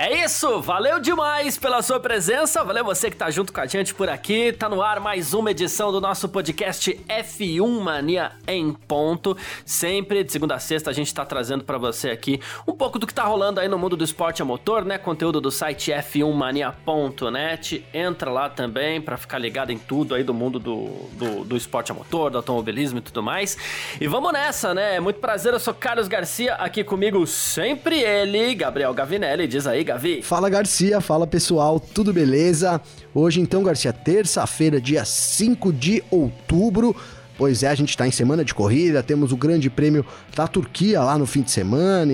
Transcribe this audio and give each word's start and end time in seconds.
É 0.00 0.24
isso, 0.24 0.60
valeu 0.60 1.00
demais 1.00 1.58
pela 1.58 1.82
sua 1.82 1.98
presença, 1.98 2.62
valeu 2.62 2.84
você 2.84 3.10
que 3.10 3.16
tá 3.16 3.28
junto 3.32 3.52
com 3.52 3.60
a 3.60 3.66
gente 3.66 3.92
por 3.92 4.08
aqui. 4.08 4.52
Tá 4.52 4.68
no 4.68 4.80
ar 4.80 5.00
mais 5.00 5.34
uma 5.34 5.50
edição 5.50 5.90
do 5.90 6.00
nosso 6.00 6.28
podcast 6.28 6.94
F1 7.08 7.80
Mania 7.80 8.30
em 8.46 8.72
ponto. 8.72 9.36
Sempre 9.64 10.22
de 10.22 10.30
segunda 10.30 10.54
a 10.54 10.60
sexta 10.60 10.90
a 10.90 10.92
gente 10.92 11.12
tá 11.12 11.26
trazendo 11.26 11.64
para 11.64 11.78
você 11.78 12.10
aqui 12.10 12.40
um 12.64 12.74
pouco 12.74 12.96
do 12.96 13.08
que 13.08 13.12
tá 13.12 13.24
rolando 13.24 13.58
aí 13.58 13.66
no 13.66 13.76
mundo 13.76 13.96
do 13.96 14.04
esporte 14.04 14.40
a 14.40 14.44
motor, 14.44 14.84
né? 14.84 14.98
Conteúdo 14.98 15.40
do 15.40 15.50
site 15.50 15.90
f1mania.net. 15.90 17.84
Entra 17.92 18.30
lá 18.30 18.48
também 18.48 19.00
para 19.00 19.16
ficar 19.16 19.38
ligado 19.38 19.72
em 19.72 19.78
tudo 19.78 20.14
aí 20.14 20.22
do 20.22 20.32
mundo 20.32 20.60
do, 20.60 20.90
do, 21.14 21.44
do 21.44 21.56
esporte 21.56 21.90
a 21.90 21.94
motor, 21.96 22.30
do 22.30 22.36
automobilismo 22.38 23.00
e 23.00 23.02
tudo 23.02 23.20
mais. 23.20 23.58
E 24.00 24.06
vamos 24.06 24.32
nessa, 24.32 24.72
né? 24.72 25.00
Muito 25.00 25.18
prazer, 25.18 25.54
eu 25.54 25.58
sou 25.58 25.74
Carlos 25.74 26.06
Garcia, 26.06 26.54
aqui 26.54 26.84
comigo 26.84 27.26
sempre 27.26 28.00
ele, 28.00 28.54
Gabriel 28.54 28.94
Gavinelli. 28.94 29.48
Diz 29.48 29.66
aí, 29.66 29.87
Gavi? 29.88 30.20
Fala 30.20 30.50
Garcia, 30.50 31.00
fala 31.00 31.26
pessoal, 31.26 31.80
tudo 31.80 32.12
beleza? 32.12 32.78
Hoje 33.14 33.40
então, 33.40 33.62
Garcia, 33.62 33.90
terça-feira, 33.90 34.78
dia 34.78 35.02
5 35.02 35.72
de 35.72 36.04
outubro. 36.10 36.94
Pois 37.38 37.62
é, 37.62 37.68
a 37.68 37.74
gente 37.76 37.90
está 37.90 38.04
em 38.04 38.10
semana 38.10 38.44
de 38.44 38.52
corrida, 38.52 39.00
temos 39.00 39.30
o 39.30 39.36
grande 39.36 39.70
prêmio 39.70 40.04
da 40.34 40.48
Turquia 40.48 41.00
lá 41.00 41.16
no 41.16 41.24
fim 41.24 41.40
de 41.40 41.52
semana, 41.52 42.12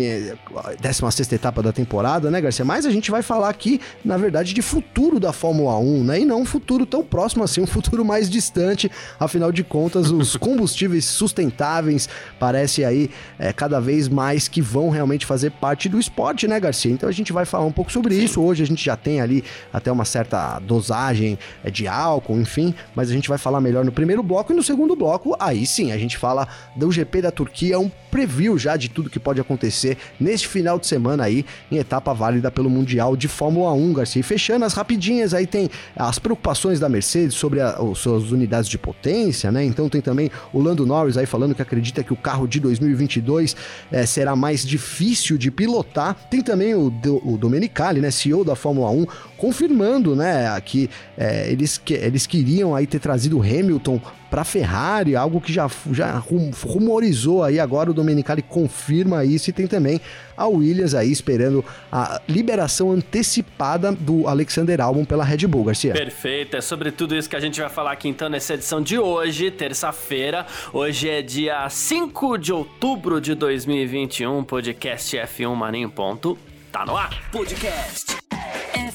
16 0.78 1.32
etapa 1.32 1.62
da 1.62 1.72
temporada, 1.72 2.30
né, 2.30 2.42
Garcia? 2.42 2.62
Mas 2.62 2.84
a 2.84 2.90
gente 2.90 3.10
vai 3.10 3.22
falar 3.22 3.48
aqui, 3.48 3.80
na 4.04 4.18
verdade, 4.18 4.52
de 4.52 4.60
futuro 4.60 5.18
da 5.18 5.32
Fórmula 5.32 5.78
1, 5.78 6.04
né? 6.04 6.20
E 6.20 6.26
não 6.26 6.42
um 6.42 6.44
futuro 6.44 6.84
tão 6.84 7.02
próximo 7.02 7.42
assim, 7.42 7.62
um 7.62 7.66
futuro 7.66 8.04
mais 8.04 8.28
distante. 8.28 8.90
Afinal 9.18 9.50
de 9.50 9.64
contas, 9.64 10.10
os 10.10 10.36
combustíveis 10.36 11.06
sustentáveis 11.06 12.06
parece 12.38 12.84
aí 12.84 13.08
é, 13.38 13.50
cada 13.50 13.80
vez 13.80 14.10
mais 14.10 14.46
que 14.46 14.60
vão 14.60 14.90
realmente 14.90 15.24
fazer 15.24 15.52
parte 15.52 15.88
do 15.88 15.98
esporte, 15.98 16.46
né, 16.46 16.60
Garcia? 16.60 16.92
Então 16.92 17.08
a 17.08 17.12
gente 17.12 17.32
vai 17.32 17.46
falar 17.46 17.64
um 17.64 17.72
pouco 17.72 17.90
sobre 17.90 18.14
isso. 18.14 18.42
Hoje 18.42 18.62
a 18.62 18.66
gente 18.66 18.84
já 18.84 18.94
tem 18.94 19.22
ali 19.22 19.42
até 19.72 19.90
uma 19.90 20.04
certa 20.04 20.58
dosagem 20.58 21.38
é, 21.64 21.70
de 21.70 21.88
álcool, 21.88 22.38
enfim, 22.38 22.74
mas 22.94 23.08
a 23.08 23.14
gente 23.14 23.30
vai 23.30 23.38
falar 23.38 23.62
melhor 23.62 23.86
no 23.86 23.92
primeiro 23.92 24.22
bloco 24.22 24.52
e 24.52 24.54
no 24.54 24.62
segundo 24.62 24.94
bloco 24.94 25.13
bloco, 25.14 25.36
aí 25.38 25.66
sim 25.66 25.92
a 25.92 25.98
gente 25.98 26.16
fala 26.18 26.46
do 26.74 26.90
GP 26.90 27.22
da 27.22 27.30
Turquia, 27.30 27.78
um 27.78 27.90
preview 28.10 28.58
já 28.58 28.76
de 28.76 28.88
tudo 28.88 29.10
que 29.10 29.18
pode 29.18 29.40
acontecer 29.40 29.96
neste 30.20 30.46
final 30.46 30.78
de 30.78 30.86
semana 30.86 31.24
aí, 31.24 31.44
em 31.70 31.78
etapa 31.78 32.12
válida 32.12 32.50
pelo 32.50 32.70
Mundial 32.70 33.16
de 33.16 33.28
Fórmula 33.28 33.72
1, 33.72 33.92
Garcia. 33.92 34.20
E 34.20 34.22
fechando 34.22 34.64
as 34.64 34.74
rapidinhas, 34.74 35.34
aí 35.34 35.46
tem 35.46 35.70
as 35.96 36.18
preocupações 36.18 36.78
da 36.78 36.88
Mercedes 36.88 37.34
sobre 37.34 37.60
as 37.60 37.98
suas 37.98 38.30
unidades 38.30 38.68
de 38.68 38.78
potência, 38.78 39.50
né? 39.50 39.64
Então 39.64 39.88
tem 39.88 40.00
também 40.00 40.30
o 40.52 40.60
Lando 40.60 40.86
Norris 40.86 41.16
aí 41.16 41.26
falando 41.26 41.54
que 41.54 41.62
acredita 41.62 42.02
que 42.02 42.12
o 42.12 42.16
carro 42.16 42.46
de 42.46 42.60
2022 42.60 43.56
é, 43.90 44.00
eh, 44.00 44.06
será 44.06 44.36
mais 44.36 44.64
difícil 44.64 45.36
de 45.36 45.50
pilotar. 45.50 46.14
Tem 46.30 46.40
também 46.40 46.74
o, 46.74 46.92
o 47.24 47.36
Domenicali, 47.36 48.00
né, 48.00 48.10
CEO 48.10 48.44
da 48.44 48.54
Fórmula 48.54 48.90
1, 48.90 49.06
confirmando, 49.44 50.16
né, 50.16 50.58
que 50.64 50.88
é, 51.18 51.52
eles, 51.52 51.76
que 51.76 51.92
eles 51.92 52.26
queriam 52.26 52.74
aí 52.74 52.86
ter 52.86 52.98
trazido 52.98 53.36
o 53.36 53.42
Hamilton 53.42 54.00
para 54.30 54.42
Ferrari, 54.42 55.14
algo 55.14 55.38
que 55.38 55.52
já, 55.52 55.70
já 55.92 56.16
rumorizou 56.16 57.44
aí 57.44 57.60
agora 57.60 57.90
o 57.90 57.94
Domenicali 57.94 58.40
confirma 58.40 59.22
isso 59.22 59.50
e 59.50 59.52
tem 59.52 59.66
também 59.66 60.00
a 60.34 60.46
Williams 60.46 60.94
aí 60.94 61.12
esperando 61.12 61.62
a 61.92 62.22
liberação 62.26 62.90
antecipada 62.90 63.92
do 63.92 64.26
Alexander 64.26 64.80
Albon 64.80 65.04
pela 65.04 65.22
Red 65.22 65.46
Bull, 65.46 65.64
Garcia. 65.64 65.92
Perfeito, 65.92 66.56
é 66.56 66.62
sobre 66.62 66.90
tudo 66.90 67.14
isso 67.14 67.28
que 67.28 67.36
a 67.36 67.40
gente 67.40 67.60
vai 67.60 67.68
falar 67.68 67.92
aqui 67.92 68.08
então 68.08 68.30
nessa 68.30 68.54
edição 68.54 68.80
de 68.80 68.98
hoje, 68.98 69.50
terça-feira. 69.50 70.46
Hoje 70.72 71.10
é 71.10 71.20
dia 71.20 71.68
5 71.68 72.38
de 72.38 72.50
outubro 72.50 73.20
de 73.20 73.34
2021, 73.34 74.42
podcast 74.42 75.14
F1 75.18 75.54
Mania 75.54 75.84
em 75.84 75.88
ponto. 75.88 76.38
Tá 76.72 76.86
no 76.86 76.96
ar. 76.96 77.10
Podcast 77.30 78.23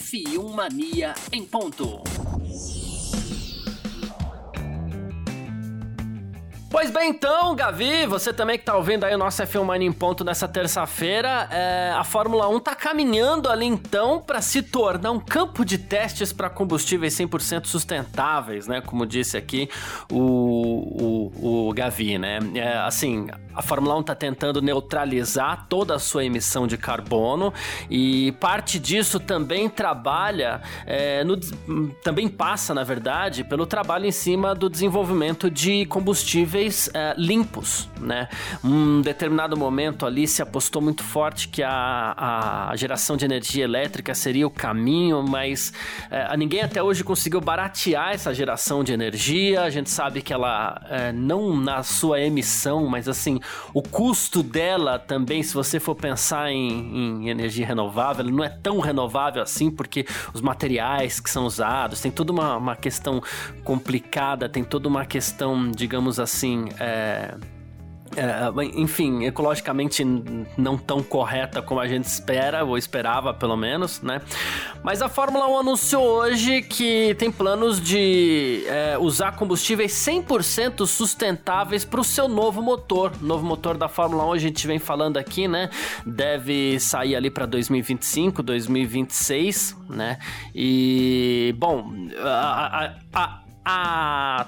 F1 0.09 0.55
Mania 0.55 1.13
em 1.31 1.45
ponto. 1.45 2.28
Pois 6.79 6.91
bem, 6.91 7.09
então, 7.09 7.53
Gavi, 7.57 8.05
você 8.05 8.31
também 8.31 8.57
que 8.57 8.63
tá 8.63 8.73
ouvindo 8.73 9.03
aí 9.03 9.13
o 9.13 9.17
nosso 9.17 9.43
F1 9.43 9.65
Mania 9.65 9.85
em 9.85 9.91
ponto 9.91 10.23
nessa 10.23 10.47
terça-feira, 10.47 11.45
é, 11.51 11.91
a 11.93 12.05
Fórmula 12.05 12.47
1 12.47 12.57
tá 12.61 12.73
caminhando 12.73 13.49
ali 13.49 13.65
então 13.65 14.21
para 14.21 14.39
se 14.39 14.61
tornar 14.61 15.11
um 15.11 15.19
campo 15.19 15.65
de 15.65 15.77
testes 15.77 16.31
para 16.31 16.49
combustíveis 16.49 17.13
100% 17.13 17.65
sustentáveis, 17.65 18.65
né? 18.65 18.79
Como 18.79 19.05
disse 19.05 19.35
aqui 19.35 19.69
o, 20.09 21.33
o, 21.35 21.67
o 21.67 21.73
Gavi, 21.73 22.17
né? 22.17 22.39
É, 22.55 22.77
assim, 22.77 23.27
a 23.53 23.61
Fórmula 23.61 23.97
1 23.97 24.03
tá 24.03 24.15
tentando 24.15 24.61
neutralizar 24.61 25.65
toda 25.67 25.95
a 25.95 25.99
sua 25.99 26.23
emissão 26.23 26.65
de 26.65 26.77
carbono 26.77 27.53
e 27.89 28.31
parte 28.39 28.79
disso 28.79 29.19
também 29.19 29.67
trabalha, 29.67 30.61
é, 30.85 31.25
no, 31.25 31.37
também 32.01 32.29
passa, 32.29 32.73
na 32.73 32.85
verdade, 32.85 33.43
pelo 33.43 33.65
trabalho 33.65 34.05
em 34.05 34.13
cima 34.13 34.55
do 34.55 34.69
desenvolvimento 34.69 35.51
de 35.51 35.85
combustíveis 35.87 36.68
combustíveis 36.69 36.89
é, 36.93 37.13
limpos, 37.17 37.89
né? 37.99 38.29
Um 38.63 39.01
determinado 39.01 39.57
momento 39.57 40.05
ali 40.05 40.27
se 40.27 40.41
apostou 40.41 40.81
muito 40.81 41.03
forte 41.03 41.47
que 41.47 41.63
a, 41.63 42.69
a 42.69 42.75
geração 42.75 43.17
de 43.17 43.25
energia 43.25 43.63
elétrica 43.63 44.13
seria 44.13 44.45
o 44.45 44.49
caminho, 44.49 45.23
mas 45.23 45.73
é, 46.09 46.35
ninguém 46.37 46.61
até 46.61 46.81
hoje 46.81 47.03
conseguiu 47.03 47.41
baratear 47.41 48.11
essa 48.13 48.33
geração 48.33 48.83
de 48.83 48.93
energia. 48.93 49.63
A 49.63 49.69
gente 49.69 49.89
sabe 49.89 50.21
que 50.21 50.31
ela 50.31 50.81
é, 50.89 51.11
não 51.11 51.55
na 51.57 51.83
sua 51.83 52.21
emissão, 52.21 52.87
mas 52.87 53.07
assim 53.07 53.39
o 53.73 53.81
custo 53.81 54.43
dela 54.43 54.99
também, 54.99 55.41
se 55.41 55.53
você 55.53 55.79
for 55.79 55.95
pensar 55.95 56.51
em, 56.51 57.23
em 57.23 57.29
energia 57.29 57.65
renovável, 57.65 58.23
não 58.25 58.43
é 58.43 58.49
tão 58.49 58.79
renovável 58.79 59.41
assim 59.41 59.71
porque 59.71 60.05
os 60.33 60.41
materiais 60.41 61.19
que 61.19 61.29
são 61.29 61.45
usados 61.45 62.01
tem 62.01 62.11
toda 62.11 62.31
uma, 62.31 62.57
uma 62.57 62.75
questão 62.75 63.21
complicada, 63.63 64.47
tem 64.47 64.63
toda 64.63 64.87
uma 64.87 65.05
questão, 65.05 65.71
digamos 65.71 66.19
assim 66.19 66.58
é, 66.79 67.35
é, 68.15 68.49
enfim, 68.75 69.25
ecologicamente 69.25 70.03
não 70.57 70.77
tão 70.77 71.03
correta 71.03 71.61
como 71.61 71.79
a 71.79 71.87
gente 71.87 72.05
espera, 72.05 72.63
ou 72.63 72.77
esperava 72.77 73.33
pelo 73.33 73.55
menos, 73.55 74.01
né? 74.01 74.21
Mas 74.83 75.01
a 75.01 75.09
Fórmula 75.09 75.47
1 75.47 75.59
anunciou 75.59 76.03
hoje 76.03 76.61
que 76.63 77.13
tem 77.15 77.31
planos 77.31 77.79
de 77.79 78.63
é, 78.67 78.97
usar 78.97 79.33
combustíveis 79.33 79.91
100% 79.93 80.87
sustentáveis 80.87 81.85
para 81.85 81.99
o 81.99 82.03
seu 82.03 82.27
novo 82.27 82.61
motor. 82.61 83.11
Novo 83.21 83.45
motor 83.45 83.77
da 83.77 83.87
Fórmula 83.87 84.25
1, 84.25 84.33
a 84.33 84.37
gente 84.37 84.65
vem 84.65 84.79
falando 84.79 85.17
aqui, 85.17 85.47
né? 85.47 85.69
Deve 86.05 86.79
sair 86.79 87.15
ali 87.15 87.29
para 87.29 87.45
2025, 87.45 88.41
2026, 88.41 89.77
né? 89.87 90.17
E, 90.55 91.53
bom, 91.59 91.93
a, 92.23 92.95
a, 93.13 93.13
a, 93.13 93.41
a 93.65 94.47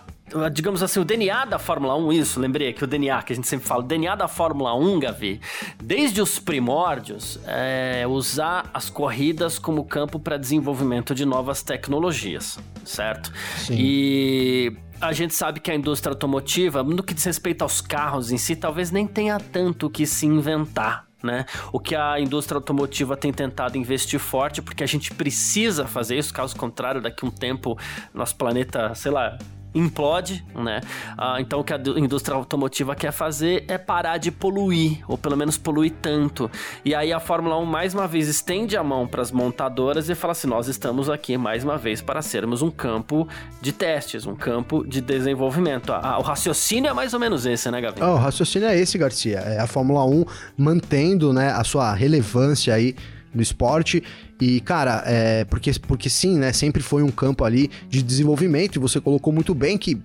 digamos 0.51 0.81
assim, 0.83 0.99
o 0.99 1.05
DNA 1.05 1.45
da 1.45 1.59
Fórmula 1.59 1.95
1, 1.95 2.13
isso, 2.13 2.39
lembrei 2.39 2.69
aqui 2.69 2.83
o 2.83 2.87
DNA 2.87 3.21
que 3.23 3.33
a 3.33 3.35
gente 3.35 3.47
sempre 3.47 3.67
fala, 3.67 3.81
o 3.81 3.85
DNA 3.85 4.15
da 4.15 4.27
Fórmula 4.27 4.73
1, 4.75 4.99
Gavi, 4.99 5.41
desde 5.81 6.21
os 6.21 6.39
primórdios, 6.39 7.39
é 7.45 8.05
usar 8.07 8.69
as 8.73 8.89
corridas 8.89 9.59
como 9.59 9.83
campo 9.83 10.19
para 10.19 10.37
desenvolvimento 10.37 11.13
de 11.13 11.25
novas 11.25 11.61
tecnologias, 11.61 12.59
certo? 12.85 13.31
Sim. 13.57 13.75
E 13.77 14.77
a 14.99 15.11
gente 15.13 15.33
sabe 15.33 15.59
que 15.59 15.71
a 15.71 15.75
indústria 15.75 16.11
automotiva, 16.11 16.83
no 16.83 17.03
que 17.03 17.13
diz 17.13 17.23
respeito 17.23 17.63
aos 17.63 17.81
carros 17.81 18.31
em 18.31 18.37
si, 18.37 18.55
talvez 18.55 18.91
nem 18.91 19.07
tenha 19.07 19.39
tanto 19.39 19.89
que 19.89 20.05
se 20.05 20.25
inventar. 20.25 21.07
Né? 21.23 21.45
O 21.71 21.79
que 21.79 21.95
a 21.95 22.19
indústria 22.19 22.57
automotiva 22.57 23.15
tem 23.15 23.31
tentado 23.31 23.77
investir 23.77 24.19
forte, 24.19 24.59
porque 24.59 24.83
a 24.83 24.87
gente 24.87 25.13
precisa 25.13 25.85
fazer 25.85 26.17
isso, 26.17 26.33
caso 26.33 26.55
contrário, 26.55 26.99
daqui 26.99 27.23
a 27.23 27.27
um 27.27 27.31
tempo 27.31 27.77
nosso 28.11 28.35
planeta, 28.35 28.95
sei 28.95 29.11
lá, 29.11 29.37
implode, 29.73 30.43
né? 30.55 30.81
Ah, 31.17 31.37
então 31.39 31.59
o 31.59 31.63
que 31.63 31.73
a 31.73 31.77
indústria 31.97 32.35
automotiva 32.35 32.95
quer 32.95 33.11
fazer 33.11 33.63
é 33.67 33.77
parar 33.77 34.17
de 34.17 34.31
poluir, 34.31 34.99
ou 35.07 35.17
pelo 35.17 35.37
menos 35.37 35.57
poluir 35.57 35.93
tanto. 36.01 36.49
E 36.83 36.93
aí 36.93 37.13
a 37.13 37.19
Fórmula 37.19 37.57
1 37.57 37.65
mais 37.65 37.93
uma 37.93 38.07
vez 38.07 38.27
estende 38.27 38.75
a 38.75 38.83
mão 38.83 39.07
para 39.07 39.21
as 39.21 39.31
montadoras 39.31 40.09
e 40.09 40.15
fala 40.15 40.31
assim: 40.31 40.47
nós 40.47 40.67
estamos 40.67 41.09
aqui 41.09 41.37
mais 41.37 41.63
uma 41.63 41.77
vez 41.77 42.01
para 42.01 42.21
sermos 42.21 42.61
um 42.61 42.69
campo 42.69 43.27
de 43.61 43.71
testes, 43.71 44.25
um 44.25 44.35
campo 44.35 44.85
de 44.85 45.01
desenvolvimento. 45.01 45.93
Ah, 45.93 46.17
o 46.19 46.21
raciocínio 46.21 46.89
é 46.89 46.93
mais 46.93 47.13
ou 47.13 47.19
menos 47.19 47.45
esse, 47.45 47.69
né, 47.71 47.79
Gavin? 47.79 48.01
Oh, 48.01 48.13
o 48.13 48.17
raciocínio 48.17 48.67
é 48.67 48.77
esse, 48.77 48.97
Garcia. 48.97 49.39
É 49.39 49.59
a 49.59 49.67
Fórmula 49.67 50.05
1 50.05 50.25
mantendo 50.57 51.31
né, 51.31 51.51
a 51.51 51.63
sua 51.63 51.93
relevância 51.93 52.73
aí 52.73 52.95
no 53.33 53.41
esporte. 53.41 54.03
E, 54.39 54.59
cara, 54.61 55.03
é, 55.05 55.45
porque, 55.45 55.71
porque 55.79 56.09
sim, 56.09 56.37
né? 56.37 56.51
Sempre 56.53 56.81
foi 56.81 57.03
um 57.03 57.11
campo 57.11 57.43
ali 57.43 57.69
de 57.89 58.01
desenvolvimento, 58.01 58.75
e 58.75 58.79
você 58.79 58.99
colocou 58.99 59.31
muito 59.31 59.53
bem 59.53 59.77
que. 59.77 60.01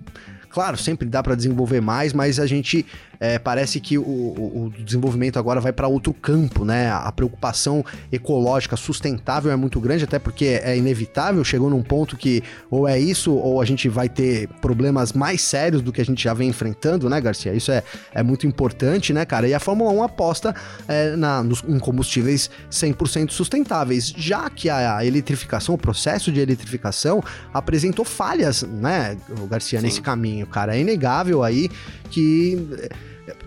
Claro, 0.49 0.77
sempre 0.77 1.07
dá 1.07 1.21
para 1.21 1.35
desenvolver 1.35 1.81
mais, 1.81 2.13
mas 2.13 2.39
a 2.39 2.47
gente 2.47 2.85
é, 3.19 3.39
parece 3.39 3.79
que 3.79 3.97
o, 3.97 4.01
o, 4.01 4.73
desenvolvimento 4.83 5.39
agora 5.39 5.59
vai 5.59 5.73
para 5.73 5.87
outro 5.87 6.13
campo, 6.13 6.63
né? 6.63 6.91
A 6.91 7.11
preocupação 7.11 7.83
ecológica 8.11 8.75
sustentável 8.75 9.51
é 9.51 9.55
muito 9.55 9.79
grande, 9.79 10.03
até 10.03 10.19
porque 10.19 10.59
é 10.63 10.77
inevitável, 10.77 11.43
chegou 11.43 11.69
num 11.69 11.81
ponto 11.81 12.15
que 12.15 12.43
ou 12.69 12.87
é 12.87 12.99
isso, 12.99 13.33
ou 13.33 13.61
a 13.61 13.65
gente 13.65 13.89
vai 13.89 14.07
ter 14.07 14.47
problemas 14.61 15.13
mais 15.13 15.41
sérios 15.41 15.81
do 15.81 15.91
que 15.91 16.01
a 16.01 16.05
gente 16.05 16.23
já 16.23 16.33
vem 16.33 16.49
enfrentando, 16.49 17.09
né, 17.09 17.19
Garcia? 17.19 17.53
Isso 17.53 17.71
é, 17.71 17.83
é 18.13 18.21
muito 18.21 18.45
importante, 18.45 19.13
né, 19.13 19.25
cara? 19.25 19.47
E 19.47 19.53
a 19.53 19.59
Fórmula 19.59 19.91
1 19.91 20.03
aposta 20.03 20.55
é, 20.87 21.15
na, 21.15 21.43
nos, 21.43 21.63
em 21.67 21.79
combustíveis 21.79 22.49
100% 22.71 23.31
sustentáveis, 23.31 24.13
já 24.15 24.49
que 24.49 24.69
a, 24.69 24.97
a 24.97 25.05
eletrificação, 25.05 25.75
o 25.75 25.77
processo 25.77 26.31
de 26.31 26.39
eletrificação 26.39 27.23
apresentou 27.53 28.05
falhas, 28.05 28.63
né, 28.63 29.17
Garcia, 29.49 29.79
Sim. 29.79 29.85
nesse 29.85 30.01
caminho, 30.01 30.45
cara. 30.47 30.75
É 30.75 30.79
inegável 30.79 31.43
aí 31.43 31.69
que 32.09 32.57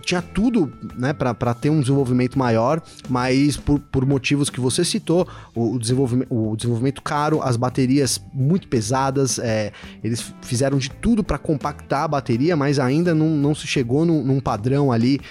tinha 0.01 0.21
tudo 0.21 0.71
né, 0.97 1.13
para 1.13 1.53
ter 1.53 1.69
um 1.69 1.79
desenvolvimento 1.79 2.37
maior, 2.37 2.81
mas 3.09 3.57
por, 3.57 3.79
por 3.79 4.05
motivos 4.05 4.49
que 4.49 4.59
você 4.59 4.83
citou, 4.83 5.27
o, 5.55 5.75
o, 5.75 5.79
desenvolvimento, 5.79 6.27
o 6.33 6.55
desenvolvimento 6.55 7.01
caro, 7.01 7.41
as 7.41 7.55
baterias 7.55 8.21
muito 8.33 8.67
pesadas, 8.67 9.39
é, 9.39 9.71
eles 10.03 10.33
fizeram 10.41 10.77
de 10.77 10.89
tudo 10.89 11.23
para 11.23 11.37
compactar 11.37 12.03
a 12.03 12.07
bateria, 12.07 12.55
mas 12.55 12.79
ainda 12.79 13.13
não, 13.15 13.29
não 13.29 13.55
se 13.55 13.67
chegou 13.67 14.05
num, 14.05 14.23
num 14.23 14.39
padrão 14.39 14.91
ali 14.91 15.21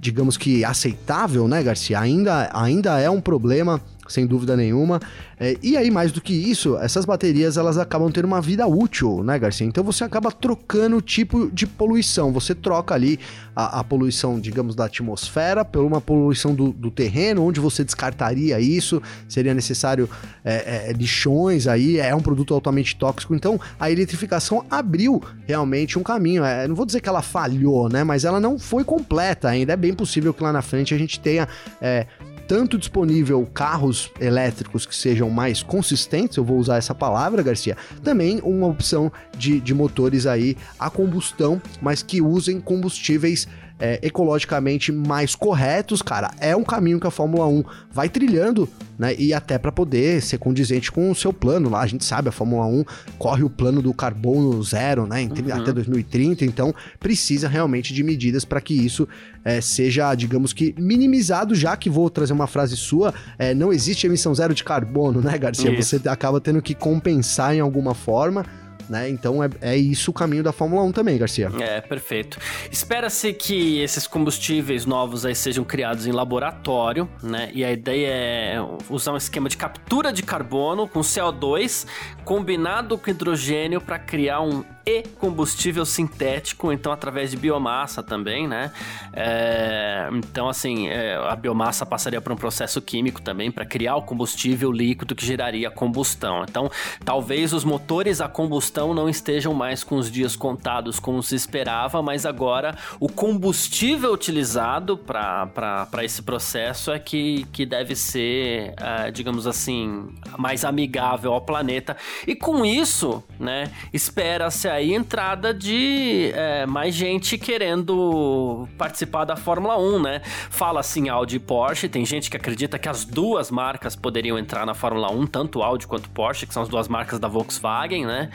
digamos 0.00 0.38
que 0.38 0.64
aceitável, 0.64 1.46
né, 1.46 1.62
Garcia? 1.62 2.00
Ainda, 2.00 2.48
ainda 2.54 2.98
é 2.98 3.10
um 3.10 3.20
problema 3.20 3.80
sem 4.10 4.26
dúvida 4.26 4.56
nenhuma. 4.56 5.00
É, 5.38 5.56
e 5.62 5.76
aí, 5.76 5.90
mais 5.90 6.12
do 6.12 6.20
que 6.20 6.34
isso, 6.34 6.76
essas 6.78 7.04
baterias 7.04 7.56
elas 7.56 7.78
acabam 7.78 8.10
tendo 8.10 8.26
uma 8.26 8.40
vida 8.40 8.66
útil, 8.66 9.22
né, 9.22 9.38
Garcia? 9.38 9.66
Então 9.66 9.82
você 9.84 10.04
acaba 10.04 10.30
trocando 10.30 10.96
o 10.96 11.00
tipo 11.00 11.50
de 11.50 11.66
poluição. 11.66 12.32
Você 12.32 12.54
troca 12.54 12.94
ali 12.94 13.18
a, 13.54 13.80
a 13.80 13.84
poluição, 13.84 14.38
digamos, 14.40 14.74
da 14.74 14.86
atmosfera 14.86 15.64
por 15.64 15.84
uma 15.84 16.00
poluição 16.00 16.54
do, 16.54 16.72
do, 16.72 16.90
terreno, 16.90 17.44
onde 17.44 17.60
você 17.60 17.84
descartaria 17.84 18.58
isso, 18.60 19.02
seria 19.28 19.54
necessário 19.54 20.08
é, 20.44 20.88
é, 20.88 20.92
lixões 20.92 21.66
aí, 21.66 21.98
é 21.98 22.14
um 22.14 22.20
produto 22.20 22.54
altamente 22.54 22.96
tóxico. 22.96 23.34
Então 23.34 23.60
a 23.78 23.90
eletrificação 23.90 24.64
abriu 24.70 25.22
realmente 25.46 25.98
um 25.98 26.02
caminho. 26.02 26.44
É, 26.44 26.66
não 26.66 26.74
vou 26.74 26.86
dizer 26.86 27.00
que 27.00 27.08
ela 27.08 27.22
falhou, 27.22 27.88
né? 27.88 28.04
Mas 28.04 28.24
ela 28.24 28.40
não 28.40 28.58
foi 28.58 28.84
completa 28.84 29.48
ainda. 29.48 29.72
É 29.72 29.76
bem 29.76 29.94
possível 29.94 30.32
que 30.34 30.42
lá 30.42 30.52
na 30.52 30.62
frente 30.62 30.94
a 30.94 30.98
gente 30.98 31.20
tenha 31.20 31.48
é, 31.80 32.06
tanto 32.50 32.76
disponível 32.76 33.48
carros 33.54 34.10
elétricos 34.18 34.84
que 34.84 34.92
sejam 34.92 35.30
mais 35.30 35.62
consistentes, 35.62 36.36
eu 36.36 36.44
vou 36.44 36.58
usar 36.58 36.78
essa 36.78 36.92
palavra, 36.92 37.44
Garcia, 37.44 37.76
também 38.02 38.40
uma 38.42 38.66
opção 38.66 39.12
de, 39.38 39.60
de 39.60 39.72
motores 39.72 40.26
aí 40.26 40.56
a 40.76 40.90
combustão, 40.90 41.62
mas 41.80 42.02
que 42.02 42.20
usem 42.20 42.60
combustíveis 42.60 43.46
é, 43.80 43.98
ecologicamente 44.02 44.92
mais 44.92 45.34
corretos, 45.34 46.02
cara, 46.02 46.30
é 46.38 46.54
um 46.54 46.62
caminho 46.62 47.00
que 47.00 47.06
a 47.06 47.10
Fórmula 47.10 47.46
1 47.46 47.64
vai 47.90 48.08
trilhando, 48.08 48.68
né? 48.98 49.14
E 49.18 49.32
até 49.32 49.58
para 49.58 49.72
poder 49.72 50.20
ser 50.20 50.38
condizente 50.38 50.92
com 50.92 51.10
o 51.10 51.14
seu 51.14 51.32
plano 51.32 51.70
lá. 51.70 51.80
A 51.80 51.86
gente 51.86 52.04
sabe, 52.04 52.28
a 52.28 52.32
Fórmula 52.32 52.66
1 52.66 52.84
corre 53.18 53.42
o 53.42 53.48
plano 53.48 53.80
do 53.80 53.94
carbono 53.94 54.62
zero, 54.62 55.06
né? 55.06 55.22
Uhum. 55.22 55.54
Até 55.54 55.72
2030, 55.72 56.44
então 56.44 56.74
precisa 56.98 57.48
realmente 57.48 57.94
de 57.94 58.02
medidas 58.02 58.44
para 58.44 58.60
que 58.60 58.74
isso 58.74 59.08
é, 59.44 59.60
seja, 59.60 60.14
digamos 60.14 60.52
que, 60.52 60.74
minimizado, 60.78 61.54
já 61.54 61.76
que 61.76 61.88
vou 61.88 62.10
trazer 62.10 62.34
uma 62.34 62.46
frase 62.46 62.76
sua, 62.76 63.14
é, 63.38 63.54
não 63.54 63.72
existe 63.72 64.06
emissão 64.06 64.34
zero 64.34 64.54
de 64.54 64.62
carbono, 64.62 65.22
né, 65.22 65.38
Garcia? 65.38 65.72
Isso. 65.72 65.82
Você 65.82 66.08
acaba 66.08 66.40
tendo 66.40 66.60
que 66.60 66.74
compensar 66.74 67.54
em 67.54 67.60
alguma 67.60 67.94
forma 67.94 68.44
né? 68.90 69.08
Então 69.08 69.42
é, 69.42 69.48
é 69.60 69.76
isso 69.76 70.10
o 70.10 70.14
caminho 70.14 70.42
da 70.42 70.52
Fórmula 70.52 70.82
1 70.82 70.92
também, 70.92 71.16
Garcia. 71.16 71.48
É, 71.60 71.80
perfeito. 71.80 72.38
Espera-se 72.72 73.32
que 73.32 73.78
esses 73.78 74.04
combustíveis 74.06 74.84
novos 74.84 75.24
aí 75.24 75.34
sejam 75.34 75.64
criados 75.64 76.08
em 76.08 76.10
laboratório, 76.10 77.08
né? 77.22 77.50
E 77.54 77.64
a 77.64 77.70
ideia 77.70 78.08
é 78.08 78.56
usar 78.90 79.12
um 79.12 79.16
esquema 79.16 79.48
de 79.48 79.56
captura 79.56 80.12
de 80.12 80.24
carbono 80.24 80.88
com 80.88 81.00
CO2 81.00 81.86
combinado 82.24 82.98
com 82.98 83.08
hidrogênio 83.08 83.80
para 83.80 83.98
criar 83.98 84.40
um 84.40 84.64
e 84.86 85.02
combustível 85.18 85.84
sintético, 85.84 86.72
então 86.72 86.92
através 86.92 87.30
de 87.30 87.36
biomassa 87.36 88.02
também, 88.02 88.48
né? 88.48 88.72
É, 89.12 90.08
então, 90.12 90.48
assim, 90.48 90.88
é, 90.88 91.16
a 91.16 91.36
biomassa 91.36 91.84
passaria 91.84 92.20
por 92.20 92.32
um 92.32 92.36
processo 92.36 92.80
químico 92.80 93.20
também 93.20 93.50
para 93.50 93.64
criar 93.64 93.96
o 93.96 94.02
combustível 94.02 94.72
líquido 94.72 95.14
que 95.14 95.24
geraria 95.24 95.70
combustão. 95.70 96.44
Então, 96.48 96.70
talvez 97.04 97.52
os 97.52 97.64
motores 97.64 98.20
a 98.20 98.28
combustão 98.28 98.94
não 98.94 99.08
estejam 99.08 99.52
mais 99.52 99.84
com 99.84 99.96
os 99.96 100.10
dias 100.10 100.34
contados 100.36 100.98
como 100.98 101.22
se 101.22 101.34
esperava, 101.34 102.02
mas 102.02 102.24
agora 102.24 102.76
o 102.98 103.08
combustível 103.08 104.12
utilizado 104.12 104.96
para 104.96 105.88
esse 106.02 106.22
processo 106.22 106.90
é 106.90 106.98
que, 106.98 107.44
que 107.52 107.66
deve 107.66 107.94
ser, 107.94 108.74
é, 108.76 109.10
digamos 109.10 109.46
assim, 109.46 110.08
mais 110.38 110.64
amigável 110.64 111.32
ao 111.32 111.40
planeta. 111.40 111.96
E 112.26 112.34
com 112.34 112.64
isso, 112.64 113.22
né, 113.38 113.70
espera-se 113.92 114.69
aí 114.70 114.94
entrada 114.94 115.52
de 115.52 116.30
é, 116.34 116.64
mais 116.66 116.94
gente 116.94 117.36
querendo 117.36 118.68
participar 118.78 119.24
da 119.24 119.36
Fórmula 119.36 119.78
1, 119.78 120.00
né? 120.00 120.20
Fala 120.48 120.80
assim 120.80 121.08
Audi 121.08 121.36
e 121.36 121.38
Porsche, 121.38 121.88
tem 121.88 122.06
gente 122.06 122.30
que 122.30 122.36
acredita 122.36 122.78
que 122.78 122.88
as 122.88 123.04
duas 123.04 123.50
marcas 123.50 123.96
poderiam 123.96 124.38
entrar 124.38 124.64
na 124.64 124.74
Fórmula 124.74 125.10
1, 125.10 125.26
tanto 125.26 125.62
Audi 125.62 125.86
quanto 125.86 126.08
Porsche, 126.10 126.46
que 126.46 126.54
são 126.54 126.62
as 126.62 126.68
duas 126.68 126.88
marcas 126.88 127.18
da 127.18 127.28
Volkswagen, 127.28 128.06
né? 128.06 128.30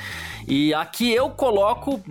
E 0.48 0.74
aqui 0.74 1.12
eu 1.12 1.30
coloco 1.30 2.02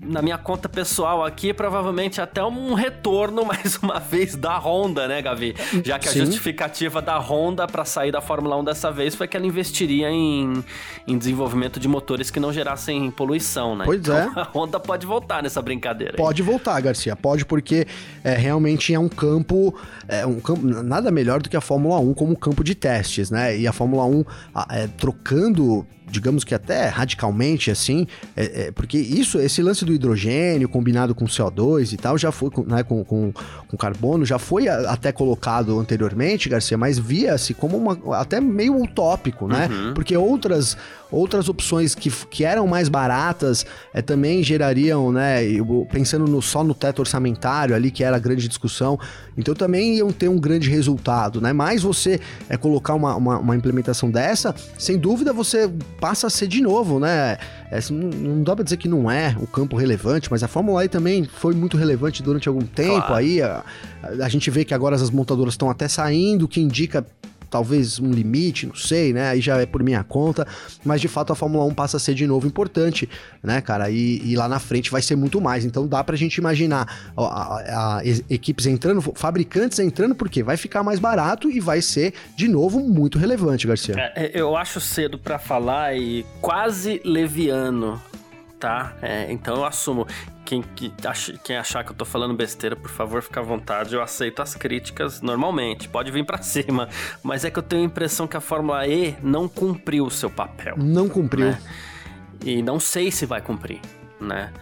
na 0.00 0.22
minha 0.22 0.38
conta 0.38 0.68
pessoal 0.68 1.24
aqui 1.24 1.52
provavelmente 1.52 2.20
até 2.20 2.44
um 2.44 2.74
retorno 2.74 3.44
mais 3.46 3.76
uma 3.76 3.98
vez 3.98 4.36
da 4.36 4.58
Honda, 4.58 5.08
né, 5.08 5.22
Gavi? 5.22 5.54
Já 5.84 5.98
que 5.98 6.08
a 6.08 6.12
Sim. 6.12 6.20
justificativa 6.20 7.00
da 7.00 7.18
Honda 7.18 7.66
para 7.66 7.84
sair 7.84 8.12
da 8.12 8.20
Fórmula 8.20 8.56
1 8.56 8.64
dessa 8.64 8.92
vez 8.92 9.14
foi 9.14 9.26
que 9.26 9.36
ela 9.36 9.46
investiria 9.46 10.10
em, 10.10 10.64
em 11.06 11.18
desenvolvimento 11.18 11.80
de 11.80 11.88
motores 11.88 12.30
que 12.30 12.38
não 12.38 12.52
gerassem 12.52 13.10
poluição 13.10 13.45
né? 13.76 13.84
Pois 13.84 14.00
então, 14.00 14.16
é. 14.16 14.30
A 14.36 14.42
Honda 14.42 14.80
pode 14.80 15.06
voltar 15.06 15.42
nessa 15.42 15.62
brincadeira. 15.62 16.14
Aí. 16.14 16.16
Pode 16.16 16.42
voltar, 16.42 16.80
Garcia. 16.80 17.14
Pode 17.14 17.44
porque 17.44 17.86
é, 18.24 18.34
realmente 18.34 18.92
é 18.92 18.98
um 18.98 19.08
campo, 19.08 19.74
é 20.08 20.26
um 20.26 20.40
campo 20.40 20.66
nada 20.66 21.10
melhor 21.10 21.40
do 21.40 21.48
que 21.48 21.56
a 21.56 21.60
Fórmula 21.60 21.98
1 21.98 22.14
como 22.14 22.36
campo 22.36 22.62
de 22.62 22.74
testes, 22.74 23.30
né? 23.30 23.56
E 23.56 23.66
a 23.66 23.72
Fórmula 23.72 24.04
1 24.04 24.24
é, 24.70 24.86
trocando 24.86 25.86
digamos 26.08 26.44
que 26.44 26.54
até 26.54 26.88
radicalmente 26.88 27.70
assim, 27.70 28.06
é, 28.36 28.66
é, 28.66 28.70
porque 28.70 28.96
isso, 28.96 29.38
esse 29.38 29.60
lance 29.62 29.84
do 29.84 29.92
hidrogênio 29.92 30.68
combinado 30.68 31.14
com 31.14 31.24
CO2 31.24 31.92
e 31.92 31.96
tal, 31.96 32.16
já 32.16 32.30
foi, 32.30 32.50
né, 32.66 32.82
com, 32.82 33.04
com, 33.04 33.32
com 33.66 33.76
carbono, 33.76 34.24
já 34.24 34.38
foi 34.38 34.68
a, 34.68 34.92
até 34.92 35.10
colocado 35.10 35.78
anteriormente, 35.78 36.48
Garcia, 36.48 36.78
mas 36.78 36.98
via-se 36.98 37.54
como 37.54 37.76
uma, 37.76 38.18
até 38.18 38.40
meio 38.40 38.80
utópico, 38.80 39.48
né? 39.48 39.68
Uhum. 39.70 39.94
Porque 39.94 40.16
outras, 40.16 40.76
outras 41.10 41.48
opções 41.48 41.94
que, 41.94 42.10
que 42.10 42.44
eram 42.44 42.66
mais 42.66 42.88
baratas 42.88 43.66
é, 43.92 44.00
também 44.00 44.42
gerariam, 44.42 45.10
né, 45.10 45.40
pensando 45.90 46.26
no, 46.26 46.40
só 46.40 46.62
no 46.62 46.74
teto 46.74 47.00
orçamentário 47.00 47.74
ali, 47.74 47.90
que 47.90 48.04
era 48.04 48.16
a 48.16 48.20
grande 48.20 48.46
discussão, 48.46 48.98
então 49.36 49.54
também 49.54 49.96
iam 49.96 50.10
ter 50.10 50.28
um 50.28 50.38
grande 50.38 50.70
resultado, 50.70 51.40
né? 51.40 51.52
Mas 51.52 51.82
você 51.82 52.20
é, 52.48 52.56
colocar 52.56 52.94
uma, 52.94 53.14
uma, 53.16 53.38
uma 53.38 53.56
implementação 53.56 54.10
dessa, 54.10 54.54
sem 54.78 54.98
dúvida 54.98 55.32
você 55.32 55.70
passa 56.00 56.26
a 56.26 56.30
ser 56.30 56.46
de 56.46 56.60
novo, 56.60 56.98
né? 56.98 57.38
É, 57.70 57.80
não 57.90 58.42
dá 58.42 58.54
pra 58.54 58.64
dizer 58.64 58.76
que 58.76 58.88
não 58.88 59.10
é 59.10 59.36
o 59.40 59.46
campo 59.46 59.76
relevante, 59.76 60.30
mas 60.30 60.42
a 60.42 60.48
Fórmula 60.48 60.84
E 60.84 60.88
também 60.88 61.24
foi 61.24 61.54
muito 61.54 61.76
relevante 61.76 62.22
durante 62.22 62.48
algum 62.48 62.64
tempo. 62.64 63.06
Claro. 63.06 63.14
Aí 63.14 63.42
a, 63.42 63.64
a, 64.02 64.28
gente 64.28 64.50
vê 64.50 64.64
que 64.64 64.72
agora 64.72 64.94
as 64.94 65.10
montadoras 65.10 65.54
estão 65.54 65.68
até 65.68 65.88
saindo, 65.88 66.44
o 66.44 66.48
que 66.48 66.60
indica 66.60 67.04
talvez 67.50 67.98
um 67.98 68.10
limite, 68.10 68.66
não 68.66 68.74
sei, 68.74 69.12
né? 69.12 69.30
Aí 69.30 69.40
já 69.40 69.58
é 69.60 69.66
por 69.66 69.82
minha 69.82 70.02
conta, 70.04 70.46
mas 70.84 71.00
de 71.00 71.08
fato 71.08 71.32
a 71.32 71.36
Fórmula 71.36 71.64
1 71.64 71.74
passa 71.74 71.96
a 71.96 72.00
ser 72.00 72.14
de 72.14 72.26
novo 72.26 72.46
importante, 72.46 73.08
né, 73.42 73.60
cara? 73.60 73.90
E, 73.90 74.22
e 74.24 74.36
lá 74.36 74.48
na 74.48 74.58
frente 74.58 74.90
vai 74.90 75.02
ser 75.02 75.16
muito 75.16 75.40
mais. 75.40 75.64
Então 75.64 75.86
dá 75.86 76.02
pra 76.02 76.16
gente 76.16 76.36
imaginar 76.36 77.12
a, 77.16 77.22
a, 77.22 77.98
a, 77.98 78.02
equipes 78.30 78.66
entrando, 78.66 79.00
fabricantes 79.14 79.78
entrando, 79.78 80.14
porque 80.14 80.42
vai 80.42 80.56
ficar 80.56 80.82
mais 80.82 80.98
barato 80.98 81.50
e 81.50 81.60
vai 81.60 81.80
ser 81.80 82.14
de 82.36 82.48
novo 82.48 82.80
muito 82.80 83.18
relevante, 83.18 83.66
Garcia. 83.66 83.94
É, 84.14 84.30
eu 84.34 84.56
acho 84.56 84.80
cedo 84.80 85.18
para 85.18 85.38
falar 85.38 85.96
e 85.96 86.24
quase 86.40 87.00
leviano 87.04 88.00
tá? 88.58 88.94
É, 89.02 89.30
então 89.30 89.56
eu 89.56 89.64
assumo. 89.64 90.06
Quem, 90.44 90.62
que 90.62 90.92
quem 91.42 91.56
achar 91.56 91.82
que 91.84 91.90
eu 91.90 91.96
tô 91.96 92.04
falando 92.04 92.32
besteira, 92.34 92.76
por 92.76 92.90
favor, 92.90 93.20
fica 93.20 93.40
à 93.40 93.42
vontade. 93.42 93.94
Eu 93.94 94.02
aceito 94.02 94.40
as 94.40 94.54
críticas 94.54 95.20
normalmente. 95.20 95.88
Pode 95.88 96.10
vir 96.10 96.24
para 96.24 96.38
cima. 96.42 96.88
Mas 97.22 97.44
é 97.44 97.50
que 97.50 97.58
eu 97.58 97.62
tenho 97.62 97.82
a 97.82 97.84
impressão 97.84 98.26
que 98.26 98.36
a 98.36 98.40
Fórmula 98.40 98.86
E 98.86 99.16
não 99.22 99.48
cumpriu 99.48 100.06
o 100.06 100.10
seu 100.10 100.30
papel. 100.30 100.76
Não 100.78 101.08
cumpriu. 101.08 101.46
Né? 101.46 101.58
E 102.44 102.62
não 102.62 102.78
sei 102.78 103.10
se 103.10 103.26
vai 103.26 103.40
cumprir, 103.40 103.80
né? 104.20 104.52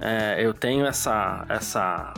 É, 0.00 0.44
eu 0.44 0.54
tenho 0.54 0.86
essa, 0.86 1.44
essa, 1.48 2.14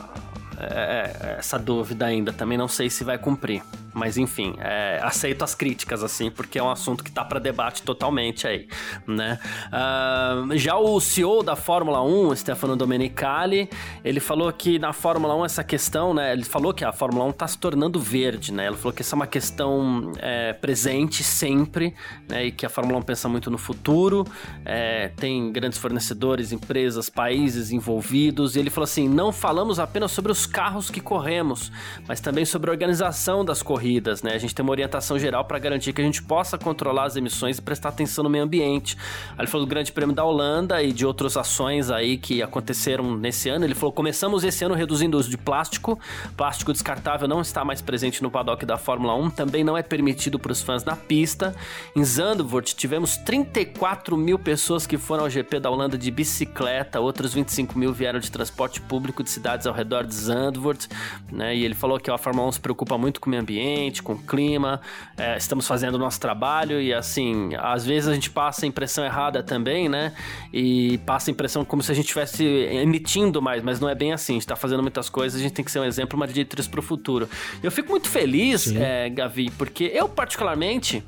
é, 0.58 1.36
essa 1.38 1.58
dúvida 1.58 2.06
ainda. 2.06 2.32
Também 2.32 2.56
não 2.56 2.68
sei 2.68 2.88
se 2.88 3.04
vai 3.04 3.18
cumprir. 3.18 3.62
Mas 3.92 4.16
enfim, 4.16 4.54
é, 4.58 5.00
aceito 5.02 5.42
as 5.42 5.54
críticas, 5.54 6.02
assim, 6.02 6.30
porque 6.30 6.58
é 6.58 6.62
um 6.62 6.70
assunto 6.70 7.02
que 7.02 7.10
tá 7.10 7.24
para 7.24 7.38
debate 7.38 7.82
totalmente 7.82 8.46
aí, 8.46 8.68
né? 9.06 9.38
Uh, 9.66 10.56
já 10.56 10.76
o 10.76 11.00
CEO 11.00 11.42
da 11.42 11.56
Fórmula 11.56 12.02
1, 12.02 12.36
Stefano 12.36 12.76
Domenicali, 12.76 13.68
ele 14.04 14.20
falou 14.20 14.52
que 14.52 14.78
na 14.78 14.92
Fórmula 14.92 15.34
1 15.36 15.44
essa 15.44 15.64
questão, 15.64 16.14
né? 16.14 16.32
Ele 16.32 16.44
falou 16.44 16.72
que 16.72 16.84
a 16.84 16.92
Fórmula 16.92 17.24
1 17.26 17.32
tá 17.32 17.48
se 17.48 17.58
tornando 17.58 17.98
verde, 17.98 18.52
né? 18.52 18.66
Ele 18.66 18.76
falou 18.76 18.92
que 18.92 19.02
essa 19.02 19.14
é 19.14 19.16
uma 19.16 19.26
questão 19.26 20.12
é, 20.18 20.52
presente 20.52 21.24
sempre, 21.24 21.94
né? 22.28 22.46
E 22.46 22.52
que 22.52 22.64
a 22.64 22.68
Fórmula 22.68 22.98
1 22.98 23.02
pensa 23.02 23.28
muito 23.28 23.50
no 23.50 23.58
futuro, 23.58 24.24
é, 24.64 25.08
tem 25.16 25.52
grandes 25.52 25.78
fornecedores, 25.78 26.52
empresas, 26.52 27.08
países 27.08 27.72
envolvidos, 27.72 28.56
e 28.56 28.60
ele 28.60 28.70
falou 28.70 28.84
assim: 28.84 29.08
não 29.08 29.32
falamos 29.32 29.78
apenas 29.78 30.12
sobre 30.12 30.30
os 30.30 30.46
carros 30.46 30.90
que 30.90 31.00
corremos, 31.00 31.72
mas 32.06 32.20
também 32.20 32.44
sobre 32.44 32.70
a 32.70 32.72
organização 32.72 33.44
das 33.44 33.62
corridas, 33.62 33.79
né? 34.22 34.34
A 34.34 34.38
gente 34.38 34.54
tem 34.54 34.62
uma 34.62 34.72
orientação 34.72 35.18
geral 35.18 35.44
para 35.44 35.58
garantir 35.58 35.92
que 35.92 36.00
a 36.00 36.04
gente 36.04 36.22
possa 36.22 36.58
controlar 36.58 37.04
as 37.04 37.16
emissões 37.16 37.58
e 37.58 37.62
prestar 37.62 37.88
atenção 37.90 38.24
no 38.24 38.30
meio 38.30 38.44
ambiente. 38.44 38.96
Aí 39.30 39.40
ele 39.40 39.46
falou 39.46 39.66
do 39.66 39.70
Grande 39.70 39.92
Prêmio 39.92 40.14
da 40.14 40.24
Holanda 40.24 40.82
e 40.82 40.92
de 40.92 41.06
outras 41.06 41.36
ações 41.36 41.90
aí 41.90 42.16
que 42.16 42.42
aconteceram 42.42 43.16
nesse 43.16 43.48
ano. 43.48 43.64
Ele 43.64 43.74
falou: 43.74 43.92
começamos 43.92 44.44
esse 44.44 44.64
ano 44.64 44.74
reduzindo 44.74 45.16
o 45.16 45.20
uso 45.20 45.30
de 45.30 45.38
plástico. 45.38 45.98
Plástico 46.36 46.72
descartável 46.72 47.26
não 47.26 47.40
está 47.40 47.64
mais 47.64 47.80
presente 47.80 48.22
no 48.22 48.30
paddock 48.30 48.64
da 48.64 48.76
Fórmula 48.76 49.14
1, 49.14 49.30
também 49.30 49.64
não 49.64 49.76
é 49.76 49.82
permitido 49.82 50.38
para 50.38 50.52
os 50.52 50.62
fãs 50.62 50.84
na 50.84 50.96
pista. 50.96 51.54
Em 51.96 52.04
Zandvoort 52.04 52.74
tivemos 52.74 53.16
34 53.16 54.16
mil 54.16 54.38
pessoas 54.38 54.86
que 54.86 54.98
foram 54.98 55.24
ao 55.24 55.30
GP 55.30 55.60
da 55.60 55.70
Holanda 55.70 55.96
de 55.96 56.10
bicicleta, 56.10 57.00
outros 57.00 57.34
25 57.34 57.78
mil 57.78 57.92
vieram 57.92 58.18
de 58.18 58.30
transporte 58.30 58.80
público 58.80 59.22
de 59.22 59.30
cidades 59.30 59.66
ao 59.66 59.74
redor 59.74 60.04
de 60.04 60.14
Zandvoort, 60.14 60.88
né? 61.30 61.54
E 61.54 61.64
ele 61.64 61.74
falou 61.74 61.98
que 61.98 62.10
a 62.10 62.18
Fórmula 62.18 62.48
1 62.48 62.52
se 62.52 62.60
preocupa 62.60 62.96
muito 62.98 63.20
com 63.20 63.28
o 63.28 63.30
meio 63.30 63.42
ambiente, 63.42 63.60
com 64.02 64.14
o 64.14 64.18
clima, 64.18 64.80
é, 65.16 65.36
estamos 65.36 65.66
fazendo 65.66 65.94
o 65.94 65.98
nosso 65.98 66.20
trabalho 66.20 66.80
e 66.80 66.92
assim, 66.92 67.50
às 67.58 67.84
vezes 67.84 68.08
a 68.08 68.14
gente 68.14 68.30
passa 68.30 68.64
a 68.64 68.68
impressão 68.68 69.04
errada 69.04 69.42
também, 69.42 69.88
né? 69.88 70.12
E 70.52 70.98
passa 70.98 71.30
a 71.30 71.32
impressão 71.32 71.64
como 71.64 71.82
se 71.82 71.92
a 71.92 71.94
gente 71.94 72.06
estivesse 72.06 72.44
emitindo 72.44 73.40
mais, 73.40 73.62
mas 73.62 73.80
não 73.80 73.88
é 73.88 73.94
bem 73.94 74.12
assim. 74.12 74.32
A 74.32 74.36
gente 74.36 74.42
está 74.42 74.56
fazendo 74.56 74.82
muitas 74.82 75.08
coisas, 75.08 75.40
a 75.40 75.42
gente 75.42 75.52
tem 75.52 75.64
que 75.64 75.70
ser 75.70 75.80
um 75.80 75.84
exemplo, 75.84 76.16
uma 76.16 76.26
diretriz 76.26 76.66
para 76.66 76.80
o 76.80 76.82
futuro. 76.82 77.28
Eu 77.62 77.70
fico 77.70 77.90
muito 77.90 78.08
feliz, 78.08 78.74
é, 78.74 79.08
Gavi, 79.08 79.50
porque 79.56 79.90
eu 79.94 80.08
particularmente 80.08 81.02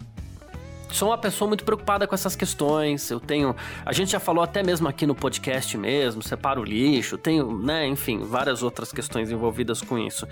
sou 0.93 1.09
uma 1.09 1.19
pessoa 1.19 1.49
muito 1.49 1.65
preocupada 1.65 2.07
com 2.07 2.15
essas 2.15 2.37
questões. 2.37 3.11
Eu 3.11 3.19
tenho. 3.19 3.57
A 3.85 3.93
gente 3.93 4.13
já 4.13 4.21
falou 4.21 4.45
até 4.45 4.63
mesmo 4.63 4.87
aqui 4.89 5.07
no 5.07 5.15
podcast 5.15 5.77
mesmo, 5.77 6.23
separo 6.23 6.61
o 6.61 6.65
lixo, 6.65 7.17
tenho, 7.19 7.59
né, 7.59 7.87
enfim, 7.87 8.19
várias 8.19 8.63
outras 8.63 8.93
questões 8.93 9.31
envolvidas 9.31 9.81
com 9.81 9.99
isso. 9.99 10.27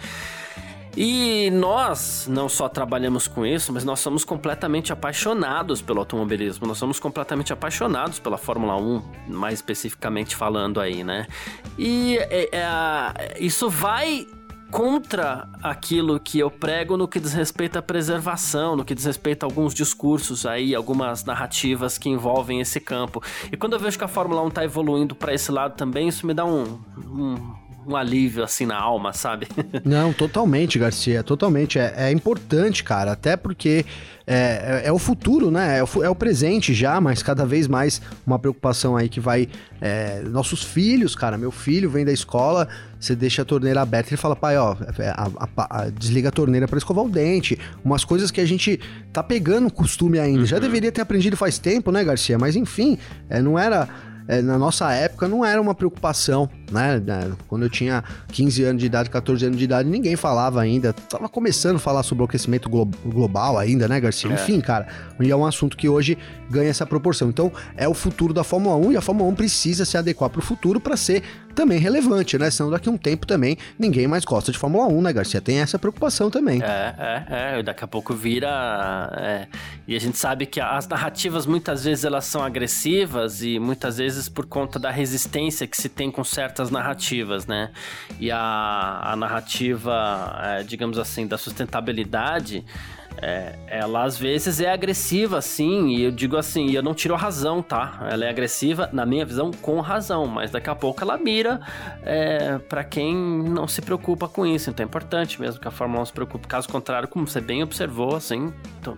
E 0.97 1.51
nós 1.53 2.27
não 2.29 2.49
só 2.49 2.69
trabalhamos 2.69 3.29
com 3.29 3.47
isso, 3.47 3.73
mas 3.73 3.85
nós 3.85 4.01
somos 4.01 4.25
completamente 4.25 4.93
apaixonados 4.93 5.81
pelo 5.81 6.01
automobilismo. 6.01 6.67
Nós 6.67 6.79
somos 6.79 6.99
completamente 6.99 7.53
apaixonados 7.53 8.19
pela 8.19 8.37
Fórmula 8.37 8.77
1, 8.77 9.03
mais 9.29 9.55
especificamente 9.55 10.35
falando 10.35 10.81
aí, 10.81 11.05
né? 11.05 11.27
E 11.79 12.19
é, 12.19 12.51
é, 12.53 13.37
isso 13.39 13.69
vai 13.71 14.27
contra 14.71 15.49
aquilo 15.63 16.19
que 16.21 16.39
eu 16.39 16.51
prego 16.51 16.97
no 16.97 17.09
que 17.09 17.19
diz 17.19 17.33
respeito 17.33 17.77
à 17.77 17.83
preservação, 17.83 18.77
no 18.77 18.85
que 18.85 18.95
diz 18.95 19.05
respeito 19.05 19.43
a 19.43 19.47
alguns 19.47 19.75
discursos 19.75 20.47
aí, 20.47 20.75
algumas 20.75 21.25
narrativas 21.25 21.99
que 21.99 22.09
envolvem 22.09 22.61
esse 22.61 22.81
campo. 22.81 23.23
E 23.51 23.57
quando 23.57 23.73
eu 23.75 23.81
vejo 23.81 23.99
que 23.99 24.05
a 24.05 24.09
Fórmula 24.09 24.43
1 24.43 24.49
está 24.49 24.65
evoluindo 24.65 25.15
para 25.15 25.35
esse 25.35 25.51
lado 25.51 25.75
também, 25.77 26.09
isso 26.09 26.27
me 26.27 26.33
dá 26.33 26.45
um, 26.45 26.81
um 26.97 27.55
um 27.87 27.97
alívio 27.97 28.45
assim 28.45 28.67
na 28.67 28.79
alma, 28.79 29.13
sabe? 29.13 29.47
Não, 29.85 30.13
totalmente, 30.13 30.79
Garcia, 30.79 31.23
totalmente. 31.23 31.79
É, 31.79 31.95
é 31.97 32.13
importante, 32.13 32.85
cara, 32.85 33.13
até 33.13 33.37
porque 33.37 33.85
é, 34.27 34.83
é, 34.85 34.89
é, 34.89 34.93
o 34.93 34.99
futuro, 34.99 35.51
né? 35.51 35.79
É 35.79 35.83
o, 35.83 36.05
é 36.05 36.09
o, 36.09 36.15
presente 36.15 36.73
já, 36.75 37.01
mas 37.01 37.23
cada 37.23 37.45
vez 37.45 37.67
mais 37.67 38.01
uma 38.27 38.39
preocupação 38.39 38.97
aí 38.97 39.09
que 39.09 39.19
vai. 39.19 39.49
É, 39.81 40.23
nossos 40.27 40.63
filhos, 40.63 41.17
cara, 41.17 41.39
meu 41.39 41.51
filho 41.51 41.91
vem 41.91 42.05
da 42.05 42.13
escola, 42.13 42.69
você 42.99 43.17
deixa 43.17 43.43
a 43.43 43.45
torneira 43.45 43.81
aberta 43.81 44.11
e 44.11 44.13
ele 44.13 44.21
fala, 44.21 44.37
pai, 44.37 44.59
ó, 44.59 44.77
é, 44.99 45.09
a, 45.09 45.29
a, 45.57 45.83
a, 45.83 45.91
desliga 45.91 46.29
a 46.29 46.33
torneira 46.33 46.69
para 46.69 46.79
escovar 46.79 47.05
o 47.05 47.09
dente. 47.09 47.59
Umas 47.85 48.05
coisas 48.05 48.31
que 48.31 48.41
a 48.41 48.47
gente 48.47 48.79
tá 49.13 49.23
pegando 49.23 49.71
costume 49.73 50.19
ainda. 50.19 50.41
Uhum. 50.41 50.47
Já 50.47 50.59
deveria 50.59 50.93
ter 50.93 51.01
aprendido 51.01 51.37
faz 51.37 51.59
tempo, 51.59 51.91
né, 51.91 52.05
Garcia? 52.05 52.39
Mas 52.39 52.57
enfim, 52.57 52.99
é, 53.29 53.41
não 53.41 53.59
era 53.59 53.89
na 54.45 54.57
nossa 54.57 54.93
época 54.93 55.27
não 55.27 55.45
era 55.45 55.61
uma 55.61 55.75
preocupação, 55.75 56.49
né? 56.71 57.01
Quando 57.49 57.65
eu 57.65 57.71
tinha 57.71 58.05
15 58.33 58.65
anos 58.65 58.81
de 58.81 58.87
idade, 58.87 59.11
14 59.11 59.47
anos 59.47 59.59
de 59.59 59.65
idade, 59.65 59.89
ninguém 59.89 60.17
falava 60.17 60.61
ainda. 60.61 60.93
Tava 60.93 61.29
começando 61.29 61.77
a 61.77 61.79
falar 61.79 62.03
sobre 62.03 62.23
o 62.23 62.27
aquecimento 62.27 62.69
glo 62.69 62.89
global 63.05 63.59
ainda, 63.59 63.89
né, 63.89 64.01
Garcia? 64.01 64.31
É. 64.31 64.35
Enfim, 64.35 64.61
cara, 64.61 64.87
e 65.21 65.31
é 65.31 65.37
um 65.37 65.45
assunto 65.45 65.77
que 65.77 65.89
hoje 65.89 66.17
ganha 66.49 66.71
essa 66.71 66.85
proporção. 66.85 67.29
Então, 67.29 67.53
é 67.77 67.89
o 67.89 67.95
futuro 67.95 68.35
da 68.35 68.45
Fórmula 68.45 68.77
1 68.77 68.93
e 68.93 68.97
a 68.97 69.01
Fórmula 69.01 69.31
1 69.31 69.35
precisa 69.35 69.85
se 69.85 69.97
adequar 69.97 70.29
para 70.31 70.41
o 70.41 70.43
futuro 70.43 70.81
para 70.81 70.97
ser 70.97 71.23
também 71.55 71.79
relevante, 71.79 72.39
né? 72.39 72.51
Senão 72.51 72.71
daqui 72.71 72.89
a 72.89 72.93
um 72.93 72.97
tempo 72.97 73.27
também 73.27 73.57
ninguém 73.79 74.07
mais 74.07 74.25
gosta 74.25 74.53
de 74.53 74.59
Fórmula 74.59 74.87
1, 74.87 75.03
né, 75.03 75.13
Garcia? 75.13 75.41
Tem 75.41 75.61
essa 75.61 75.79
preocupação 75.79 76.31
também. 76.31 76.63
É, 76.63 76.95
é, 76.99 77.59
é. 77.59 77.63
Daqui 77.63 77.85
a 77.85 77.87
pouco 77.87 78.15
vira. 78.15 78.49
É. 79.17 79.47
E 79.87 79.97
a 79.97 80.01
gente 80.01 80.19
sabe 80.19 80.47
que 80.47 80.61
as 80.61 80.87
narrativas 80.89 81.47
muitas 81.47 81.85
vezes 81.85 82.05
elas 82.05 82.25
são 82.25 82.43
agressivas 82.43 83.43
e 83.43 83.59
muitas 83.59 83.99
vezes 83.99 84.29
por 84.29 84.47
conta 84.47 84.79
da 84.79 84.91
resistência 84.91 85.67
que 85.67 85.77
se 85.77 85.89
tem 85.89 86.11
com 86.11 86.25
certas 86.25 86.60
narrativas, 86.69 87.47
né? 87.47 87.71
E 88.19 88.29
a, 88.31 89.01
a 89.05 89.15
narrativa, 89.15 90.37
é, 90.43 90.63
digamos 90.65 90.99
assim, 90.99 91.29
da 91.29 91.39
sustentabilidade 91.39 92.65
é, 93.23 93.55
ela 93.67 94.05
às 94.05 94.19
vezes 94.19 94.61
é 94.61 94.71
agressiva, 94.71 95.41
sim, 95.41 95.89
e 95.89 96.03
eu 96.03 96.11
digo 96.11 96.37
assim, 96.37 96.71
eu 96.71 96.83
não 96.83 96.95
tiro 96.95 97.15
a 97.15 97.19
razão, 97.19 97.63
tá? 97.63 98.07
Ela 98.11 98.25
é 98.25 98.31
agressiva, 98.31 98.89
na 98.93 99.05
minha 99.05 99.25
visão, 99.25 99.51
com 99.51 99.81
razão, 99.81 100.27
mas 100.27 100.51
daqui 100.51 100.71
a 100.71 100.75
pouco 100.75 101.03
ela 101.03 101.19
mira 101.19 101.61
é, 102.03 102.59
para 102.59 102.83
quem 102.83 103.15
não 103.15 103.69
se 103.69 103.83
preocupa 103.83 104.29
com 104.29 104.47
isso. 104.47 104.71
Então 104.71 104.85
é 104.85 104.87
importante 104.87 105.41
mesmo 105.41 105.61
que 105.61 105.69
a 105.69 105.71
Fórmula 105.71 106.03
1 106.03 106.07
se 106.07 106.13
preocupe. 106.13 106.49
Caso 106.49 106.69
contrário, 106.69 107.09
como 107.09 107.27
você 107.27 107.41
bem 107.41 107.63
observou, 107.63 108.17
assim, 108.17 108.53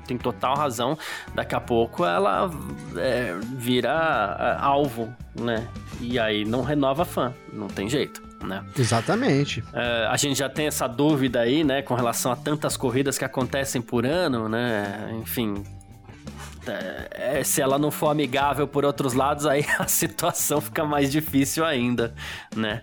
tem 0.06 0.16
total 0.16 0.56
razão, 0.56 0.96
daqui 1.34 1.54
a 1.54 1.60
pouco 1.60 2.04
ela 2.04 2.50
é, 2.96 3.34
vira 3.56 4.36
é, 4.38 4.62
alvo, 4.62 5.12
né? 5.38 5.66
E 6.00 6.18
aí 6.18 6.44
não 6.44 6.62
renova 6.62 7.04
fã, 7.04 7.32
não 7.52 7.68
tem 7.68 7.88
jeito 7.88 8.31
né? 8.46 8.64
Exatamente. 8.78 9.62
É, 9.72 10.06
a 10.10 10.16
gente 10.16 10.38
já 10.38 10.48
tem 10.48 10.66
essa 10.66 10.86
dúvida 10.86 11.40
aí, 11.40 11.64
né, 11.64 11.82
com 11.82 11.94
relação 11.94 12.32
a 12.32 12.36
tantas 12.36 12.76
corridas 12.76 13.18
que 13.18 13.24
acontecem 13.24 13.80
por 13.80 14.06
ano, 14.06 14.48
né? 14.48 15.10
Enfim, 15.20 15.62
é, 16.66 17.38
é, 17.38 17.44
se 17.44 17.60
ela 17.60 17.78
não 17.78 17.90
for 17.90 18.08
amigável 18.08 18.68
por 18.68 18.84
outros 18.84 19.14
lados, 19.14 19.46
aí 19.46 19.64
a 19.78 19.88
situação 19.88 20.60
fica 20.60 20.84
mais 20.84 21.10
difícil 21.10 21.64
ainda, 21.64 22.14
né? 22.54 22.82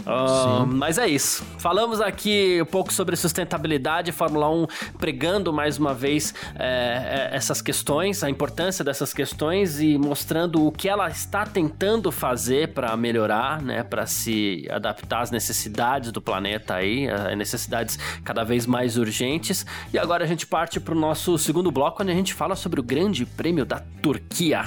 Uh, 0.00 0.66
mas 0.66 0.96
é 0.96 1.06
isso. 1.06 1.44
Falamos 1.58 2.00
aqui 2.00 2.58
um 2.62 2.64
pouco 2.64 2.90
sobre 2.90 3.14
sustentabilidade, 3.16 4.12
Fórmula 4.12 4.48
1 4.50 4.66
pregando 4.98 5.52
mais 5.52 5.76
uma 5.76 5.92
vez 5.92 6.34
é, 6.58 7.28
é, 7.32 7.36
essas 7.36 7.60
questões, 7.60 8.24
a 8.24 8.30
importância 8.30 8.82
dessas 8.82 9.12
questões 9.12 9.78
e 9.78 9.98
mostrando 9.98 10.66
o 10.66 10.72
que 10.72 10.88
ela 10.88 11.08
está 11.10 11.44
tentando 11.44 12.10
fazer 12.10 12.68
para 12.68 12.96
melhorar, 12.96 13.60
né? 13.60 13.82
Para 13.82 14.06
se 14.06 14.66
adaptar 14.70 15.20
às 15.20 15.30
necessidades 15.30 16.10
do 16.10 16.22
planeta 16.22 16.74
aí, 16.74 17.06
necessidades 17.36 17.98
cada 18.24 18.44
vez 18.44 18.66
mais 18.66 18.96
urgentes. 18.96 19.66
E 19.92 19.98
agora 19.98 20.24
a 20.24 20.26
gente 20.26 20.46
parte 20.46 20.80
para 20.80 20.94
o 20.94 20.98
nosso 20.98 21.36
segundo 21.36 21.70
bloco, 21.70 22.02
onde 22.02 22.12
a 22.12 22.14
gente 22.14 22.32
fala 22.32 22.56
sobre 22.56 22.80
o 22.80 22.82
grande 22.82 23.09
Grande 23.10 23.26
Prêmio 23.26 23.64
da 23.64 23.82
Turquia. 24.00 24.62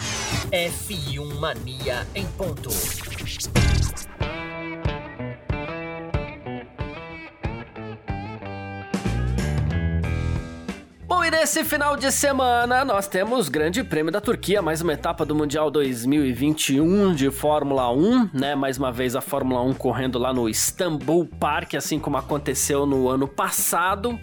F1 0.52 1.40
Mania 1.40 2.06
em 2.14 2.26
ponto. 2.26 2.70
Bom, 11.08 11.24
e 11.24 11.32
nesse 11.32 11.64
final 11.64 11.96
de 11.96 12.12
semana 12.12 12.84
nós 12.84 13.08
temos 13.08 13.48
Grande 13.48 13.82
Prêmio 13.82 14.12
da 14.12 14.20
Turquia, 14.20 14.62
mais 14.62 14.82
uma 14.82 14.92
etapa 14.92 15.26
do 15.26 15.34
Mundial 15.34 15.72
2021 15.72 17.16
de 17.16 17.32
Fórmula 17.32 17.90
1, 17.94 18.32
né? 18.34 18.56
Mais 18.56 18.78
uma 18.78 18.92
vez 18.92 19.16
a 19.16 19.22
Fórmula 19.22 19.62
1 19.62 19.74
correndo 19.76 20.20
lá 20.20 20.34
no 20.34 20.50
Istanbul 20.50 21.26
Park, 21.40 21.76
assim 21.76 21.98
como 21.98 22.18
aconteceu 22.18 22.86
no 22.86 23.08
ano 23.08 23.26
passado. 23.26 24.20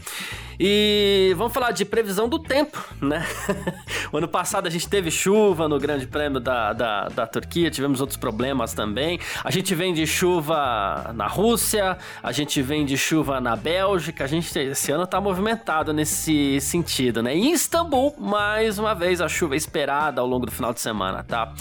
E 0.62 1.32
vamos 1.38 1.54
falar 1.54 1.70
de 1.70 1.86
previsão 1.86 2.28
do 2.28 2.38
tempo, 2.38 2.86
né? 3.00 3.26
o 4.12 4.18
ano 4.18 4.28
passado 4.28 4.66
a 4.66 4.70
gente 4.70 4.86
teve 4.86 5.10
chuva 5.10 5.66
no 5.66 5.78
Grande 5.78 6.06
Prêmio 6.06 6.38
da, 6.38 6.74
da, 6.74 7.08
da 7.08 7.26
Turquia, 7.26 7.70
tivemos 7.70 7.98
outros 7.98 8.18
problemas 8.18 8.74
também. 8.74 9.18
A 9.42 9.50
gente 9.50 9.74
vem 9.74 9.94
de 9.94 10.06
chuva 10.06 11.12
na 11.14 11.26
Rússia, 11.26 11.96
a 12.22 12.30
gente 12.30 12.60
vem 12.60 12.84
de 12.84 12.98
chuva 12.98 13.40
na 13.40 13.56
Bélgica, 13.56 14.24
a 14.24 14.26
gente 14.26 14.58
esse 14.58 14.92
ano 14.92 15.06
tá 15.06 15.18
movimentado 15.18 15.94
nesse 15.94 16.60
sentido, 16.60 17.22
né? 17.22 17.34
Em 17.34 17.52
Istambul, 17.52 18.14
mais 18.18 18.78
uma 18.78 18.94
vez, 18.94 19.22
a 19.22 19.30
chuva 19.30 19.56
esperada 19.56 20.20
ao 20.20 20.26
longo 20.26 20.44
do 20.44 20.52
final 20.52 20.74
de 20.74 20.80
semana, 20.82 21.24
tá? 21.24 21.54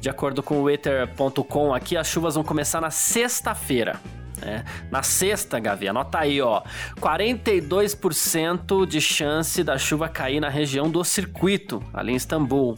De 0.00 0.08
acordo 0.08 0.44
com 0.44 0.58
o 0.58 0.62
Weather.com 0.62 1.74
aqui, 1.74 1.96
as 1.96 2.06
chuvas 2.06 2.36
vão 2.36 2.44
começar 2.44 2.80
na 2.80 2.92
sexta-feira 2.92 4.00
É. 4.42 4.62
Na 4.90 5.02
sexta, 5.02 5.58
Gavi, 5.58 5.88
anota 5.88 6.18
aí, 6.18 6.40
ó. 6.40 6.62
42% 7.00 8.86
de 8.86 9.00
chance 9.00 9.62
da 9.62 9.78
chuva 9.78 10.08
cair 10.08 10.40
na 10.40 10.48
região 10.48 10.90
do 10.90 11.04
circuito, 11.04 11.82
ali 11.92 12.12
em 12.12 12.16
Istambul. 12.16 12.76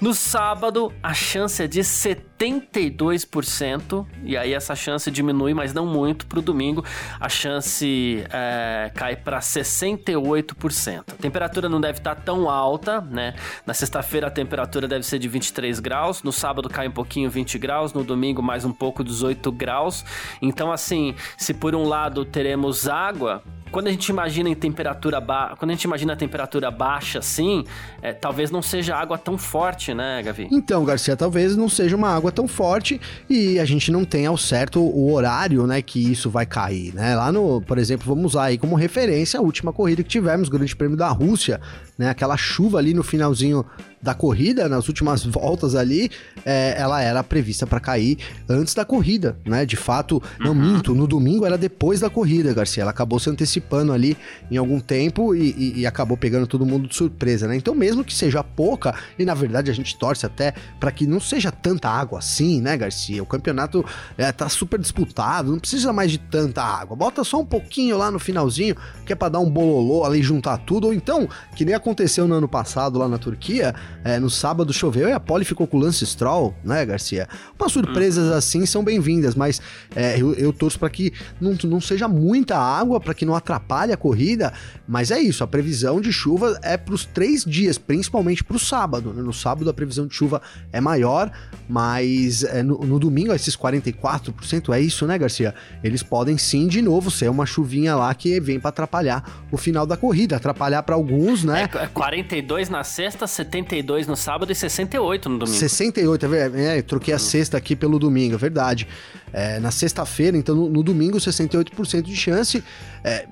No 0.00 0.12
sábado, 0.12 0.92
a 1.02 1.14
chance 1.14 1.62
é 1.62 1.66
de 1.66 1.80
72%, 1.80 4.06
e 4.22 4.36
aí 4.36 4.52
essa 4.52 4.74
chance 4.74 5.10
diminui, 5.10 5.54
mas 5.54 5.72
não 5.72 5.86
muito. 5.86 6.26
Para 6.26 6.40
o 6.40 6.42
domingo, 6.42 6.84
a 7.18 7.28
chance 7.28 8.22
é, 8.30 8.90
cai 8.94 9.16
para 9.16 9.40
68%. 9.40 11.04
A 11.12 11.14
temperatura 11.14 11.66
não 11.68 11.80
deve 11.80 11.98
estar 11.98 12.16
tá 12.16 12.20
tão 12.20 12.50
alta, 12.50 13.00
né? 13.00 13.34
Na 13.64 13.72
sexta-feira, 13.72 14.26
a 14.26 14.30
temperatura 14.30 14.88
deve 14.88 15.04
ser 15.04 15.18
de 15.18 15.28
23 15.28 15.80
graus, 15.80 16.22
no 16.22 16.32
sábado 16.32 16.68
cai 16.68 16.88
um 16.88 16.92
pouquinho, 16.92 17.30
20 17.30 17.58
graus, 17.58 17.92
no 17.92 18.04
domingo, 18.04 18.42
mais 18.42 18.64
um 18.64 18.72
pouco, 18.72 19.04
18 19.04 19.52
graus. 19.52 20.04
Então, 20.42 20.72
assim, 20.72 21.14
se 21.38 21.54
por 21.54 21.74
um 21.74 21.84
lado 21.84 22.24
teremos 22.24 22.88
água, 22.88 23.42
quando 23.74 23.88
a 23.88 23.90
gente 23.90 24.08
imagina 24.08 24.48
em 24.48 24.54
temperatura 24.54 25.20
ba... 25.20 25.56
quando 25.58 25.72
a 25.72 25.74
gente 25.74 25.82
imagina 25.82 26.12
a 26.12 26.16
temperatura 26.16 26.70
baixa 26.70 27.18
assim, 27.18 27.64
é, 28.00 28.12
talvez 28.12 28.48
não 28.48 28.62
seja 28.62 28.94
água 28.94 29.18
tão 29.18 29.36
forte, 29.36 29.92
né, 29.92 30.22
Gavi? 30.22 30.46
Então, 30.52 30.84
Garcia, 30.84 31.16
talvez 31.16 31.56
não 31.56 31.68
seja 31.68 31.96
uma 31.96 32.08
água 32.08 32.30
tão 32.30 32.46
forte 32.46 33.00
e 33.28 33.58
a 33.58 33.64
gente 33.64 33.90
não 33.90 34.04
tenha 34.04 34.28
ao 34.28 34.38
certo 34.38 34.80
o 34.80 35.12
horário, 35.12 35.66
né, 35.66 35.82
que 35.82 35.98
isso 35.98 36.30
vai 36.30 36.46
cair, 36.46 36.94
né? 36.94 37.16
Lá 37.16 37.32
no, 37.32 37.60
por 37.62 37.76
exemplo, 37.76 38.06
vamos 38.06 38.34
usar 38.34 38.44
aí 38.44 38.58
como 38.58 38.76
referência 38.76 39.40
a 39.40 39.42
última 39.42 39.72
corrida 39.72 40.04
que 40.04 40.08
tivemos, 40.08 40.46
o 40.46 40.52
Grande 40.52 40.76
Prêmio 40.76 40.96
da 40.96 41.08
Rússia, 41.08 41.60
né? 41.98 42.10
Aquela 42.10 42.36
chuva 42.36 42.78
ali 42.78 42.94
no 42.94 43.02
finalzinho 43.02 43.66
da 44.04 44.14
corrida, 44.14 44.68
nas 44.68 44.86
últimas 44.86 45.24
voltas 45.24 45.74
ali, 45.74 46.10
é, 46.44 46.74
ela 46.78 47.00
era 47.00 47.24
prevista 47.24 47.66
para 47.66 47.80
cair 47.80 48.18
antes 48.46 48.74
da 48.74 48.84
corrida, 48.84 49.36
né? 49.46 49.64
De 49.64 49.76
fato, 49.76 50.22
não 50.38 50.52
uhum. 50.52 50.74
minto, 50.74 50.94
no 50.94 51.06
domingo 51.06 51.46
era 51.46 51.56
depois 51.56 52.00
da 52.00 52.10
corrida, 52.10 52.52
Garcia. 52.52 52.82
Ela 52.82 52.90
acabou 52.90 53.18
se 53.18 53.30
antecipando 53.30 53.92
ali 53.94 54.14
em 54.50 54.58
algum 54.58 54.78
tempo 54.78 55.34
e, 55.34 55.54
e, 55.56 55.80
e 55.80 55.86
acabou 55.86 56.18
pegando 56.18 56.46
todo 56.46 56.66
mundo 56.66 56.86
de 56.86 56.94
surpresa, 56.94 57.48
né? 57.48 57.56
Então, 57.56 57.74
mesmo 57.74 58.04
que 58.04 58.14
seja 58.14 58.44
pouca, 58.44 58.94
e 59.18 59.24
na 59.24 59.32
verdade 59.32 59.70
a 59.70 59.74
gente 59.74 59.96
torce 59.96 60.26
até 60.26 60.52
para 60.78 60.92
que 60.92 61.06
não 61.06 61.18
seja 61.18 61.50
tanta 61.50 61.88
água 61.88 62.18
assim, 62.18 62.60
né, 62.60 62.76
Garcia? 62.76 63.22
O 63.22 63.26
campeonato 63.26 63.82
é, 64.18 64.30
tá 64.30 64.50
super 64.50 64.78
disputado, 64.78 65.50
não 65.50 65.58
precisa 65.58 65.94
mais 65.94 66.10
de 66.10 66.18
tanta 66.18 66.62
água. 66.62 66.94
Bota 66.94 67.24
só 67.24 67.40
um 67.40 67.46
pouquinho 67.46 67.96
lá 67.96 68.10
no 68.10 68.18
finalzinho, 68.18 68.76
que 69.06 69.14
é 69.14 69.16
pra 69.16 69.30
dar 69.30 69.38
um 69.38 69.48
bololô 69.48 70.04
ali, 70.04 70.22
juntar 70.22 70.58
tudo, 70.58 70.88
ou 70.88 70.92
então, 70.92 71.26
que 71.56 71.64
nem 71.64 71.74
aconteceu 71.74 72.28
no 72.28 72.34
ano 72.34 72.48
passado 72.48 72.98
lá 72.98 73.08
na 73.08 73.16
Turquia, 73.16 73.74
é, 74.02 74.18
no 74.18 74.30
sábado 74.30 74.72
choveu 74.72 75.08
e 75.08 75.12
a 75.12 75.20
Pole 75.20 75.44
ficou 75.44 75.66
com 75.66 75.76
o 75.76 75.80
Lance 75.80 76.04
Stroll, 76.06 76.54
né, 76.64 76.84
Garcia? 76.84 77.28
Umas 77.58 77.72
surpresas 77.72 78.32
hum. 78.32 78.36
assim 78.36 78.66
são 78.66 78.82
bem-vindas, 78.82 79.34
mas 79.34 79.60
é, 79.94 80.20
eu, 80.20 80.34
eu, 80.34 80.52
torço 80.52 80.78
para 80.78 80.90
que 80.90 81.12
não, 81.40 81.56
não 81.64 81.80
seja 81.80 82.08
muita 82.08 82.56
água, 82.56 83.00
para 83.00 83.14
que 83.14 83.24
não 83.24 83.34
atrapalhe 83.34 83.92
a 83.92 83.96
corrida. 83.96 84.52
Mas 84.86 85.10
é 85.10 85.18
isso, 85.18 85.44
a 85.44 85.46
previsão 85.46 86.00
de 86.00 86.12
chuva 86.12 86.58
é 86.62 86.76
para 86.76 86.94
os 86.94 87.04
três 87.04 87.44
dias, 87.44 87.78
principalmente 87.78 88.42
para 88.42 88.56
o 88.56 88.60
sábado. 88.60 89.12
Né? 89.12 89.22
No 89.22 89.32
sábado 89.32 89.68
a 89.70 89.74
previsão 89.74 90.06
de 90.06 90.14
chuva 90.14 90.42
é 90.72 90.80
maior, 90.80 91.30
mas 91.68 92.44
é, 92.44 92.62
no, 92.62 92.78
no 92.80 92.98
domingo 92.98 93.32
esses 93.32 93.56
44% 93.56 94.74
é 94.74 94.80
isso, 94.80 95.06
né, 95.06 95.16
Garcia? 95.18 95.54
Eles 95.82 96.02
podem 96.02 96.36
sim 96.36 96.66
de 96.66 96.82
novo 96.82 97.10
ser 97.10 97.30
uma 97.30 97.46
chuvinha 97.46 97.94
lá 97.94 98.14
que 98.14 98.38
vem 98.40 98.58
para 98.58 98.70
atrapalhar 98.70 99.44
o 99.50 99.56
final 99.56 99.86
da 99.86 99.96
corrida, 99.96 100.36
atrapalhar 100.36 100.82
para 100.82 100.94
alguns, 100.94 101.44
né? 101.44 101.68
É, 101.74 101.86
42 101.86 102.68
na 102.68 102.84
sexta, 102.84 103.26
72 103.26 103.83
no 104.06 104.16
sábado 104.16 104.50
e 104.50 104.54
68 104.54 105.28
no 105.28 105.38
domingo. 105.38 105.58
68, 105.58 106.26
é, 106.34 106.78
é 106.78 106.82
troquei 106.82 107.14
a 107.14 107.18
sexta 107.18 107.56
aqui 107.56 107.76
pelo 107.76 107.98
domingo, 107.98 108.34
é 108.34 108.38
verdade. 108.38 108.86
É, 109.32 109.58
na 109.60 109.70
sexta-feira, 109.70 110.36
então 110.36 110.54
no, 110.54 110.68
no 110.68 110.82
domingo, 110.82 111.18
68% 111.18 112.02
de 112.02 112.16
chance. 112.16 112.62
É, 113.02 113.26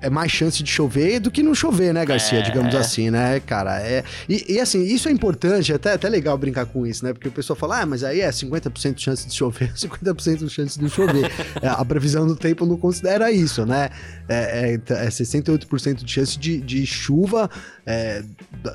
é 0.00 0.10
mais 0.10 0.30
chance 0.30 0.62
de 0.62 0.70
chover 0.70 1.20
do 1.20 1.30
que 1.30 1.42
não 1.42 1.54
chover, 1.54 1.92
né, 1.92 2.04
Garcia? 2.04 2.38
É. 2.38 2.42
Digamos 2.42 2.74
assim, 2.74 3.10
né, 3.10 3.40
cara? 3.40 3.80
É, 3.80 4.04
e, 4.28 4.54
e, 4.54 4.60
assim, 4.60 4.82
isso 4.82 5.08
é 5.08 5.12
importante, 5.12 5.72
é 5.72 5.76
até, 5.76 5.92
até 5.92 6.08
legal 6.08 6.36
brincar 6.36 6.66
com 6.66 6.86
isso, 6.86 7.04
né? 7.04 7.12
Porque 7.12 7.28
o 7.28 7.32
pessoal 7.32 7.56
fala, 7.56 7.80
ah, 7.80 7.86
mas 7.86 8.04
aí 8.04 8.20
é 8.20 8.28
50% 8.28 8.94
de 8.94 9.02
chance 9.02 9.26
de 9.26 9.34
chover, 9.34 9.72
50% 9.76 10.44
de 10.44 10.50
chance 10.50 10.78
de 10.78 10.88
chover. 10.88 11.30
é, 11.62 11.68
a 11.68 11.84
previsão 11.84 12.26
do 12.26 12.36
tempo 12.36 12.66
não 12.66 12.76
considera 12.76 13.30
isso, 13.30 13.64
né? 13.64 13.90
É, 14.28 14.74
é, 14.74 14.74
é 14.74 15.08
68% 15.08 16.04
de 16.04 16.12
chance 16.12 16.38
de, 16.38 16.60
de 16.60 16.86
chuva 16.86 17.50
é, 17.86 18.22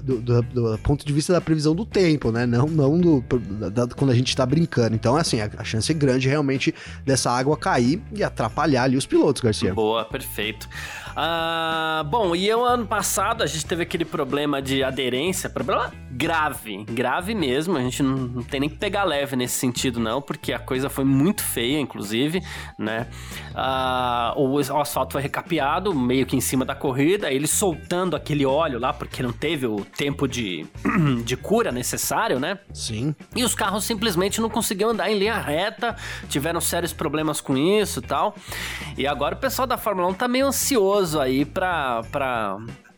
do, 0.04 0.22
do, 0.22 0.42
do, 0.42 0.78
ponto 0.80 1.06
de 1.06 1.14
vista 1.14 1.32
da 1.34 1.40
previsão 1.40 1.76
do 1.76 1.86
tempo, 1.86 2.32
né? 2.32 2.46
Não, 2.46 2.68
não 2.68 3.00
do, 3.00 3.24
da, 3.72 3.88
quando 3.88 4.12
a 4.12 4.16
gente 4.16 4.36
tá 4.36 4.46
brincando. 4.46 4.96
Então, 4.96 5.16
assim, 5.16 5.40
a, 5.40 5.50
a 5.58 5.64
chance 5.64 5.92
é 5.92 5.96
grande 5.96 6.28
realmente 6.28 6.74
dessa 7.06 7.32
água 7.32 7.56
cair 7.56 8.02
e 8.14 8.24
atrapalhar 8.24 8.84
ali 8.84 8.98
os 8.98 9.06
pilotos, 9.06 9.42
Garcia. 9.42 9.74
Boa, 9.74 10.04
perfeito. 10.06 10.68
Ah, 11.16 12.04
bom, 12.08 12.36
e 12.36 12.54
o 12.54 12.64
ano 12.64 12.86
passado 12.88 13.44
a 13.44 13.46
gente 13.46 13.66
teve 13.66 13.84
aquele 13.84 14.06
problema 14.06 14.62
de 14.62 14.84
aderência, 14.84 15.50
problema 15.50 15.92
grave, 16.16 16.86
grave 16.86 17.34
mesmo. 17.34 17.78
A 17.78 17.82
gente 17.82 18.04
não, 18.04 18.16
não, 18.16 18.44
tem 18.44 18.60
nem 18.60 18.70
que 18.70 18.78
pegar 18.78 19.04
leve 19.04 19.36
nesse 19.36 19.56
sentido, 19.56 20.00
não, 20.00 20.22
porque 20.22 20.54
a 20.54 20.60
coisa 20.60 20.90
foi 20.90 21.04
muito 21.04 21.44
feia, 21.44 21.80
inclusive, 21.80 22.42
né? 22.78 23.08
Ah, 23.56 24.34
o, 24.36 24.54
o 24.54 24.82
asfalto 24.82 25.14
foi 25.14 25.22
recapeado, 25.22 25.94
meio 25.94 26.26
que 26.26 26.36
em 26.36 26.42
cima 26.42 26.64
da 26.64 26.76
corrida, 26.76 27.32
ele 27.32 27.48
soltando 27.48 28.16
aquele 28.16 28.46
óleo 28.46 28.80
lá, 28.80 28.94
porque 28.94 29.24
não 29.24 29.32
teve 29.32 29.66
o 29.66 29.84
tempo 29.84 30.28
de, 30.28 30.66
de 31.26 31.36
cura 31.36 31.72
necessário, 31.72 32.40
né? 32.40 32.60
Sim. 32.74 33.16
E 33.36 33.44
os 33.44 33.56
carros 33.56 33.84
simplesmente 33.84 34.40
não 34.40 34.50
conseguiam 34.50 34.92
andar 34.92 35.10
em 35.10 35.18
linha 35.18 35.38
reta, 35.38 35.96
tiveram 36.30 36.62
sérios 36.62 36.94
problemas 36.94 37.42
com 37.42 37.58
isso 37.58 38.00
e 38.00 38.04
tal. 38.04 38.36
E 38.98 39.08
agora 39.08 39.36
o 39.36 39.38
pessoal 39.40 39.68
da 39.68 39.78
Fórmula 39.78 40.08
1 40.10 40.14
tá 40.14 40.28
meio 40.28 40.48
ansioso 40.48 41.20
aí 41.20 41.46
para 41.46 42.02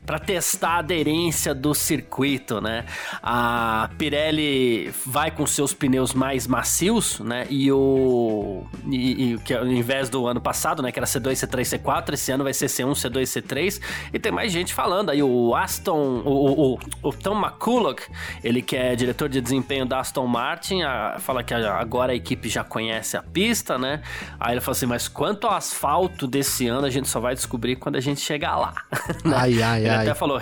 para 0.05 0.19
testar 0.19 0.69
a 0.69 0.77
aderência 0.79 1.53
do 1.53 1.73
circuito, 1.73 2.61
né? 2.61 2.85
A 3.21 3.89
Pirelli 3.97 4.93
vai 5.05 5.31
com 5.31 5.45
seus 5.45 5.73
pneus 5.73 6.13
mais 6.13 6.47
macios, 6.47 7.19
né? 7.19 7.47
E 7.49 7.71
o 7.71 8.63
e, 8.87 9.33
e 9.33 9.37
que 9.39 9.53
ao 9.53 9.65
invés 9.65 10.09
do 10.09 10.27
ano 10.27 10.39
passado, 10.39 10.81
né, 10.81 10.91
que 10.91 10.99
era 10.99 11.07
C2, 11.07 11.33
C3, 11.33 11.79
C4, 11.79 12.13
esse 12.13 12.31
ano 12.31 12.43
vai 12.43 12.53
ser 12.53 12.67
C1, 12.67 12.91
C2, 12.91 13.23
C3. 13.23 13.81
E 14.13 14.19
tem 14.19 14.31
mais 14.31 14.51
gente 14.51 14.73
falando 14.73 15.09
aí 15.09 15.23
o 15.23 15.55
Aston, 15.55 16.21
o, 16.23 16.73
o, 16.73 16.79
o 17.01 17.13
Tom 17.13 17.39
McCulloch, 17.39 18.03
ele 18.43 18.61
que 18.61 18.75
é 18.75 18.95
diretor 18.95 19.27
de 19.27 19.41
desempenho 19.41 19.85
da 19.85 19.99
Aston 19.99 20.27
Martin, 20.27 20.83
a, 20.83 21.17
fala 21.19 21.43
que 21.43 21.53
agora 21.53 22.11
a 22.11 22.15
equipe 22.15 22.47
já 22.49 22.63
conhece 22.63 23.17
a 23.17 23.23
pista, 23.23 23.77
né? 23.77 24.01
Aí 24.39 24.53
ele 24.53 24.61
falou 24.61 24.73
assim, 24.73 24.85
mas 24.85 25.07
quanto 25.07 25.47
ao 25.47 25.53
asfalto 25.53 26.27
desse 26.27 26.67
ano 26.67 26.85
a 26.85 26.89
gente 26.89 27.07
só 27.07 27.19
vai 27.19 27.33
descobrir 27.33 27.75
quando 27.75 27.95
a 27.95 28.01
gente 28.01 28.21
chegar 28.21 28.55
lá. 28.57 28.73
ai, 29.25 29.61
ai, 29.61 29.87
ai 29.87 29.94
até 30.01 30.13
falou, 30.13 30.39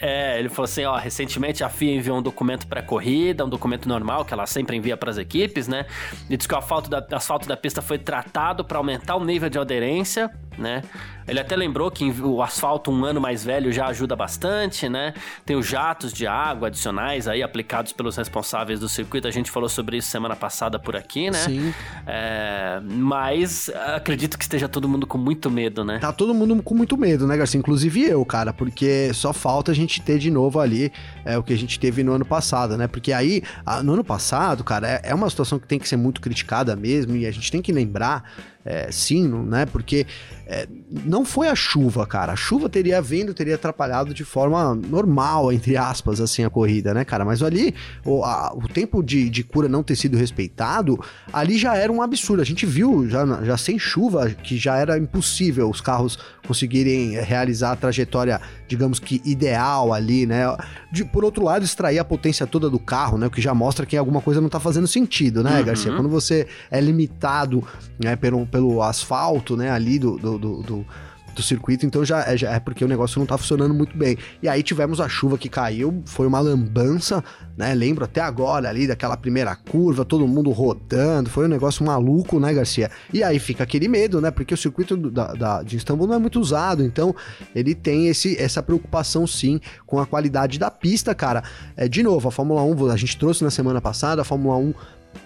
é, 0.00 0.38
ele 0.38 0.48
falou 0.48 0.64
assim, 0.64 0.84
ó, 0.84 0.96
recentemente 0.96 1.62
a 1.62 1.68
FIA 1.68 1.94
enviou 1.94 2.18
um 2.18 2.22
documento 2.22 2.66
pré-corrida, 2.66 3.44
um 3.44 3.48
documento 3.48 3.88
normal 3.88 4.24
que 4.24 4.32
ela 4.32 4.46
sempre 4.46 4.76
envia 4.76 4.96
para 4.96 5.10
as 5.10 5.18
equipes, 5.18 5.68
né? 5.68 5.86
E 6.28 6.36
diz 6.36 6.46
que 6.46 6.54
o 6.54 6.58
asfalto 6.58 6.90
da, 6.90 7.04
asfalto 7.12 7.48
da 7.48 7.56
pista 7.56 7.80
foi 7.82 7.98
tratado 7.98 8.64
para 8.64 8.78
aumentar 8.78 9.16
o 9.16 9.24
nível 9.24 9.48
de 9.48 9.58
aderência, 9.58 10.30
né? 10.58 10.82
Ele 11.28 11.40
até 11.40 11.56
lembrou 11.56 11.90
que 11.90 12.08
o 12.22 12.40
asfalto 12.40 12.90
um 12.90 13.04
ano 13.04 13.20
mais 13.20 13.44
velho 13.44 13.72
já 13.72 13.86
ajuda 13.86 14.14
bastante, 14.14 14.88
né? 14.88 15.12
Tem 15.44 15.56
os 15.56 15.66
jatos 15.66 16.12
de 16.12 16.26
água 16.26 16.68
adicionais 16.68 17.26
aí 17.26 17.42
aplicados 17.42 17.92
pelos 17.92 18.16
responsáveis 18.16 18.78
do 18.78 18.88
circuito. 18.88 19.26
A 19.26 19.30
gente 19.30 19.50
falou 19.50 19.68
sobre 19.68 19.96
isso 19.96 20.08
semana 20.08 20.36
passada 20.36 20.78
por 20.78 20.94
aqui, 20.94 21.30
né? 21.30 21.38
Sim. 21.38 21.74
É, 22.06 22.80
mas 22.80 23.68
acredito 23.96 24.38
que 24.38 24.44
esteja 24.44 24.68
todo 24.68 24.88
mundo 24.88 25.06
com 25.06 25.18
muito 25.18 25.50
medo, 25.50 25.84
né? 25.84 25.98
Tá 25.98 26.12
todo 26.12 26.32
mundo 26.32 26.62
com 26.62 26.74
muito 26.74 26.96
medo, 26.96 27.26
né, 27.26 27.36
Garcia? 27.36 27.58
Inclusive 27.58 28.04
eu, 28.04 28.24
cara, 28.24 28.52
porque 28.52 28.85
só 29.12 29.32
falta 29.32 29.72
a 29.72 29.74
gente 29.74 30.00
ter 30.00 30.18
de 30.18 30.30
novo 30.30 30.60
ali 30.60 30.92
é, 31.24 31.36
o 31.38 31.42
que 31.42 31.52
a 31.52 31.58
gente 31.58 31.78
teve 31.78 32.02
no 32.02 32.12
ano 32.12 32.24
passado, 32.24 32.76
né? 32.76 32.86
Porque 32.86 33.12
aí, 33.12 33.42
no 33.84 33.94
ano 33.94 34.04
passado, 34.04 34.62
cara, 34.64 34.88
é, 34.88 35.00
é 35.10 35.14
uma 35.14 35.28
situação 35.30 35.58
que 35.58 35.66
tem 35.66 35.78
que 35.78 35.88
ser 35.88 35.96
muito 35.96 36.20
criticada 36.20 36.74
mesmo 36.76 37.16
e 37.16 37.26
a 37.26 37.30
gente 37.30 37.50
tem 37.50 37.62
que 37.62 37.72
lembrar 37.72 38.24
é, 38.66 38.90
sim, 38.90 39.28
né? 39.28 39.64
Porque 39.64 40.04
é, 40.44 40.66
não 41.04 41.24
foi 41.24 41.46
a 41.46 41.54
chuva, 41.54 42.04
cara. 42.04 42.32
A 42.32 42.36
chuva 42.36 42.68
teria 42.68 43.00
vindo, 43.00 43.32
teria 43.32 43.54
atrapalhado 43.54 44.12
de 44.12 44.24
forma 44.24 44.74
normal, 44.74 45.52
entre 45.52 45.76
aspas, 45.76 46.20
assim, 46.20 46.44
a 46.44 46.50
corrida, 46.50 46.92
né, 46.92 47.04
cara? 47.04 47.24
Mas 47.24 47.42
ali, 47.42 47.74
o, 48.04 48.24
a, 48.24 48.52
o 48.54 48.68
tempo 48.68 49.02
de, 49.02 49.30
de 49.30 49.44
cura 49.44 49.68
não 49.68 49.84
ter 49.84 49.94
sido 49.94 50.16
respeitado, 50.16 50.98
ali 51.32 51.56
já 51.56 51.76
era 51.76 51.92
um 51.92 52.02
absurdo. 52.02 52.42
A 52.42 52.44
gente 52.44 52.66
viu, 52.66 53.08
já, 53.08 53.24
já 53.44 53.56
sem 53.56 53.78
chuva, 53.78 54.30
que 54.30 54.56
já 54.56 54.76
era 54.76 54.98
impossível 54.98 55.70
os 55.70 55.80
carros 55.80 56.18
conseguirem 56.46 57.20
realizar 57.20 57.72
a 57.72 57.76
trajetória, 57.76 58.40
digamos 58.68 58.98
que 58.98 59.20
ideal 59.24 59.92
ali, 59.92 60.26
né? 60.26 60.44
De, 60.92 61.04
por 61.04 61.24
outro 61.24 61.44
lado, 61.44 61.64
extrair 61.64 61.98
a 61.98 62.04
potência 62.04 62.46
toda 62.46 62.70
do 62.70 62.78
carro, 62.78 63.18
né? 63.18 63.26
O 63.26 63.30
que 63.30 63.40
já 63.40 63.52
mostra 63.52 63.84
que 63.84 63.96
alguma 63.96 64.20
coisa 64.20 64.40
não 64.40 64.48
tá 64.48 64.60
fazendo 64.60 64.86
sentido, 64.86 65.42
né, 65.42 65.58
uhum. 65.58 65.64
Garcia? 65.64 65.92
Quando 65.92 66.08
você 66.08 66.46
é 66.70 66.80
limitado 66.80 67.64
né, 67.98 68.16
pelo, 68.16 68.46
pelo 68.56 68.82
asfalto, 68.82 69.54
né, 69.54 69.70
ali 69.70 69.98
do, 69.98 70.16
do, 70.16 70.38
do, 70.38 70.62
do 70.62 70.86
do 71.34 71.42
circuito, 71.42 71.84
então 71.84 72.02
já 72.02 72.24
é, 72.24 72.34
já 72.34 72.50
é 72.52 72.58
porque 72.58 72.82
o 72.82 72.88
negócio 72.88 73.18
não 73.18 73.26
tá 73.26 73.36
funcionando 73.36 73.74
muito 73.74 73.94
bem. 73.94 74.16
E 74.42 74.48
aí 74.48 74.62
tivemos 74.62 75.02
a 75.02 75.06
chuva 75.06 75.36
que 75.36 75.50
caiu, 75.50 76.02
foi 76.06 76.26
uma 76.26 76.40
lambança, 76.40 77.22
né? 77.58 77.74
Lembro 77.74 78.06
até 78.06 78.22
agora 78.22 78.70
ali 78.70 78.86
daquela 78.86 79.18
primeira 79.18 79.54
curva, 79.54 80.02
todo 80.02 80.26
mundo 80.26 80.50
rodando, 80.50 81.28
foi 81.28 81.44
um 81.44 81.48
negócio 81.48 81.84
maluco, 81.84 82.40
né, 82.40 82.54
Garcia? 82.54 82.90
E 83.12 83.22
aí 83.22 83.38
fica 83.38 83.64
aquele 83.64 83.86
medo, 83.86 84.18
né? 84.18 84.30
Porque 84.30 84.54
o 84.54 84.56
circuito 84.56 84.96
da, 84.96 85.34
da, 85.34 85.62
de 85.62 85.76
Istambul 85.76 86.06
não 86.06 86.14
é 86.14 86.18
muito 86.18 86.40
usado, 86.40 86.82
então 86.82 87.14
ele 87.54 87.74
tem 87.74 88.08
esse, 88.08 88.40
essa 88.40 88.62
preocupação 88.62 89.26
sim 89.26 89.60
com 89.86 90.00
a 90.00 90.06
qualidade 90.06 90.58
da 90.58 90.70
pista, 90.70 91.14
cara. 91.14 91.42
É, 91.76 91.86
de 91.86 92.02
novo, 92.02 92.28
a 92.28 92.32
Fórmula 92.32 92.62
1, 92.62 92.90
a 92.90 92.96
gente 92.96 93.18
trouxe 93.18 93.44
na 93.44 93.50
semana 93.50 93.82
passada, 93.82 94.22
a 94.22 94.24
Fórmula 94.24 94.56
1 94.56 94.72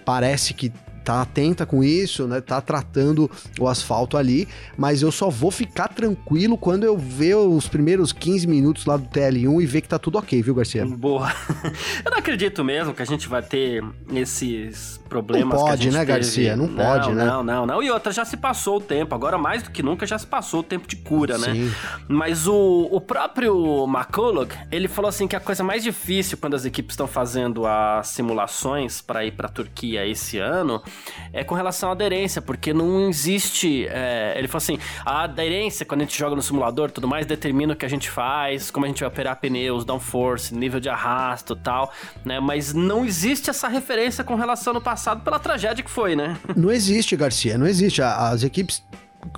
parece 0.03 0.53
que 0.53 0.73
tá 1.03 1.21
atenta 1.21 1.65
com 1.65 1.83
isso, 1.83 2.27
né? 2.27 2.41
Tá 2.41 2.61
tratando 2.61 3.29
o 3.59 3.67
asfalto 3.67 4.17
ali, 4.17 4.47
mas 4.77 5.01
eu 5.01 5.11
só 5.11 5.29
vou 5.29 5.51
ficar 5.51 5.87
tranquilo 5.87 6.57
quando 6.57 6.83
eu 6.83 6.97
ver 6.97 7.35
os 7.35 7.67
primeiros 7.67 8.11
15 8.11 8.47
minutos 8.47 8.85
lá 8.85 8.97
do 8.97 9.07
TL1 9.07 9.61
e 9.61 9.65
ver 9.65 9.81
que 9.81 9.87
tá 9.87 9.99
tudo 9.99 10.17
ok, 10.17 10.41
viu, 10.41 10.55
Garcia? 10.55 10.85
Boa. 10.85 11.31
Eu 12.03 12.11
não 12.11 12.17
acredito 12.17 12.63
mesmo 12.63 12.93
que 12.93 13.01
a 13.01 13.05
gente 13.05 13.27
vai 13.27 13.41
ter 13.41 13.83
esses 14.13 14.99
problemas 15.09 15.49
não 15.49 15.65
pode, 15.65 15.91
né. 15.91 16.05
Garcia? 16.05 16.55
Não, 16.55 16.67
não 16.67 16.75
pode, 16.75 17.11
né? 17.11 17.25
Não, 17.25 17.43
não, 17.43 17.65
não. 17.65 17.83
E 17.83 17.91
outra, 17.91 18.11
já 18.11 18.23
se 18.23 18.37
passou 18.37 18.77
o 18.77 18.81
tempo. 18.81 19.13
Agora, 19.13 19.37
mais 19.37 19.63
do 19.63 19.71
que 19.71 19.83
nunca, 19.83 20.05
já 20.05 20.17
se 20.17 20.25
passou 20.25 20.61
o 20.61 20.63
tempo 20.63 20.87
de 20.87 20.95
cura, 20.95 21.37
né? 21.37 21.53
Sim. 21.53 21.71
Mas 22.07 22.47
o, 22.47 22.87
o 22.91 23.01
próprio 23.01 23.85
McCulloch, 23.85 24.55
ele 24.71 24.87
falou 24.87 25.09
assim 25.09 25.27
que 25.27 25.35
a 25.35 25.39
coisa 25.39 25.63
mais 25.63 25.83
difícil 25.83 26.37
quando 26.37 26.55
as 26.55 26.65
equipes 26.65 26.93
estão 26.93 27.07
fazendo 27.07 27.65
as 27.65 28.07
simulações 28.07 29.01
para 29.01 29.25
ir 29.25 29.31
para 29.31 29.49
Turquia 29.49 30.05
esse 30.07 30.37
ano 30.37 30.81
é 31.33 31.43
com 31.43 31.55
relação 31.55 31.89
à 31.89 31.91
aderência, 31.91 32.41
porque 32.41 32.73
não 32.73 33.09
existe. 33.09 33.87
É, 33.87 34.33
ele 34.37 34.47
falou 34.47 34.63
assim: 34.63 34.79
a 35.05 35.23
aderência, 35.23 35.85
quando 35.85 36.01
a 36.01 36.03
gente 36.05 36.17
joga 36.17 36.35
no 36.35 36.41
simulador 36.41 36.89
tudo 36.91 37.07
mais, 37.07 37.25
determina 37.25 37.73
o 37.73 37.75
que 37.75 37.85
a 37.85 37.89
gente 37.89 38.09
faz, 38.09 38.71
como 38.71 38.85
a 38.85 38.89
gente 38.89 38.99
vai 38.99 39.09
operar 39.09 39.35
pneus, 39.39 39.85
downforce, 39.85 40.53
nível 40.55 40.79
de 40.79 40.89
arrasto 40.89 41.55
tal, 41.55 41.91
né? 42.25 42.39
Mas 42.39 42.73
não 42.73 43.05
existe 43.05 43.49
essa 43.49 43.67
referência 43.67 44.23
com 44.23 44.35
relação 44.35 44.73
no 44.73 44.81
passado 44.81 45.01
passado 45.01 45.21
pela 45.21 45.39
tragédia 45.39 45.83
que 45.83 45.89
foi, 45.89 46.15
né? 46.15 46.37
Não 46.55 46.71
existe, 46.71 47.15
Garcia, 47.15 47.57
não 47.57 47.65
existe. 47.65 48.01
As 48.01 48.43
equipes 48.43 48.83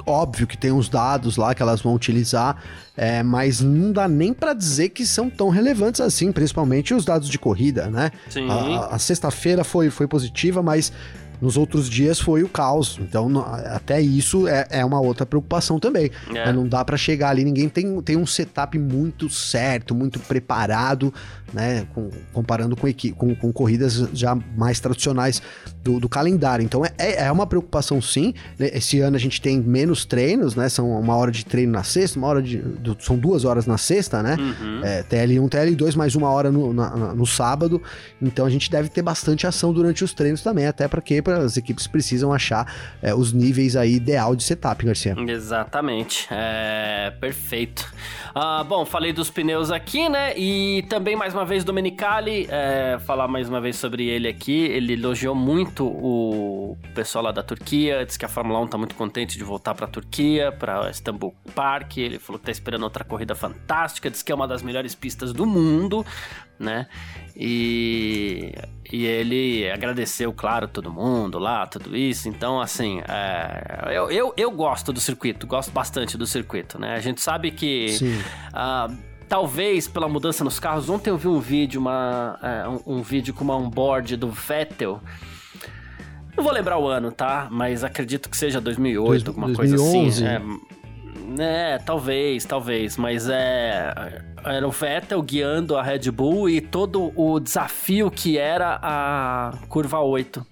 óbvio 0.06 0.48
que 0.48 0.58
tem 0.58 0.72
os 0.72 0.88
dados 0.88 1.36
lá 1.36 1.54
que 1.54 1.62
elas 1.62 1.82
vão 1.82 1.94
utilizar, 1.94 2.56
é, 2.96 3.22
mas 3.22 3.60
não 3.60 3.92
dá 3.92 4.08
nem 4.08 4.34
para 4.34 4.54
dizer 4.54 4.90
que 4.90 5.06
são 5.06 5.30
tão 5.30 5.50
relevantes 5.50 6.00
assim, 6.00 6.32
principalmente 6.32 6.94
os 6.94 7.04
dados 7.04 7.28
de 7.28 7.38
corrida, 7.38 7.90
né? 7.90 8.12
Sim. 8.30 8.50
A, 8.50 8.96
a 8.96 9.00
sexta-feira 9.00 9.64
foi, 9.64 9.90
foi 9.90 10.08
positiva, 10.08 10.64
mas 10.64 10.94
nos 11.42 11.58
outros 11.58 11.90
dias 11.90 12.20
foi 12.20 12.44
o 12.44 12.50
caos. 12.50 13.00
Então, 13.02 13.30
até 13.66 14.00
isso 14.02 14.48
é, 14.48 14.66
é 14.70 14.86
uma 14.86 15.00
outra 15.00 15.26
preocupação 15.26 15.80
também. 15.80 16.10
É. 16.34 16.52
Não 16.52 16.68
dá 16.68 16.84
para 16.86 16.98
chegar 16.98 17.30
ali, 17.30 17.44
ninguém 17.44 17.70
tem, 17.70 18.02
tem 18.02 18.18
um 18.18 18.26
setup 18.26 18.78
muito 18.78 19.30
certo, 19.30 19.94
muito 19.94 20.20
preparado, 20.20 21.14
né? 21.54 21.88
Com, 21.94 22.10
comparando 22.32 22.76
com, 22.76 22.88
com, 23.16 23.36
com, 23.36 23.54
corridas 23.54 23.96
já 24.14 24.36
mais 24.36 24.80
tradicionais 24.80 25.42
do, 25.84 26.00
do 26.00 26.10
calendário. 26.10 26.64
Então, 26.64 26.84
é, 26.86 26.92
é, 26.98 27.26
é 27.26 27.32
uma 27.32 27.46
preocupação 27.46 28.02
sim. 28.02 28.34
Esse 28.60 29.00
ano 29.00 29.16
a 29.16 29.20
gente 29.20 29.42
tem 29.42 29.60
menos 29.60 30.06
treinos, 30.06 30.56
né? 30.56 30.68
São 30.70 30.92
uma 31.00 31.16
hora 31.16 31.32
de 31.32 31.46
treino 31.46 31.72
na 31.72 31.84
sexta, 31.84 32.18
uma 32.18 32.28
hora 32.28 32.42
de. 32.42 32.58
Do, 32.58 32.98
são 33.00 33.18
duas 33.18 33.46
horas 33.46 33.66
na 33.66 33.78
sexta, 33.78 34.24
né? 34.24 34.36
Uhum. 34.40 34.82
É, 34.84 35.04
TL1, 35.04 35.50
TL2, 35.50 35.96
mais 35.96 36.16
uma 36.16 36.30
hora 36.30 36.52
no, 36.52 36.74
na, 36.74 37.14
no 37.14 37.26
sábado. 37.26 37.82
Então 38.22 38.46
a 38.46 38.50
gente 38.50 38.70
deve 38.70 38.90
ter 38.90 39.02
bastante 39.02 39.46
ação 39.46 39.74
durante 39.74 40.04
os 40.04 40.14
treinos 40.14 40.42
também, 40.42 40.68
até 40.68 40.88
porque 40.88 41.22
as 41.28 41.58
equipes 41.58 41.88
precisam 41.88 42.34
achar 42.34 42.74
é, 43.02 43.14
os 43.14 43.32
níveis 43.32 43.76
aí 43.76 43.96
ideal 43.96 44.36
de 44.36 44.44
setup, 44.44 44.86
Garcia. 44.86 45.16
Exatamente, 45.28 46.28
é 46.32 47.12
perfeito. 47.20 47.92
Ah, 48.34 48.64
bom, 48.64 48.86
falei 48.86 49.14
dos 49.14 49.30
pneus 49.30 49.72
aqui, 49.72 50.10
né? 50.10 50.38
E 50.38 50.84
também 50.90 51.16
mais 51.16 51.34
uma 51.34 51.43
vez 51.44 51.64
Domenicali, 51.64 52.48
é, 52.50 52.98
falar 53.06 53.28
mais 53.28 53.50
uma 53.50 53.62
vez 53.62 53.76
sobre 53.76 54.08
ele 54.08 54.28
aqui. 54.28 54.66
Ele 54.66 54.94
elogiou 54.94 55.36
muito 55.36 55.86
o 55.86 56.78
pessoal 56.94 57.26
lá 57.26 57.32
da 57.32 57.44
Turquia, 57.44 58.06
disse 58.06 58.20
que 58.20 58.26
a 58.26 58.30
Fórmula 58.30 58.60
1 58.60 58.68
tá 58.68 58.78
muito 58.78 58.96
contente 58.96 59.38
de 59.38 59.44
voltar 59.44 59.74
para 59.74 59.86
a 59.86 59.90
Turquia, 59.90 60.52
para 60.52 60.90
Istanbul 60.90 61.34
Park. 61.56 61.98
Ele 61.98 62.20
falou 62.20 62.40
que 62.40 62.46
tá 62.46 62.52
esperando 62.52 62.84
outra 62.84 63.04
corrida 63.04 63.36
fantástica, 63.36 64.10
disse 64.10 64.24
que 64.24 64.32
é 64.32 64.36
uma 64.36 64.48
das 64.48 64.62
melhores 64.62 64.96
pistas 64.96 65.34
do 65.34 65.46
mundo, 65.46 66.06
né? 66.60 66.88
E, 67.36 68.54
e 68.92 69.06
ele 69.06 69.70
agradeceu, 69.72 70.32
claro, 70.34 70.68
todo 70.68 70.92
mundo 70.92 71.40
lá, 71.40 71.66
tudo 71.66 71.96
isso. 71.96 72.30
Então, 72.30 72.62
assim, 72.62 73.02
é, 73.08 73.90
eu, 73.96 74.12
eu, 74.12 74.34
eu, 74.38 74.52
gosto 74.52 74.94
do 74.94 75.00
circuito, 75.00 75.48
gosto 75.48 75.72
bastante 75.72 76.18
do 76.18 76.28
circuito, 76.28 76.80
né? 76.80 76.96
A 76.96 77.00
gente 77.00 77.22
sabe 77.22 77.52
que. 77.52 77.98
Uh, 78.54 79.13
talvez 79.34 79.88
pela 79.88 80.08
mudança 80.08 80.44
nos 80.44 80.60
carros. 80.60 80.92
Ontem 80.92 81.10
eu 81.10 81.18
vi 81.18 81.28
um 81.28 81.40
vídeo, 81.40 81.82
uma, 81.82 82.38
é, 82.40 82.68
um, 82.68 82.98
um, 82.98 83.02
vídeo 83.02 83.34
com 83.34 83.44
uma 83.44 83.58
onboard 83.58 84.16
do 84.16 84.30
Vettel. 84.30 85.02
Não 86.38 86.44
vou 86.44 86.54
lembrar 86.54 86.78
o 86.78 86.88
ano, 86.88 87.12
tá? 87.12 87.48
Mas 87.50 87.84
acredito 87.84 88.30
que 88.30 88.38
seja 88.38 88.62
2008, 88.62 89.08
Dois, 89.08 89.28
alguma 89.28 89.48
2011. 89.48 89.92
coisa 89.92 90.38
assim. 90.38 91.42
É, 91.42 91.74
é, 91.74 91.78
talvez, 91.80 92.46
talvez, 92.46 92.96
mas 92.96 93.28
é. 93.28 94.24
Era 94.46 94.68
o 94.68 94.72
Vettel 94.72 95.20
guiando 95.24 95.78
a 95.78 95.82
Red 95.82 96.12
Bull 96.12 96.48
e 96.48 96.62
todo 96.62 97.12
o 97.16 97.40
desafio 97.40 98.12
que 98.12 98.38
era 98.38 98.78
a 98.84 99.54
curva 99.68 100.00
8. 100.00 100.46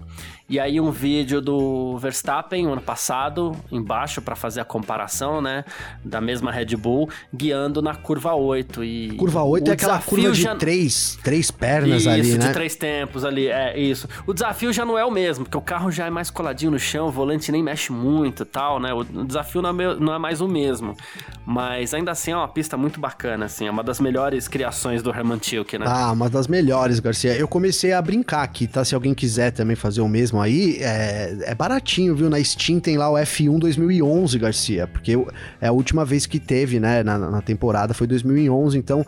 E 0.52 0.60
aí 0.60 0.82
um 0.82 0.92
vídeo 0.92 1.40
do 1.40 1.98
Verstappen 1.98 2.68
ano 2.68 2.82
passado, 2.82 3.56
embaixo 3.72 4.22
para 4.22 4.36
fazer 4.36 4.60
a 4.60 4.66
comparação, 4.66 5.42
né, 5.42 5.64
da 6.04 6.20
mesma 6.20 6.52
Red 6.52 6.76
Bull, 6.76 7.10
guiando 7.34 7.82
na 7.82 7.96
curva 7.96 8.34
8 8.34 8.84
e 8.84 9.16
Curva 9.16 9.44
8 9.44 9.70
é 9.70 9.74
aquela 9.74 10.00
curva 10.00 10.30
de 10.30 10.42
já... 10.42 10.54
três, 10.58 11.18
três 11.24 11.50
pernas 11.52 12.02
isso, 12.02 12.10
ali, 12.10 12.34
né? 12.34 12.48
de 12.48 12.54
três 12.54 12.76
tempos 12.76 13.24
ali, 13.24 13.48
é 13.48 13.80
isso. 13.80 14.10
O 14.28 14.34
desafio 14.34 14.74
já 14.74 14.84
não 14.84 14.98
é 14.98 15.06
o 15.06 15.10
mesmo, 15.10 15.46
porque 15.46 15.58
o 15.58 15.62
carro 15.62 15.90
já 15.90 16.08
é 16.08 16.10
mais 16.10 16.30
coladinho 16.30 16.72
no 16.72 16.80
chão, 16.80 17.08
o 17.08 17.12
volante 17.12 17.50
nem 17.50 17.64
mexe 17.64 17.94
muito, 17.94 18.44
tal, 18.44 18.78
né? 18.78 18.94
O 18.94 19.06
desafio 19.06 19.62
não 19.62 19.70
é, 19.70 19.96
não 19.96 20.14
é 20.14 20.20
mais 20.20 20.42
o 20.42 20.50
mesmo. 20.50 20.98
Mas 21.46 21.94
ainda 21.94 22.12
assim 22.12 22.32
é 22.32 22.36
uma 22.36 22.48
pista 22.50 22.76
muito 22.76 23.00
bacana, 23.00 23.46
assim, 23.46 23.68
é 23.68 23.72
uma 23.72 23.84
das 23.84 24.02
melhores 24.02 24.50
criações 24.50 25.02
do 25.02 25.12
Herman 25.12 25.38
Tilke, 25.38 25.78
né? 25.78 25.86
Ah, 25.88 26.12
uma 26.12 26.30
das 26.30 26.48
melhores, 26.48 27.00
Garcia. 27.00 27.38
Eu 27.38 27.48
comecei 27.48 27.94
a 27.94 28.02
brincar 28.02 28.44
aqui, 28.44 28.68
tá? 28.68 28.84
Se 28.84 28.94
alguém 28.94 29.14
quiser 29.14 29.52
também 29.52 29.78
fazer 29.78 30.02
o 30.02 30.10
mesmo 30.10 30.40
aí, 30.41 30.77
é, 30.80 31.38
é 31.43 31.56
baratinho, 31.56 32.15
viu? 32.15 32.30
Na 32.30 32.43
Steam 32.43 32.80
tem 32.80 32.97
lá 32.97 33.10
o 33.10 33.15
F1 33.15 33.60
2011, 33.60 34.38
Garcia, 34.39 34.88
porque 34.88 35.13
é 35.60 35.67
a 35.67 35.71
última 35.71 36.04
vez 36.04 36.25
que 36.25 36.39
teve, 36.39 36.80
né, 36.80 37.04
na, 37.04 37.17
na 37.17 37.41
temporada 37.41 37.93
foi 37.93 38.08
2011, 38.08 38.77
então 38.77 39.06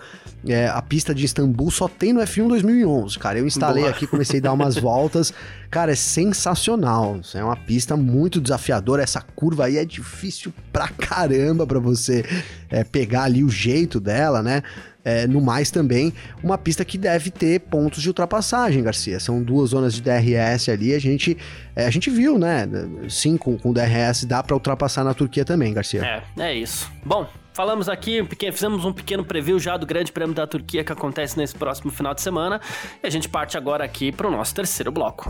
é, 0.48 0.67
a 0.67 0.82
pista 0.82 1.13
de 1.13 1.26
Istambul 1.26 1.72
só 1.72 1.88
tem 1.88 2.13
no 2.13 2.22
F1 2.22 2.48
2011, 2.48 3.17
cara. 3.19 3.39
Eu 3.39 3.48
instalei 3.48 3.84
Boa. 3.84 3.96
aqui, 3.96 4.06
comecei 4.06 4.39
a 4.39 4.43
dar 4.43 4.54
umas 4.54 4.76
voltas, 4.78 5.34
cara, 5.69 5.91
é 5.91 5.96
sensacional. 5.96 7.19
É 7.34 7.43
uma 7.43 7.56
pista 7.56 7.96
muito 7.96 8.41
desafiadora, 8.41 9.04
essa 9.04 9.22
curva 9.22 9.65
aí 9.65 9.78
é 9.78 9.86
difícil 9.86 10.54
pra 10.72 10.88
caramba 10.88 11.65
pra 11.65 11.80
você 11.80 12.26
é, 12.69 12.84
pegar 12.84 13.24
ali 13.24 13.43
o 13.43 13.50
jeito 13.50 14.00
dela, 14.00 14.41
né? 14.43 14.63
É, 15.06 15.28
no 15.28 15.42
mais 15.42 15.70
também, 15.70 16.13
uma 16.42 16.58
pista 16.58 16.86
que 16.86 16.98
deve 16.98 17.30
ter 17.30 17.60
pontos 17.60 18.02
de 18.02 18.08
ultrapassagem, 18.08 18.82
Garcia. 18.82 19.20
São 19.20 19.44
duas 19.44 19.72
zonas 19.72 19.94
de 19.94 20.02
DRS 20.02 20.70
ali, 20.70 20.94
a 20.94 21.00
gente, 21.00 21.38
é, 21.76 21.86
a 21.86 21.89
gente 21.89 22.10
viu, 22.10 22.39
né? 22.39 22.68
Sim, 23.10 23.36
com, 23.36 23.58
com 23.58 23.74
DRS 23.74 24.26
dá 24.26 24.42
para 24.42 24.56
ultrapassar 24.56 25.04
na 25.04 25.13
Turquia 25.13 25.44
também, 25.44 25.74
Garcia. 25.74 26.24
É, 26.38 26.42
é 26.42 26.56
isso. 26.56 26.89
Bom, 27.06 27.28
Falamos 27.54 27.88
aqui, 27.88 28.28
fizemos 28.52 28.84
um 28.84 28.92
pequeno 28.92 29.24
preview 29.24 29.60
já 29.60 29.78
do 29.78 29.86
Grande 29.86 30.12
Prêmio 30.12 30.34
da 30.34 30.48
Turquia 30.48 30.84
que 30.84 30.92
acontece 30.92 31.38
nesse 31.38 31.54
próximo 31.54 31.92
final 31.92 32.16
de 32.16 32.22
semana. 32.22 32.60
E 33.02 33.06
a 33.06 33.10
gente 33.12 33.30
parte 33.30 33.56
agora 33.56 33.86
aqui 33.86 34.12
para 34.12 34.28
o 34.28 34.32
nosso 34.32 34.56
terceiro 34.56 34.92
bloco. 34.92 35.30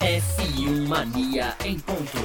F1 0.00 0.88
Mania 0.88 1.54
em 1.64 1.78
ponto. 1.78 2.18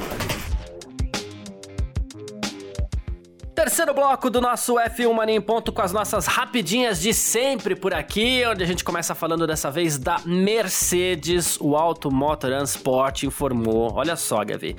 Terceiro 3.58 3.92
bloco 3.92 4.30
do 4.30 4.40
nosso 4.40 4.76
F1 4.76 5.12
Mania 5.12 5.34
em 5.34 5.40
Ponto 5.40 5.72
com 5.72 5.82
as 5.82 5.92
nossas 5.92 6.26
rapidinhas 6.26 7.00
de 7.00 7.12
sempre 7.12 7.74
por 7.74 7.92
aqui, 7.92 8.44
onde 8.46 8.62
a 8.62 8.66
gente 8.66 8.84
começa 8.84 9.16
falando 9.16 9.48
dessa 9.48 9.68
vez 9.68 9.98
da 9.98 10.20
Mercedes. 10.24 11.58
O 11.60 11.74
Auto 11.76 12.08
Motor 12.08 12.52
Sport 12.62 13.24
informou, 13.24 13.92
olha 13.92 14.14
só, 14.14 14.44
Gavi, 14.44 14.76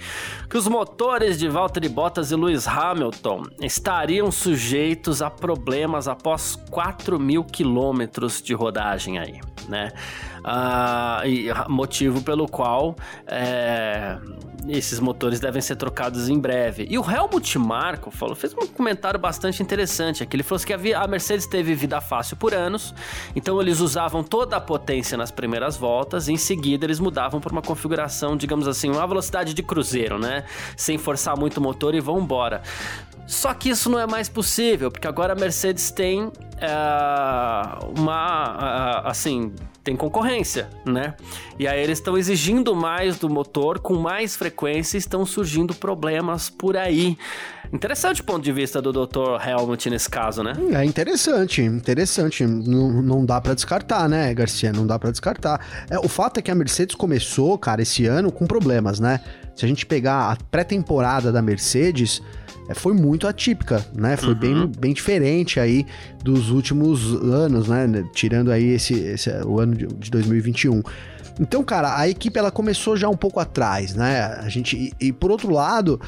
que 0.50 0.58
os 0.58 0.65
motores 0.65 1.38
de 1.38 1.50
Valtteri 1.50 1.89
Bottas 1.89 2.32
e 2.32 2.38
Lewis 2.38 2.70
Hamilton 2.70 3.48
estariam 3.60 4.32
sujeitos 4.32 5.22
a 5.22 5.30
problemas 5.30 6.08
após 6.08 6.56
4 6.72 7.20
mil 7.20 7.44
quilômetros 7.44 8.42
de 8.42 8.54
rodagem 8.54 9.20
aí, 9.20 9.42
né? 9.68 9.92
Uh, 10.39 11.28
e 11.28 11.49
motivo 11.69 12.21
pelo 12.21 12.47
qual 12.47 12.95
é, 13.28 14.17
esses 14.67 14.99
motores 14.99 15.39
devem 15.39 15.62
ser 15.62 15.75
trocados 15.75 16.30
em 16.30 16.39
breve. 16.39 16.88
E 16.89 16.97
o 16.97 17.10
Helmut 17.10 17.58
Marko 17.58 18.12
falou, 18.12 18.36
fez 18.36 18.54
um 18.54 18.67
comentário 18.67 19.19
bastante 19.19 19.62
interessante 19.62 20.23
aqui. 20.23 20.36
Ele 20.36 20.43
falou 20.43 20.63
que 20.63 20.73
a 20.93 21.08
Mercedes 21.08 21.45
teve 21.45 21.73
vida 21.75 22.02
fácil 22.02 22.38
por 22.38 22.54
anos, 22.54 22.93
então 23.36 23.60
eles 23.62 23.80
usavam 23.80 24.23
toda 24.23 24.58
a 24.58 24.62
potência 24.62 25.17
nas 25.17 25.32
primeiras 25.32 25.78
voltas 25.78 26.28
e 26.28 26.34
em 26.34 26.38
seguida 26.38 26.86
eles 26.86 26.99
mudavam 26.99 27.39
para 27.39 27.52
uma 27.52 27.62
configuração, 27.62 28.36
digamos 28.36 28.67
assim, 28.67 28.89
uma 28.89 29.06
velocidade 29.08 29.54
de 29.54 29.63
cruzeiro, 29.63 30.19
né? 30.19 30.45
Sem 30.75 30.97
forçar 30.97 31.38
muito 31.38 31.58
o 31.58 31.62
motor 31.62 31.95
e 31.95 31.99
vão 31.99 32.19
embora. 32.19 32.62
Só 33.30 33.54
que 33.54 33.69
isso 33.69 33.91
não 33.91 33.99
é 33.99 34.08
mais 34.08 34.28
possível, 34.28 34.89
porque 34.89 35.08
agora 35.08 35.34
a 35.34 35.36
Mercedes 35.36 35.91
tem 35.91 36.32
é, 36.58 36.67
uma. 37.95 39.04
assim, 39.06 39.54
tem 39.84 39.95
concorrência, 39.95 40.29
né? 40.86 41.13
E 41.58 41.68
aí 41.68 41.82
eles 41.82 42.00
estão 42.00 42.18
exigindo 42.18 42.76
mais 42.76 43.18
do 43.18 43.30
motor 43.30 43.80
com 43.80 43.96
mais 43.96 44.36
frequência 44.36 44.98
e 44.98 45.00
estão 45.00 45.26
surgindo 45.26 45.74
problemas 45.74 46.50
por 46.50 46.78
aí. 46.78 47.18
Interessante 47.72 48.22
o 48.22 48.24
ponto 48.24 48.44
de 48.44 48.52
vista 48.52 48.82
do 48.82 48.92
Dr. 48.92 49.48
Helmut 49.48 49.89
nesse 49.89 50.10
caso, 50.10 50.42
né? 50.42 50.54
É 50.74 50.84
interessante, 50.84 51.62
interessante. 51.62 52.46
Não, 52.46 53.02
não 53.02 53.26
dá 53.26 53.39
para 53.39 53.54
descartar, 53.54 54.10
né, 54.10 54.34
Garcia? 54.34 54.72
Não 54.74 54.88
dá 54.88 54.98
para 54.98 55.12
descartar. 55.12 55.86
É, 55.89 56.00
o 56.00 56.08
fato 56.08 56.39
é 56.39 56.42
que 56.42 56.50
a 56.50 56.56
Mercedes 56.56 56.96
começou, 56.96 57.58
cara, 57.58 57.82
esse 57.82 58.06
ano 58.06 58.32
com 58.32 58.48
problemas, 58.48 59.00
né? 59.00 59.20
Se 59.56 59.65
a 59.65 59.68
gente 59.68 59.86
pegar 59.86 60.32
a 60.32 60.38
pré-temporada 60.50 61.32
da 61.32 61.42
Mercedes, 61.42 62.22
é, 62.70 62.74
foi 62.74 62.94
muito 62.94 63.28
atípica, 63.28 63.86
né? 63.94 64.15
Foi 64.15 64.30
uhum. 64.30 64.36
bem, 64.36 64.72
bem 64.80 64.94
diferente 64.94 65.60
aí 65.60 65.86
dos 66.24 66.50
últimos 66.50 67.14
anos, 67.14 67.68
né? 67.68 68.04
Tirando 68.14 68.52
aí 68.52 68.70
esse, 68.70 68.94
esse 68.94 69.30
o 69.46 69.60
ano 69.60 69.76
de, 69.76 69.88
de 69.88 70.12
2021. 70.12 70.82
Então, 71.40 71.64
cara, 71.64 71.98
a 71.98 72.08
equipe 72.10 72.38
ela 72.38 72.52
começou 72.52 72.98
já 72.98 73.08
um 73.08 73.16
pouco 73.16 73.40
atrás, 73.40 73.96
né? 73.96 74.26
A 74.42 74.50
gente 74.50 74.76
e, 75.00 75.08
e 75.08 75.14
por 75.14 75.32
outro 75.32 75.52
lado, 75.52 76.00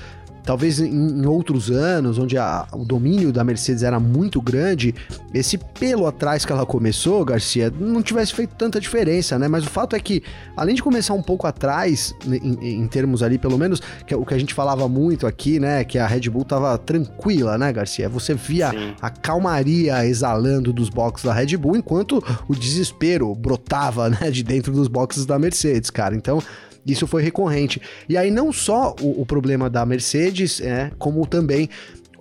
Talvez 0.43 0.79
em, 0.79 0.89
em 0.89 1.25
outros 1.25 1.69
anos, 1.69 2.17
onde 2.17 2.37
a, 2.37 2.67
o 2.73 2.83
domínio 2.83 3.31
da 3.31 3.43
Mercedes 3.43 3.83
era 3.83 3.99
muito 3.99 4.41
grande, 4.41 4.93
esse 5.33 5.57
pelo 5.57 6.07
atrás 6.07 6.45
que 6.45 6.51
ela 6.51 6.65
começou, 6.65 7.23
Garcia, 7.23 7.71
não 7.79 8.01
tivesse 8.01 8.33
feito 8.33 8.55
tanta 8.55 8.79
diferença, 8.79 9.37
né? 9.37 9.47
Mas 9.47 9.65
o 9.65 9.69
fato 9.69 9.95
é 9.95 9.99
que, 9.99 10.23
além 10.55 10.75
de 10.75 10.83
começar 10.83 11.13
um 11.13 11.21
pouco 11.21 11.47
atrás, 11.47 12.13
em, 12.25 12.81
em 12.81 12.87
termos 12.87 13.23
ali, 13.23 13.37
pelo 13.37 13.57
menos, 13.57 13.81
que 14.05 14.13
é 14.13 14.17
o 14.17 14.25
que 14.25 14.33
a 14.33 14.39
gente 14.39 14.53
falava 14.53 14.87
muito 14.87 15.27
aqui, 15.27 15.59
né? 15.59 15.83
Que 15.83 15.97
a 15.97 16.07
Red 16.07 16.29
Bull 16.29 16.45
tava 16.45 16.77
tranquila, 16.77 17.57
né, 17.57 17.71
Garcia? 17.71 18.09
Você 18.09 18.33
via 18.33 18.71
Sim. 18.71 18.93
a 19.01 19.09
calmaria 19.09 20.05
exalando 20.05 20.73
dos 20.73 20.89
boxes 20.89 21.25
da 21.25 21.33
Red 21.33 21.57
Bull, 21.57 21.75
enquanto 21.75 22.23
o 22.47 22.55
desespero 22.55 23.33
brotava, 23.35 24.09
né, 24.09 24.31
de 24.31 24.43
dentro 24.43 24.71
dos 24.71 24.87
boxes 24.87 25.25
da 25.25 25.37
Mercedes, 25.37 25.89
cara. 25.89 26.15
Então, 26.15 26.41
isso 26.85 27.05
foi 27.07 27.21
recorrente. 27.21 27.81
E 28.07 28.17
aí 28.17 28.31
não 28.31 28.51
só 28.51 28.95
o, 29.01 29.21
o 29.21 29.25
problema 29.25 29.69
da 29.69 29.85
Mercedes, 29.85 30.61
é, 30.61 30.91
como 30.97 31.25
também 31.25 31.69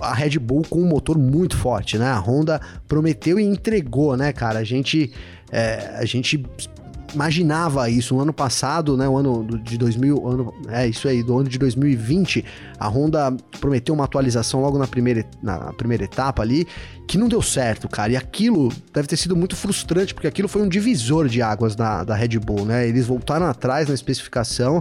a 0.01 0.15
Red 0.15 0.39
Bull 0.39 0.63
com 0.69 0.81
um 0.81 0.87
motor 0.87 1.19
muito 1.19 1.57
forte, 1.57 1.99
né? 1.99 2.07
A 2.07 2.19
Honda 2.19 2.61
prometeu 2.89 3.39
e 3.39 3.45
entregou, 3.45 4.17
né, 4.17 4.33
cara? 4.33 4.59
A 4.59 4.65
gente, 4.65 5.13
é, 5.53 5.95
a 5.97 6.05
gente 6.05 6.43
imaginava 7.15 7.89
isso 7.89 8.15
no 8.15 8.21
ano 8.21 8.33
passado, 8.33 8.97
né, 8.97 9.09
o 9.09 9.17
ano 9.17 9.59
de 9.59 9.77
2000, 9.77 10.29
ano, 10.29 10.55
é 10.69 10.87
isso 10.87 11.09
aí, 11.09 11.23
do 11.23 11.39
ano 11.39 11.49
de 11.49 11.59
2020, 11.59 12.45
a 12.79 12.89
Honda 12.89 13.35
prometeu 13.61 13.95
uma 13.95 14.05
atualização 14.05 14.61
logo 14.61 14.79
na 14.79 14.87
primeira, 14.87 15.25
na 15.43 15.73
primeira 15.73 16.05
etapa 16.05 16.43
ali, 16.43 16.67
que 17.07 17.19
não 17.19 17.29
deu 17.29 17.43
certo, 17.43 17.89
cara. 17.89 18.13
E 18.13 18.17
aquilo 18.17 18.73
deve 18.95 19.09
ter 19.09 19.17
sido 19.17 19.35
muito 19.35 19.57
frustrante, 19.57 20.15
porque 20.15 20.29
aquilo 20.29 20.49
foi 20.49 20.63
um 20.63 20.69
divisor 20.69 21.29
de 21.29 21.43
águas 21.43 21.75
da, 21.75 22.05
da 22.05 22.15
Red 22.15 22.39
Bull, 22.39 22.65
né? 22.65 22.87
Eles 22.89 23.07
voltaram 23.07 23.47
atrás 23.47 23.89
na 23.89 23.95
especificação 23.95 24.81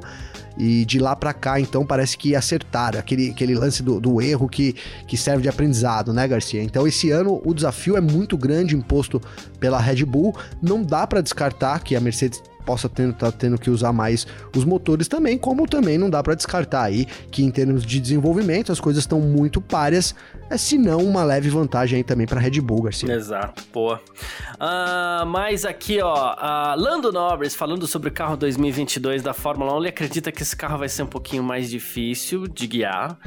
e 0.59 0.83
de 0.83 0.99
lá 0.99 1.15
para 1.15 1.33
cá, 1.33 1.59
então, 1.59 1.85
parece 1.85 2.17
que 2.17 2.35
acertaram. 2.35 2.99
Aquele, 2.99 3.29
aquele 3.29 3.55
lance 3.55 3.81
do, 3.81 3.99
do, 3.99 4.21
erro 4.21 4.49
que, 4.49 4.75
que 5.07 5.15
serve 5.15 5.43
de 5.43 5.49
aprendizado, 5.49 6.11
né, 6.11 6.27
Garcia? 6.27 6.61
Então, 6.61 6.85
esse 6.85 7.09
ano 7.09 7.41
o 7.45 7.53
desafio 7.53 7.95
é 7.95 8.01
muito 8.01 8.37
grande 8.37 8.75
imposto 8.75 9.21
pela 9.59 9.79
Red 9.79 10.03
Bull. 10.03 10.35
Não 10.61 10.83
dá 10.83 11.07
para 11.07 11.21
descartar 11.21 11.79
que 11.79 11.95
a 11.95 12.01
Mercedes 12.01 12.43
possa 12.69 12.85
estar 12.85 13.13
tá 13.13 13.31
tendo 13.31 13.57
que 13.57 13.67
usar 13.67 13.91
mais 13.91 14.27
os 14.55 14.63
motores 14.63 15.07
também, 15.07 15.39
como 15.39 15.67
também 15.67 15.97
não 15.97 16.07
dá 16.07 16.21
para 16.21 16.35
descartar 16.35 16.83
aí 16.83 17.07
que 17.31 17.43
em 17.43 17.49
termos 17.49 17.83
de 17.83 17.99
desenvolvimento 17.99 18.71
as 18.71 18.79
coisas 18.79 19.01
estão 19.01 19.19
muito 19.19 19.59
páreas, 19.59 20.13
é 20.51 20.55
se 20.55 20.77
não 20.77 20.99
uma 20.99 21.23
leve 21.23 21.49
vantagem 21.49 21.97
aí 21.97 22.03
também 22.03 22.27
para 22.27 22.39
Red 22.39 22.61
Bull, 22.61 22.83
Garcia. 22.83 23.11
Exato, 23.11 23.63
pô. 23.71 23.95
Uh, 23.95 25.25
mas 25.25 25.65
aqui, 25.65 25.99
ó, 25.99 26.35
uh, 26.35 26.79
Lando 26.79 27.11
Norris 27.11 27.55
falando 27.55 27.87
sobre 27.87 28.09
o 28.09 28.11
carro 28.11 28.37
2022 28.37 29.23
da 29.23 29.33
Fórmula 29.33 29.73
1, 29.73 29.77
ele 29.79 29.89
acredita 29.89 30.31
que 30.31 30.43
esse 30.43 30.55
carro 30.55 30.77
vai 30.77 30.89
ser 30.89 31.01
um 31.01 31.07
pouquinho 31.07 31.41
mais 31.41 31.71
difícil 31.71 32.47
de 32.47 32.67
guiar, 32.67 33.17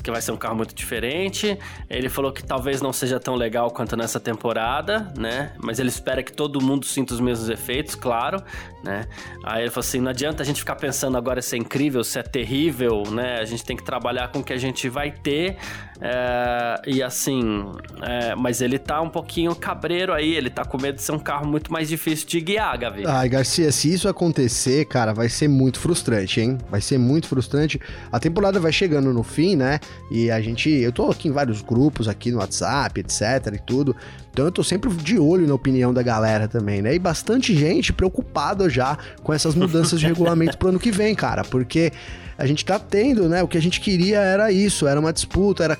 que 0.00 0.10
vai 0.10 0.20
ser 0.20 0.32
um 0.32 0.36
carro 0.36 0.56
muito 0.56 0.74
diferente. 0.74 1.58
Ele 1.88 2.08
falou 2.08 2.32
que 2.32 2.42
talvez 2.42 2.80
não 2.80 2.92
seja 2.92 3.20
tão 3.20 3.34
legal 3.34 3.70
quanto 3.70 3.96
nessa 3.96 4.20
temporada, 4.20 5.12
né? 5.16 5.52
Mas 5.58 5.78
ele 5.78 5.88
espera 5.88 6.22
que 6.22 6.32
todo 6.32 6.60
mundo 6.60 6.86
sinta 6.86 7.14
os 7.14 7.20
mesmos 7.20 7.48
efeitos, 7.48 7.94
claro, 7.94 8.42
né? 8.82 9.06
Aí 9.44 9.62
ele 9.62 9.70
falou 9.70 9.86
assim: 9.86 10.00
não 10.00 10.10
adianta 10.10 10.42
a 10.42 10.46
gente 10.46 10.60
ficar 10.60 10.76
pensando 10.76 11.16
agora 11.16 11.40
se 11.40 11.56
é 11.56 11.58
incrível, 11.58 12.02
se 12.04 12.18
é 12.18 12.22
terrível, 12.22 13.02
né? 13.10 13.38
A 13.40 13.44
gente 13.44 13.64
tem 13.64 13.76
que 13.76 13.84
trabalhar 13.84 14.28
com 14.28 14.40
o 14.40 14.44
que 14.44 14.52
a 14.52 14.58
gente 14.58 14.88
vai 14.88 15.10
ter. 15.10 15.56
É, 16.00 16.82
e 16.86 17.02
assim, 17.02 17.64
é, 18.02 18.34
mas 18.34 18.60
ele 18.60 18.78
tá 18.78 19.00
um 19.00 19.08
pouquinho 19.08 19.54
cabreiro 19.54 20.12
aí, 20.12 20.34
ele 20.34 20.50
tá 20.50 20.64
com 20.64 20.80
medo 20.80 20.96
de 20.96 21.02
ser 21.02 21.12
um 21.12 21.18
carro 21.18 21.46
muito 21.46 21.72
mais 21.72 21.88
difícil 21.88 22.26
de 22.26 22.40
guiar, 22.40 22.78
Gavi. 22.78 23.04
Ai, 23.06 23.28
Garcia, 23.28 23.70
se 23.70 23.92
isso 23.92 24.08
acontecer, 24.08 24.84
cara, 24.86 25.12
vai 25.12 25.28
ser 25.28 25.48
muito 25.48 25.78
frustrante, 25.78 26.40
hein? 26.40 26.58
Vai 26.70 26.80
ser 26.80 26.98
muito 26.98 27.28
frustrante. 27.28 27.80
A 28.10 28.18
temporada 28.18 28.58
vai 28.58 28.72
chegando 28.72 29.12
no 29.12 29.22
fim, 29.22 29.56
né? 29.56 29.78
E 30.10 30.30
a 30.30 30.40
gente, 30.40 30.68
eu 30.68 30.92
tô 30.92 31.10
aqui 31.10 31.28
em 31.28 31.32
vários 31.32 31.62
grupos 31.62 32.08
aqui 32.08 32.30
no 32.30 32.38
WhatsApp, 32.38 33.00
etc 33.00 33.54
e 33.54 33.58
tudo. 33.58 33.94
Então 34.32 34.44
eu 34.44 34.52
tô 34.52 34.64
sempre 34.64 34.90
de 34.90 35.16
olho 35.16 35.46
na 35.46 35.54
opinião 35.54 35.94
da 35.94 36.02
galera 36.02 36.48
também, 36.48 36.82
né? 36.82 36.92
E 36.94 36.98
bastante 36.98 37.54
gente 37.56 37.92
preocupada 37.92 38.68
já 38.68 38.98
com 39.22 39.32
essas 39.32 39.54
mudanças 39.54 40.00
de 40.00 40.06
regulamento 40.06 40.58
pro 40.58 40.70
ano 40.70 40.78
que 40.80 40.90
vem, 40.90 41.14
cara, 41.14 41.44
porque 41.44 41.92
a 42.36 42.46
gente 42.46 42.64
tá 42.64 42.78
tendo, 42.78 43.28
né? 43.28 43.42
O 43.42 43.48
que 43.48 43.56
a 43.56 43.62
gente 43.62 43.80
queria 43.80 44.18
era 44.18 44.50
isso, 44.50 44.86
era 44.86 44.98
uma 44.98 45.12
disputa, 45.12 45.62
era 45.62 45.76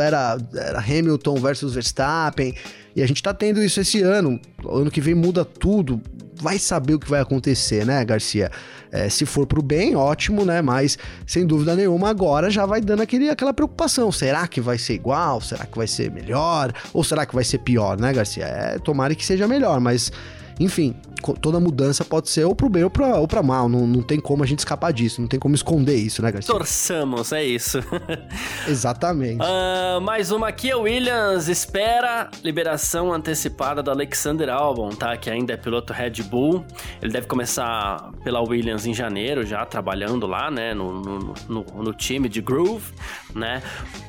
era, 0.00 0.38
era 0.54 0.78
Hamilton 0.78 1.34
versus 1.36 1.74
Verstappen. 1.74 2.54
E 2.94 3.02
a 3.02 3.06
gente 3.06 3.22
tá 3.22 3.32
tendo 3.32 3.62
isso 3.62 3.80
esse 3.80 4.02
ano. 4.02 4.40
Ano 4.68 4.90
que 4.90 5.00
vem 5.00 5.14
muda 5.14 5.44
tudo. 5.44 6.00
Vai 6.40 6.58
saber 6.58 6.94
o 6.94 6.98
que 6.98 7.08
vai 7.08 7.20
acontecer, 7.20 7.86
né, 7.86 8.04
Garcia? 8.04 8.50
É, 8.90 9.08
se 9.08 9.24
for 9.24 9.46
pro 9.46 9.62
bem, 9.62 9.94
ótimo, 9.94 10.44
né? 10.44 10.60
Mas, 10.60 10.98
sem 11.26 11.46
dúvida 11.46 11.74
nenhuma, 11.74 12.10
agora 12.10 12.50
já 12.50 12.66
vai 12.66 12.80
dando 12.80 13.02
aquele, 13.02 13.30
aquela 13.30 13.54
preocupação. 13.54 14.10
Será 14.12 14.46
que 14.46 14.60
vai 14.60 14.76
ser 14.76 14.94
igual? 14.94 15.40
Será 15.40 15.64
que 15.64 15.76
vai 15.76 15.86
ser 15.86 16.10
melhor? 16.10 16.72
Ou 16.92 17.02
será 17.02 17.24
que 17.24 17.34
vai 17.34 17.44
ser 17.44 17.58
pior, 17.58 17.98
né, 17.98 18.12
Garcia? 18.12 18.44
É, 18.44 18.78
tomara 18.78 19.14
que 19.14 19.24
seja 19.24 19.46
melhor, 19.48 19.80
mas 19.80 20.12
enfim, 20.60 20.94
toda 21.40 21.60
mudança 21.60 22.04
pode 22.04 22.28
ser 22.28 22.44
ou 22.44 22.54
pro 22.54 22.68
bem 22.68 22.84
ou 22.84 22.90
pra, 22.90 23.18
ou 23.18 23.28
pra 23.28 23.42
mal. 23.42 23.68
Não, 23.68 23.86
não 23.86 24.02
tem 24.02 24.20
como 24.20 24.42
a 24.42 24.46
gente 24.46 24.60
escapar 24.60 24.92
disso, 24.92 25.20
não 25.20 25.28
tem 25.28 25.38
como 25.38 25.54
esconder 25.54 25.94
isso, 25.94 26.22
né, 26.22 26.32
Garcia? 26.32 26.52
Torçamos, 26.52 27.32
é 27.32 27.44
isso. 27.44 27.78
Exatamente. 28.68 29.42
Uh, 29.42 30.00
mais 30.00 30.30
uma 30.30 30.48
aqui, 30.48 30.70
a 30.70 30.76
Williams 30.76 31.48
espera 31.48 32.30
liberação 32.42 33.12
antecipada 33.12 33.82
do 33.82 33.90
Alexander 33.90 34.48
Albon, 34.48 34.90
tá? 34.90 35.16
Que 35.16 35.30
ainda 35.30 35.52
é 35.52 35.56
piloto 35.56 35.92
Red 35.92 36.22
Bull. 36.24 36.64
Ele 37.00 37.12
deve 37.12 37.26
começar 37.26 38.10
pela 38.24 38.40
Williams 38.40 38.86
em 38.86 38.94
janeiro, 38.94 39.44
já 39.46 39.64
trabalhando 39.64 40.26
lá, 40.26 40.50
né? 40.50 40.74
No, 40.74 41.00
no, 41.00 41.34
no, 41.48 41.64
no 41.82 41.94
time 41.94 42.28
de 42.28 42.40
Groove, 42.40 42.92
né? 43.34 43.62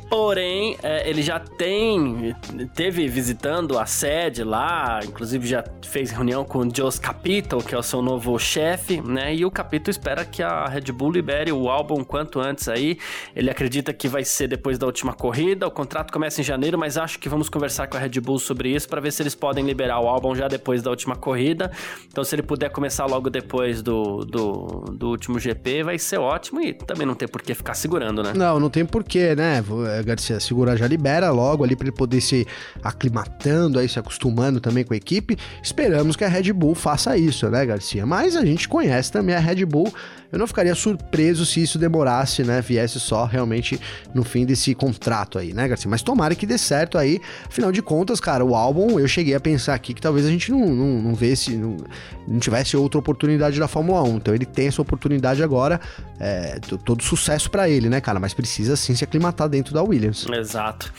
Porém, 0.10 0.78
é, 0.84 1.10
ele 1.10 1.23
já 1.23 1.39
tem, 1.39 2.36
teve 2.76 3.08
visitando 3.08 3.80
a 3.80 3.86
sede 3.88 4.43
lá, 4.43 4.99
inclusive 5.04 5.47
já 5.47 5.63
fez 5.82 6.12
reunião 6.12 6.45
com 6.45 6.60
o 6.60 6.76
Jos 6.76 6.99
Capito, 7.04 7.58
que 7.58 7.76
é 7.76 7.78
o 7.78 7.84
seu 7.84 8.02
novo 8.02 8.39
chefe, 8.39 9.02
né? 9.02 9.36
E 9.36 9.44
o 9.44 9.52
Capito 9.52 9.92
espera 9.92 10.24
que 10.24 10.42
a 10.42 10.66
Red 10.70 10.89
Bull 10.94 11.12
libere 11.12 11.52
o 11.52 11.68
álbum 11.68 12.02
quanto 12.02 12.39
antes 12.39 12.70
aí. 12.70 12.98
Ele 13.36 13.50
acredita 13.50 13.92
que 13.92 14.08
vai 14.08 14.24
ser 14.24 14.48
depois 14.48 14.78
da 14.78 14.86
última 14.86 15.12
corrida, 15.12 15.68
o 15.68 15.72
contrato 15.72 16.13
começa 16.13 16.39
em 16.39 16.46
janeiro, 16.46 16.78
mas 16.78 16.98
acho 16.98 17.20
que 17.20 17.28
vamos 17.28 17.50
conversar 17.50 17.88
com 17.88 17.98
a 17.98 18.00
Red 18.00 18.22
Bull 18.22 18.39
sobre 18.39 18.74
isso 18.74 18.88
para 18.88 19.02
ver 19.02 19.12
se 19.12 19.22
eles 19.22 19.36
podem 19.36 19.66
liberar 19.66 20.00
o 20.00 20.08
álbum 20.08 20.34
já 20.34 20.48
depois 20.48 20.82
da 20.82 20.92
última 20.92 21.18
corrida. 21.18 21.70
Então, 22.08 22.24
se 22.24 22.36
ele 22.36 22.42
puder 22.42 22.70
começar 22.70 23.06
logo 23.06 23.30
depois 23.30 23.82
do, 23.82 24.24
do, 24.24 24.86
do 24.94 25.10
último 25.10 25.38
GP, 25.39 25.84
vai 25.84 26.00
ser 26.00 26.20
ótimo 26.20 26.62
e 26.62 26.72
também 26.72 27.06
não 27.06 27.16
tem 27.16 27.28
por 27.28 27.42
que 27.42 27.54
ficar 27.54 27.74
segurando, 27.74 28.24
né? 28.24 28.32
Não, 28.34 28.62
não 28.62 28.70
tem 28.70 28.86
porquê, 28.86 29.36
né? 29.36 29.62
Garcia, 30.06 30.39
segurar 30.39 30.78
já 30.78 30.88
libera 30.88 31.32
logo 31.32 31.66
ali 31.66 31.76
para 31.76 31.88
ele 31.88 31.96
poder 31.98 32.22
se 32.22 32.48
aclimatando, 32.82 33.78
aí 33.78 33.89
se 33.89 34.00
acostumando 34.00 34.62
também 34.62 34.86
com 34.86 34.94
a 34.94 34.98
equipe. 34.98 35.38
Esperamos 35.62 36.16
que 36.16 36.24
a 36.24 36.30
Red 36.30 36.54
Bull 36.54 36.74
faça 36.74 36.92
faça 36.93 37.17
isso, 37.17 37.49
né, 37.49 37.65
Garcia? 37.65 38.06
Mas 38.06 38.36
a 38.36 38.45
gente 38.45 38.69
conhece 38.69 39.12
também 39.12 39.34
a 39.36 39.39
Red 39.39 39.65
Bull. 39.65 39.91
Eu 40.32 40.39
não 40.39 40.47
ficaria 40.47 40.73
surpreso 40.73 41.45
se 41.45 41.62
isso 41.62 41.77
demorasse, 41.77 42.43
né? 42.43 42.60
Viesse 42.60 42.99
só 42.99 43.25
realmente 43.25 43.79
no 44.15 44.23
fim 44.23 44.45
desse 44.45 44.73
contrato 44.73 45.38
aí, 45.38 45.53
né, 45.53 45.67
Garcia? 45.67 45.89
Mas 45.89 46.01
tomara 46.01 46.34
que 46.34 46.45
dê 46.45 46.58
certo 46.58 46.97
aí. 46.97 47.19
Afinal 47.47 47.71
de 47.71 47.84
contas, 47.84 48.19
cara, 48.19 48.43
o 48.43 48.56
álbum, 48.56 48.99
eu 48.99 49.08
cheguei 49.08 49.36
a 49.36 49.39
pensar 49.39 49.75
aqui 49.75 49.93
que 49.93 50.01
talvez 50.01 50.25
a 50.25 50.29
gente 50.29 50.51
não, 50.51 50.65
não, 50.65 51.01
não 51.01 51.13
vesse, 51.13 51.56
não, 51.56 51.77
não 52.27 52.39
tivesse 52.39 52.75
outra 52.75 52.99
oportunidade 52.99 53.60
da 53.60 53.67
Fórmula 53.67 54.01
1. 54.01 54.15
Então 54.17 54.34
ele 54.34 54.45
tem 54.45 54.67
essa 54.67 54.82
oportunidade 54.82 55.43
agora. 55.43 55.79
É, 56.19 56.60
todo 56.84 57.03
sucesso 57.03 57.51
para 57.51 57.69
ele, 57.69 57.89
né, 57.89 58.01
cara? 58.01 58.19
Mas 58.19 58.34
precisa 58.34 58.75
sim 58.75 58.95
se 58.95 59.03
aclimatar 59.03 59.47
dentro 59.49 59.71
da 59.71 59.84
Williams. 59.84 60.25
Exato. 60.27 60.91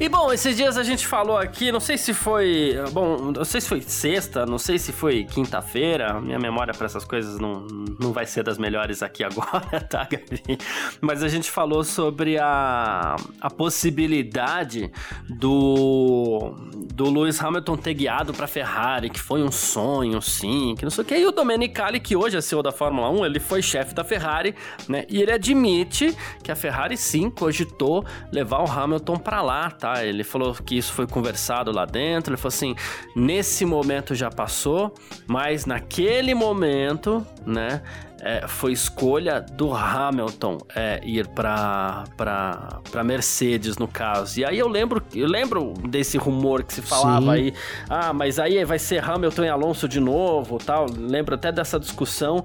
E 0.00 0.08
bom, 0.08 0.32
esses 0.32 0.56
dias 0.56 0.76
a 0.76 0.82
gente 0.82 1.06
falou 1.06 1.36
aqui, 1.36 1.70
não 1.70 1.78
sei 1.78 1.96
se 1.96 2.12
foi. 2.12 2.74
Bom, 2.92 3.30
não 3.30 3.44
sei 3.44 3.60
se 3.60 3.68
foi 3.68 3.80
sexta, 3.80 4.44
não 4.44 4.58
sei 4.58 4.76
se 4.76 4.90
foi 4.90 5.24
quinta-feira. 5.32 6.20
Minha 6.20 6.38
memória 6.38 6.74
para 6.74 6.86
essas 6.86 7.04
coisas 7.04 7.38
não, 7.38 7.66
não 7.98 8.12
vai 8.12 8.26
ser 8.26 8.44
das 8.44 8.58
melhores 8.58 9.02
aqui 9.02 9.24
agora, 9.24 9.80
tá, 9.80 10.06
Gabi? 10.10 10.58
Mas 11.00 11.22
a 11.22 11.28
gente 11.28 11.50
falou 11.50 11.82
sobre 11.82 12.38
a, 12.38 13.16
a 13.40 13.50
possibilidade 13.50 14.92
do, 15.28 16.54
do 16.94 17.10
Lewis 17.10 17.42
Hamilton 17.42 17.76
ter 17.76 17.94
guiado 17.94 18.32
pra 18.32 18.46
Ferrari, 18.46 19.08
que 19.08 19.20
foi 19.20 19.42
um 19.42 19.50
sonho, 19.50 20.20
sim, 20.20 20.74
que 20.76 20.84
não 20.84 20.90
sei 20.90 21.02
o 21.02 21.06
que. 21.06 21.16
E 21.16 21.26
o 21.26 21.32
Domenicali, 21.32 21.98
que 21.98 22.14
hoje 22.14 22.36
é 22.36 22.40
CEO 22.40 22.62
da 22.62 22.72
Fórmula 22.72 23.10
1, 23.10 23.26
ele 23.26 23.40
foi 23.40 23.62
chefe 23.62 23.94
da 23.94 24.04
Ferrari, 24.04 24.54
né? 24.88 25.04
E 25.08 25.22
ele 25.22 25.32
admite 25.32 26.14
que 26.42 26.52
a 26.52 26.56
Ferrari 26.56 26.96
sim 26.96 27.30
cogitou 27.30 28.04
levar 28.30 28.60
o 28.60 28.70
Hamilton 28.70 29.16
para 29.16 29.40
lá, 29.40 29.70
tá? 29.70 30.04
Ele 30.04 30.22
falou 30.22 30.54
que 30.54 30.76
isso 30.76 30.92
foi 30.92 31.06
conversado 31.06 31.72
lá 31.72 31.84
dentro. 31.84 32.34
Ele 32.34 32.36
falou 32.36 32.54
assim: 32.54 32.74
nesse 33.16 33.64
momento 33.64 34.14
já 34.14 34.30
passou, 34.30 34.94
mas 35.26 35.66
naquele 35.66 36.34
momento, 36.34 37.26
né? 37.46 37.82
É, 38.24 38.46
foi 38.46 38.70
escolha 38.70 39.40
do 39.40 39.74
Hamilton 39.74 40.58
é, 40.76 41.00
ir 41.02 41.26
para 41.26 42.04
para 42.16 43.02
Mercedes 43.02 43.76
no 43.76 43.88
caso. 43.88 44.38
E 44.38 44.44
aí 44.44 44.60
eu 44.60 44.68
lembro 44.68 45.02
eu 45.12 45.26
lembro 45.26 45.74
desse 45.88 46.16
rumor 46.18 46.62
que 46.62 46.74
se 46.74 46.82
falava 46.82 47.20
Sim. 47.20 47.30
aí, 47.30 47.54
ah, 47.88 48.12
mas 48.12 48.38
aí 48.38 48.64
vai 48.64 48.78
ser 48.78 49.02
Hamilton 49.02 49.42
e 49.42 49.48
Alonso 49.48 49.88
de 49.88 49.98
novo, 49.98 50.58
tal. 50.58 50.86
Lembro 50.96 51.34
até 51.34 51.50
dessa 51.50 51.80
discussão 51.80 52.44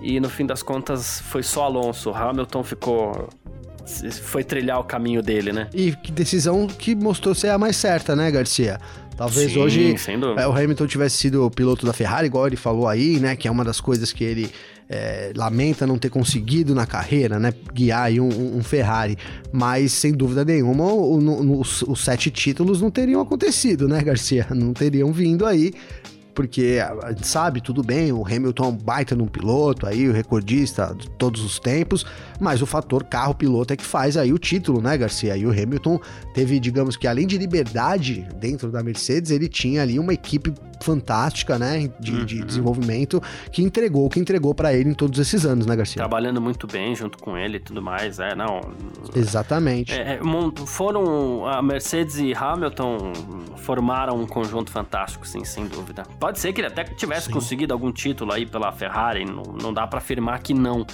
e 0.00 0.18
no 0.18 0.30
fim 0.30 0.46
das 0.46 0.62
contas 0.62 1.20
foi 1.20 1.42
só 1.42 1.64
Alonso. 1.64 2.10
Hamilton 2.10 2.64
ficou 2.64 3.28
foi 4.22 4.44
trilhar 4.44 4.78
o 4.78 4.84
caminho 4.84 5.22
dele, 5.22 5.52
né? 5.52 5.68
E 5.72 5.92
que 5.92 6.12
decisão 6.12 6.66
que 6.66 6.94
mostrou 6.94 7.34
ser 7.34 7.48
a 7.48 7.58
mais 7.58 7.76
certa, 7.76 8.14
né, 8.14 8.30
Garcia? 8.30 8.78
Talvez 9.18 9.52
Sim, 9.52 9.58
hoje 9.58 9.96
é, 10.36 10.46
o 10.46 10.52
Hamilton 10.52 10.86
tivesse 10.86 11.16
sido 11.16 11.44
o 11.44 11.50
piloto 11.50 11.84
da 11.84 11.92
Ferrari, 11.92 12.28
igual 12.28 12.46
ele 12.46 12.54
falou 12.54 12.86
aí, 12.86 13.18
né? 13.18 13.34
Que 13.34 13.48
é 13.48 13.50
uma 13.50 13.64
das 13.64 13.80
coisas 13.80 14.12
que 14.12 14.22
ele 14.22 14.48
é, 14.88 15.32
lamenta 15.34 15.84
não 15.88 15.98
ter 15.98 16.08
conseguido 16.08 16.72
na 16.72 16.86
carreira, 16.86 17.36
né? 17.36 17.52
Guiar 17.74 18.12
um, 18.12 18.58
um, 18.58 18.62
Ferrari. 18.62 19.18
Mas, 19.50 19.90
sem 19.90 20.12
dúvida 20.12 20.44
nenhuma, 20.44 20.84
o, 20.84 21.18
o, 21.18 21.60
os, 21.60 21.82
os 21.82 22.04
sete 22.04 22.30
títulos 22.30 22.80
não 22.80 22.92
teriam 22.92 23.20
acontecido, 23.20 23.88
né, 23.88 24.00
Garcia? 24.00 24.46
Não 24.50 24.72
teriam 24.72 25.12
vindo 25.12 25.44
aí 25.44 25.72
porque 26.38 26.78
a 26.80 27.08
gente 27.10 27.26
sabe, 27.26 27.60
tudo 27.60 27.82
bem, 27.82 28.12
o 28.12 28.24
Hamilton 28.24 28.62
é 28.62 28.68
um 28.68 28.76
baita 28.76 29.16
num 29.16 29.26
piloto 29.26 29.88
aí, 29.88 30.08
o 30.08 30.12
recordista 30.12 30.94
de 30.96 31.10
todos 31.10 31.42
os 31.42 31.58
tempos, 31.58 32.06
mas 32.38 32.62
o 32.62 32.66
fator 32.66 33.02
carro-piloto 33.02 33.72
é 33.72 33.76
que 33.76 33.84
faz 33.84 34.16
aí 34.16 34.32
o 34.32 34.38
título, 34.38 34.80
né, 34.80 34.96
Garcia? 34.96 35.36
E 35.36 35.44
o 35.44 35.50
Hamilton 35.50 35.98
teve, 36.34 36.60
digamos 36.60 36.96
que 36.96 37.08
além 37.08 37.26
de 37.26 37.36
liberdade 37.36 38.24
dentro 38.36 38.70
da 38.70 38.84
Mercedes, 38.84 39.32
ele 39.32 39.48
tinha 39.48 39.82
ali 39.82 39.98
uma 39.98 40.14
equipe 40.14 40.54
fantástica, 40.80 41.58
né, 41.58 41.90
de, 41.98 42.12
uhum. 42.12 42.24
de 42.24 42.44
desenvolvimento 42.44 43.22
que 43.50 43.62
entregou 43.62 44.06
o 44.06 44.10
que 44.10 44.20
entregou 44.20 44.54
para 44.54 44.72
ele 44.72 44.90
em 44.90 44.94
todos 44.94 45.18
esses 45.18 45.44
anos, 45.44 45.66
né, 45.66 45.76
Garcia? 45.76 45.96
Trabalhando 45.96 46.40
muito 46.40 46.66
bem 46.66 46.94
junto 46.94 47.18
com 47.18 47.36
ele 47.36 47.56
e 47.56 47.60
tudo 47.60 47.82
mais, 47.82 48.18
é, 48.18 48.34
não. 48.34 48.60
Exatamente. 49.14 49.92
É, 49.92 50.14
é 50.14 50.20
foram 50.66 51.46
a 51.46 51.62
Mercedes 51.62 52.18
e 52.18 52.34
Hamilton 52.34 53.12
formaram 53.56 54.16
um 54.20 54.26
conjunto 54.26 54.70
fantástico, 54.70 55.26
sim, 55.26 55.44
sem 55.44 55.66
dúvida. 55.66 56.04
Pode 56.18 56.38
ser 56.38 56.52
que 56.52 56.60
ele 56.60 56.68
até 56.68 56.84
tivesse 56.84 57.26
Sim. 57.26 57.32
conseguido 57.32 57.72
algum 57.72 57.92
título 57.92 58.32
aí 58.32 58.46
pela 58.46 58.72
Ferrari, 58.72 59.24
não, 59.24 59.42
não 59.42 59.72
dá 59.72 59.86
para 59.86 59.98
afirmar 59.98 60.40
que 60.40 60.54
não. 60.54 60.86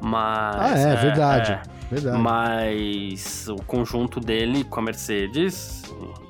Mas. 0.00 0.56
Ah, 0.56 0.78
é, 0.78 0.92
é 0.92 0.96
verdade. 0.96 1.52
É, 1.52 1.94
verdade. 1.94 2.22
Mas 2.22 3.48
o 3.48 3.56
conjunto 3.56 4.20
dele 4.20 4.64
com 4.64 4.80
a 4.80 4.82
Mercedes, 4.82 5.82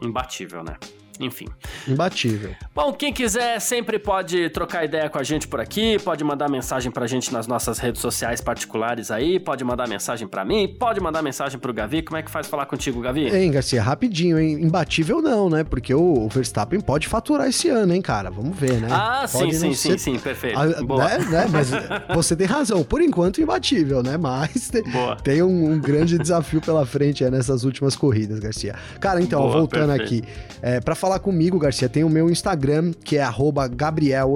imbatível, 0.03 0.63
né? 0.63 0.77
Enfim. 1.20 1.46
Imbatível. 1.87 2.50
Bom, 2.74 2.92
quem 2.92 3.12
quiser 3.12 3.61
sempre 3.61 3.98
pode 3.98 4.50
trocar 4.50 4.85
ideia 4.85 5.09
com 5.09 5.18
a 5.18 5.22
gente 5.22 5.46
por 5.48 5.61
aqui, 5.61 5.98
pode 5.98 6.22
mandar 6.24 6.48
mensagem 6.48 6.90
pra 6.90 7.07
gente 7.07 7.33
nas 7.33 7.46
nossas 7.46 7.78
redes 7.78 8.00
sociais 8.00 8.40
particulares 8.40 9.11
aí, 9.11 9.38
pode 9.38 9.64
mandar 9.64 9.88
mensagem 9.88 10.26
pra 10.28 10.44
mim, 10.44 10.76
pode 10.78 11.00
mandar 11.00 11.22
mensagem 11.22 11.59
pro 11.59 11.72
Gavi. 11.72 12.02
Como 12.02 12.16
é 12.16 12.22
que 12.22 12.31
faz 12.31 12.46
falar 12.46 12.66
contigo, 12.66 13.00
Gavi? 13.00 13.28
Hein, 13.28 13.50
Garcia, 13.50 13.83
rapidinho, 13.83 14.38
hein? 14.38 14.52
Imbatível 14.62 15.20
não, 15.20 15.48
né? 15.48 15.64
Porque 15.64 15.94
o 15.94 16.28
Verstappen 16.28 16.81
pode 16.81 17.09
faturar 17.09 17.48
esse 17.48 17.68
ano, 17.68 17.94
hein, 17.94 18.02
cara? 18.02 18.31
Vamos 18.31 18.57
ver, 18.57 18.81
né? 18.81 18.88
Ah, 18.90 19.26
pode 19.31 19.54
sim, 19.54 19.72
sim, 19.72 19.74
ser... 19.74 19.98
sim, 19.98 20.12
sim, 20.12 20.18
perfeito. 20.18 20.59
Ah, 20.59 20.83
Boa. 20.83 21.04
Né, 21.04 21.18
né? 21.18 21.46
Mas 21.50 21.70
você 22.14 22.37
tem 22.37 22.46
razão, 22.46 22.83
por 22.83 23.00
enquanto 23.00 23.40
imbatível, 23.40 24.02
né? 24.02 24.16
Mas 24.16 24.68
tem, 24.68 24.83
tem 25.22 25.42
um, 25.42 25.72
um, 25.72 25.81
grande 25.81 26.18
desafio 26.18 26.61
pela 26.61 26.85
frente 26.85 27.24
é, 27.24 27.31
nessas 27.31 27.64
últimas 27.64 27.96
corridas, 27.96 28.38
Garcia. 28.38 28.74
Cara, 29.00 29.20
então, 29.20 29.40
Boa, 29.42 29.52
voltando 29.52 29.96
perfeito. 29.96 30.24
aqui, 30.24 30.59
é, 30.62 30.81
para 30.81 30.94
falar 30.94 31.08
comigo, 31.16 31.61
Garcia, 31.61 31.88
tem 31.88 32.03
o 32.03 32.11
meu 32.11 32.29
Instagram, 32.29 32.90
que 33.05 33.16
é 33.16 33.23
Gabriel 33.68 34.35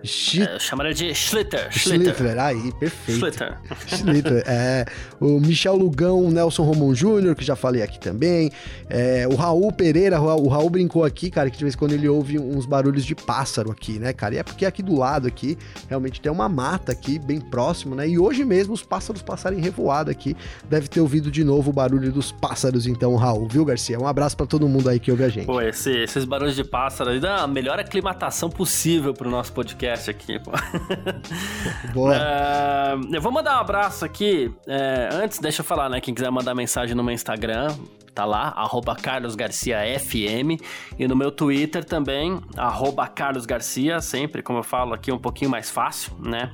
É, 0.03 0.59
chamaram 0.59 0.93
de 0.93 1.15
Schlitter. 1.15 1.71
Schlitter. 1.71 2.15
Schlitter, 2.15 2.39
aí, 2.41 2.73
perfeito. 2.73 3.21
Schlitter. 3.21 3.59
Schlitter, 3.87 4.45
é. 4.47 4.85
O 5.21 5.39
Michel 5.39 5.77
Lugão, 5.77 6.29
Nelson 6.31 6.65
Romão 6.65 6.95
Júnior, 6.95 7.37
que 7.37 7.45
já 7.45 7.55
falei 7.55 7.83
aqui 7.83 8.01
também. 8.01 8.51
É, 8.91 9.27
o 9.31 9.37
Raul 9.37 9.71
Pereira, 9.73 10.21
o 10.21 10.49
Raul 10.49 10.69
brincou 10.69 11.05
aqui, 11.05 11.31
cara, 11.31 11.49
que 11.51 11.57
de 11.57 11.65
vez 11.65 11.75
em 11.75 11.79
quando 11.79 11.93
ele 11.93 12.09
ouve 12.09 12.39
uns 12.39 12.67
barulhos 12.67 13.05
de 13.05 13.15
pássaro 13.15 13.71
aqui, 13.71 13.99
né, 13.99 14.13
cara? 14.13 14.35
E 14.35 14.39
é 14.39 14.43
porque 14.43 14.67
aqui 14.67 14.83
do 14.83 14.97
lado 14.97 15.29
aqui, 15.29 15.57
realmente 15.89 16.21
tem 16.21 16.33
uma 16.33 16.49
mata 16.49 16.91
aqui, 16.91 17.19
bem 17.19 17.41
próximo, 17.41 17.95
né? 17.95 18.09
E 18.09 18.19
hoje 18.19 18.45
mesmo 18.45 18.75
os 18.75 18.83
pássaros 18.83 19.23
passarem 19.23 19.61
revoado 19.61 20.11
aqui. 20.11 20.37
Deve 20.69 20.89
ter 20.89 21.01
ouvido 21.01 21.31
de 21.31 21.45
novo 21.45 21.71
o 21.71 21.73
barulho 21.73 22.11
dos 22.11 22.33
pássaros, 22.33 22.87
então, 22.89 23.15
Raul, 23.15 23.47
viu, 23.49 23.65
Garcia? 23.65 23.99
Um 23.99 24.07
abraço 24.07 24.37
para 24.37 24.47
todo 24.47 24.69
mundo 24.69 24.89
aí 24.89 24.99
que 24.99 25.11
ouve 25.13 25.23
a 25.23 25.29
gente. 25.29 25.47
Pô, 25.47 25.61
esse, 25.61 25.91
esses 25.91 26.25
barulhos 26.25 26.57
de 26.57 26.65
pássaro 26.65 27.11
aí 27.11 27.21
dá 27.21 27.43
a 27.43 27.47
melhor 27.47 27.79
aclimatação 27.79 28.51
possível 28.51 29.15
pro 29.15 29.31
nosso 29.31 29.53
podcast 29.53 29.92
podcast 29.93 30.11
aqui. 30.11 30.39
Boa. 31.93 32.17
É, 32.17 32.95
eu 33.13 33.21
vou 33.21 33.31
mandar 33.31 33.59
um 33.59 33.61
abraço 33.61 34.05
aqui. 34.05 34.53
É, 34.67 35.09
antes, 35.13 35.39
deixa 35.39 35.61
eu 35.61 35.65
falar, 35.65 35.89
né? 35.89 36.01
Quem 36.01 36.15
quiser 36.15 36.31
mandar 36.31 36.55
mensagem 36.55 36.95
no 36.95 37.05
meu 37.05 37.15
Instagram, 37.15 37.75
tá 38.15 38.25
lá, 38.25 38.53
arroba 38.57 38.97
carlosgarciafm. 38.97 40.59
E 40.99 41.07
no 41.07 41.15
meu 41.15 41.31
Twitter 41.31 41.85
também, 41.85 42.41
arroba 42.57 43.07
carlosgarcia, 43.07 44.01
sempre, 44.01 44.43
como 44.43 44.59
eu 44.61 44.65
falo 44.65 44.95
aqui, 44.95 45.13
um 45.13 45.19
pouquinho 45.19 45.51
mais 45.51 45.71
fácil, 45.71 46.13
né? 46.19 46.53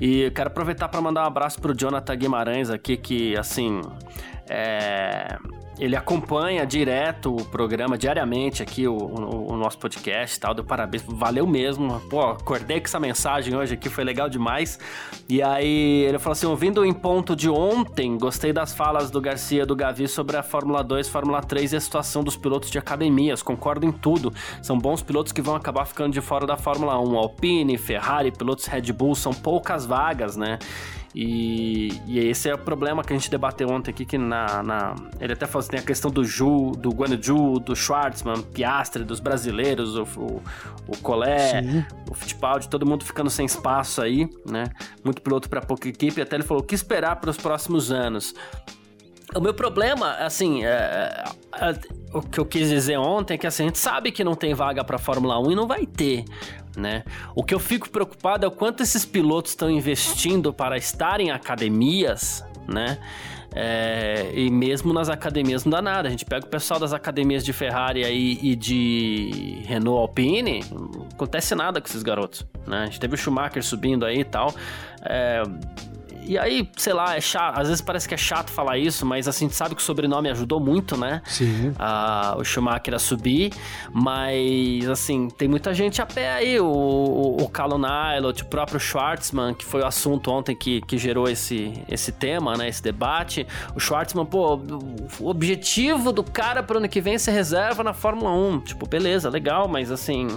E 0.00 0.30
quero 0.32 0.48
aproveitar 0.48 0.88
para 0.88 1.00
mandar 1.00 1.22
um 1.22 1.26
abraço 1.26 1.60
pro 1.60 1.74
Jonathan 1.74 2.16
Guimarães 2.16 2.68
aqui, 2.70 2.96
que, 2.96 3.36
assim, 3.36 3.80
é 4.48 5.38
ele 5.78 5.96
acompanha 5.96 6.64
direto 6.64 7.34
o 7.34 7.44
programa, 7.44 7.98
diariamente 7.98 8.62
aqui, 8.62 8.86
o, 8.86 8.96
o, 8.96 9.52
o 9.52 9.56
nosso 9.56 9.78
podcast 9.78 10.36
e 10.36 10.40
tal. 10.40 10.54
Deu 10.54 10.64
parabéns, 10.64 11.02
valeu 11.06 11.46
mesmo. 11.46 12.00
Pô, 12.08 12.20
acordei 12.22 12.80
com 12.80 12.86
essa 12.86 13.00
mensagem 13.00 13.56
hoje 13.56 13.74
aqui, 13.74 13.88
foi 13.88 14.04
legal 14.04 14.28
demais. 14.28 14.78
E 15.28 15.42
aí 15.42 16.04
ele 16.04 16.18
falou 16.18 16.32
assim: 16.32 16.46
ouvindo 16.46 16.84
em 16.84 16.92
ponto 16.92 17.34
de 17.34 17.50
ontem, 17.50 18.16
gostei 18.16 18.52
das 18.52 18.72
falas 18.72 19.10
do 19.10 19.20
Garcia 19.20 19.66
do 19.66 19.74
Gavi 19.74 20.06
sobre 20.06 20.36
a 20.36 20.42
Fórmula 20.42 20.84
2, 20.84 21.08
Fórmula 21.08 21.42
3 21.42 21.72
e 21.72 21.76
a 21.76 21.80
situação 21.80 22.22
dos 22.22 22.36
pilotos 22.36 22.70
de 22.70 22.78
academias. 22.78 23.42
Concordo 23.42 23.84
em 23.84 23.92
tudo. 23.92 24.32
São 24.62 24.78
bons 24.78 25.02
pilotos 25.02 25.32
que 25.32 25.42
vão 25.42 25.56
acabar 25.56 25.84
ficando 25.86 26.12
de 26.12 26.20
fora 26.20 26.46
da 26.46 26.56
Fórmula 26.56 26.98
1. 27.00 27.16
Alpine, 27.16 27.76
Ferrari, 27.76 28.30
pilotos 28.30 28.66
Red 28.66 28.92
Bull, 28.92 29.14
são 29.14 29.32
poucas 29.32 29.84
vagas, 29.84 30.36
né? 30.36 30.58
E, 31.14 32.00
e, 32.08 32.18
esse 32.18 32.48
é 32.48 32.54
o 32.54 32.58
problema 32.58 33.04
que 33.04 33.12
a 33.12 33.16
gente 33.16 33.30
debateu 33.30 33.68
ontem 33.68 33.92
aqui, 33.92 34.04
que 34.04 34.18
na, 34.18 34.62
na 34.64 34.94
ele 35.20 35.32
até 35.32 35.46
falou 35.46 35.60
assim, 35.60 35.70
tem 35.70 35.80
a 35.80 35.82
questão 35.84 36.10
do 36.10 36.24
Ju, 36.24 36.72
do 36.72 36.90
Guanaju, 36.90 37.60
do 37.60 37.76
Schwartzman, 37.76 38.42
Piastre, 38.42 39.04
dos 39.04 39.20
brasileiros, 39.20 39.94
o, 39.96 40.02
o, 40.16 40.42
o 40.88 40.96
Collet, 41.02 41.62
Sim. 41.62 41.84
o 42.10 42.14
Fittipaldi, 42.14 42.68
todo 42.68 42.84
mundo 42.84 43.04
ficando 43.04 43.30
sem 43.30 43.46
espaço 43.46 44.02
aí, 44.02 44.28
né? 44.44 44.64
Muito 45.04 45.22
piloto 45.22 45.48
para 45.48 45.60
pouca 45.60 45.88
equipe, 45.88 46.20
até 46.20 46.34
ele 46.34 46.42
falou, 46.42 46.64
o 46.64 46.66
que 46.66 46.74
esperar 46.74 47.16
para 47.16 47.30
os 47.30 47.36
próximos 47.36 47.92
anos? 47.92 48.34
O 49.36 49.40
meu 49.40 49.54
problema, 49.54 50.12
assim, 50.16 50.64
é, 50.64 50.68
é, 50.68 51.70
é, 51.70 51.78
o 52.12 52.22
que 52.22 52.38
eu 52.38 52.46
quis 52.46 52.68
dizer 52.68 52.98
ontem 52.98 53.34
é 53.34 53.38
que 53.38 53.46
assim, 53.46 53.64
a 53.64 53.66
gente 53.66 53.78
sabe 53.78 54.12
que 54.12 54.22
não 54.22 54.34
tem 54.34 54.54
vaga 54.54 54.84
para 54.84 54.98
Fórmula 54.98 55.38
1 55.40 55.52
e 55.52 55.54
não 55.54 55.66
vai 55.66 55.86
ter 55.86 56.24
né? 56.76 57.04
O 57.34 57.42
que 57.42 57.54
eu 57.54 57.60
fico 57.60 57.88
preocupado 57.88 58.44
é 58.44 58.48
o 58.48 58.50
quanto 58.50 58.82
esses 58.82 59.04
pilotos 59.04 59.52
estão 59.52 59.70
investindo 59.70 60.52
para 60.52 60.76
estar 60.76 61.20
em 61.20 61.30
academias, 61.30 62.44
né? 62.68 62.98
É, 63.56 64.32
e 64.34 64.50
mesmo 64.50 64.92
nas 64.92 65.08
academias 65.08 65.64
não 65.64 65.70
dá 65.70 65.80
nada. 65.80 66.08
A 66.08 66.10
gente 66.10 66.24
pega 66.24 66.44
o 66.44 66.48
pessoal 66.48 66.80
das 66.80 66.92
academias 66.92 67.44
de 67.44 67.52
Ferrari 67.52 68.04
aí 68.04 68.38
e 68.42 68.56
de 68.56 69.62
Renault 69.64 70.00
Alpine, 70.00 70.64
não 70.70 71.06
acontece 71.12 71.54
nada 71.54 71.80
com 71.80 71.86
esses 71.86 72.02
garotos. 72.02 72.44
Né? 72.66 72.78
A 72.78 72.84
gente 72.86 72.98
teve 72.98 73.14
o 73.14 73.16
Schumacher 73.16 73.62
subindo 73.62 74.04
aí 74.04 74.20
e 74.20 74.24
tal. 74.24 74.52
E 76.26 76.38
aí, 76.38 76.68
sei 76.76 76.92
lá, 76.92 77.16
é 77.16 77.20
chato. 77.20 77.58
Às 77.58 77.68
vezes 77.68 77.82
parece 77.82 78.08
que 78.08 78.14
é 78.14 78.16
chato 78.16 78.50
falar 78.50 78.78
isso, 78.78 79.04
mas 79.04 79.28
assim, 79.28 79.44
a 79.44 79.48
gente 79.48 79.56
sabe 79.56 79.74
que 79.74 79.82
o 79.82 79.84
sobrenome 79.84 80.30
ajudou 80.30 80.58
muito, 80.58 80.96
né? 80.96 81.22
Sim. 81.26 81.72
O 82.38 82.44
Schumacher 82.44 82.94
a 82.94 82.98
subir. 82.98 83.52
Mas, 83.92 84.88
assim, 84.88 85.28
tem 85.28 85.48
muita 85.48 85.74
gente 85.74 86.00
a 86.00 86.06
pé 86.06 86.32
aí. 86.32 86.58
O, 86.58 86.66
o, 86.66 87.42
o 87.42 87.48
Callum 87.48 87.78
Nylot, 87.78 88.42
o 88.42 88.46
próprio 88.46 88.80
Schwartzman, 88.80 89.54
que 89.54 89.64
foi 89.64 89.82
o 89.82 89.86
assunto 89.86 90.30
ontem 90.30 90.56
que, 90.56 90.80
que 90.82 90.96
gerou 90.96 91.28
esse, 91.28 91.72
esse 91.88 92.12
tema, 92.12 92.56
né? 92.56 92.68
Esse 92.68 92.82
debate. 92.82 93.46
O 93.74 93.80
Schwartzman, 93.80 94.24
pô, 94.24 94.56
o 95.20 95.28
objetivo 95.28 96.12
do 96.12 96.22
cara 96.22 96.62
pro 96.62 96.78
ano 96.78 96.88
que 96.88 97.00
vem 97.00 97.14
é 97.14 97.18
ser 97.18 97.32
reserva 97.32 97.84
na 97.84 97.92
Fórmula 97.92 98.30
1. 98.30 98.60
Tipo, 98.60 98.88
beleza, 98.88 99.28
legal, 99.28 99.68
mas 99.68 99.90
assim, 99.90 100.28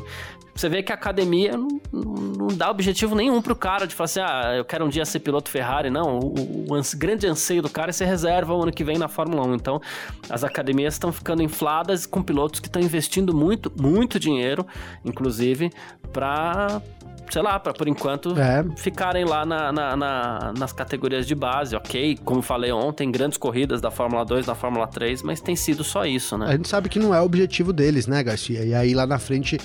você 0.58 0.70
vê 0.70 0.82
que 0.82 0.92
a 0.92 0.96
academia 0.96 1.56
não, 1.56 1.68
não 1.92 2.48
dá 2.48 2.72
objetivo 2.72 3.16
nenhum 3.16 3.42
pro 3.42 3.56
cara 3.56 3.86
de 3.86 3.94
falar 3.94 4.06
assim, 4.06 4.20
ah, 4.20 4.56
eu 4.58 4.66
quero 4.66 4.86
um 4.86 4.90
dia 4.90 5.06
ser 5.06 5.20
piloto 5.20 5.50
Ferrari. 5.50 5.90
Não, 5.90 6.20
o, 6.20 6.34
o, 6.70 6.74
o 6.74 6.98
grande 6.98 7.28
anseio 7.28 7.62
do 7.62 7.70
cara 7.70 7.92
é 7.92 7.94
ser 7.94 8.06
reserva 8.06 8.54
o 8.54 8.64
ano 8.64 8.72
que 8.72 8.84
vem 8.84 8.98
na 8.98 9.08
Fórmula 9.08 9.46
1. 9.48 9.56
Então, 9.56 9.82
as 10.30 10.44
academias 10.44 10.96
estão 10.96 11.12
ficando 11.12 11.44
infladas 11.44 12.06
com 12.06 12.22
pilotos 12.24 12.60
que 12.60 12.68
estão 12.68 12.82
investindo 12.82 13.36
muito, 13.36 13.72
muito 13.80 14.20
dinheiro, 14.20 14.66
inclusive, 15.06 15.72
para 16.12 16.82
sei 17.30 17.42
lá, 17.42 17.60
para 17.60 17.74
por 17.74 17.88
enquanto 17.88 18.38
é. 18.40 18.64
ficarem 18.76 19.26
lá 19.26 19.46
na, 19.46 19.72
na, 19.72 19.96
na, 19.96 20.54
nas 20.58 20.72
categorias 20.72 21.28
de 21.28 21.36
base, 21.36 21.76
ok? 21.76 22.18
Como 22.24 22.42
falei 22.42 22.72
ontem, 22.72 23.12
grandes 23.12 23.38
corridas 23.38 23.82
da 23.82 23.92
Fórmula 23.92 24.24
2, 24.24 24.46
da 24.46 24.56
Fórmula 24.56 24.88
3, 24.88 25.22
mas 25.24 25.42
tem 25.42 25.56
sido 25.56 25.84
só 25.84 26.06
isso, 26.06 26.38
né? 26.38 26.48
A 26.48 26.52
gente 26.54 26.68
sabe 26.68 26.90
que 26.90 27.00
não 27.00 27.14
é 27.14 27.22
o 27.22 27.26
objetivo 27.26 27.74
deles, 27.74 28.08
né, 28.08 28.24
Garcia? 28.24 28.64
E 28.64 28.74
aí 28.74 28.94
lá 28.94 29.06
na 29.06 29.20
frente 29.20 29.58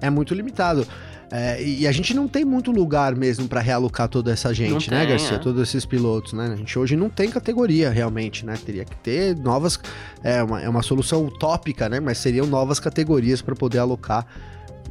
é, 0.00 0.06
é 0.06 0.10
muito 0.10 0.34
limitado. 0.40 0.86
É, 1.32 1.62
e 1.62 1.86
a 1.86 1.92
gente 1.92 2.12
não 2.12 2.26
tem 2.26 2.44
muito 2.44 2.72
lugar 2.72 3.14
mesmo 3.14 3.46
para 3.46 3.60
realocar 3.60 4.08
toda 4.08 4.32
essa 4.32 4.52
gente, 4.52 4.90
né, 4.90 5.06
Garcia? 5.06 5.36
É. 5.36 5.38
Todos 5.38 5.62
esses 5.62 5.86
pilotos, 5.86 6.32
né? 6.32 6.50
A 6.52 6.56
gente 6.56 6.76
hoje 6.76 6.96
não 6.96 7.08
tem 7.08 7.30
categoria 7.30 7.88
realmente, 7.88 8.44
né? 8.44 8.58
Teria 8.66 8.84
que 8.84 8.96
ter 8.96 9.36
novas. 9.36 9.78
É 10.24 10.42
uma, 10.42 10.60
é 10.60 10.68
uma 10.68 10.82
solução 10.82 11.24
utópica, 11.24 11.88
né? 11.88 12.00
Mas 12.00 12.18
seriam 12.18 12.46
novas 12.46 12.80
categorias 12.80 13.40
para 13.40 13.54
poder 13.54 13.78
alocar 13.78 14.26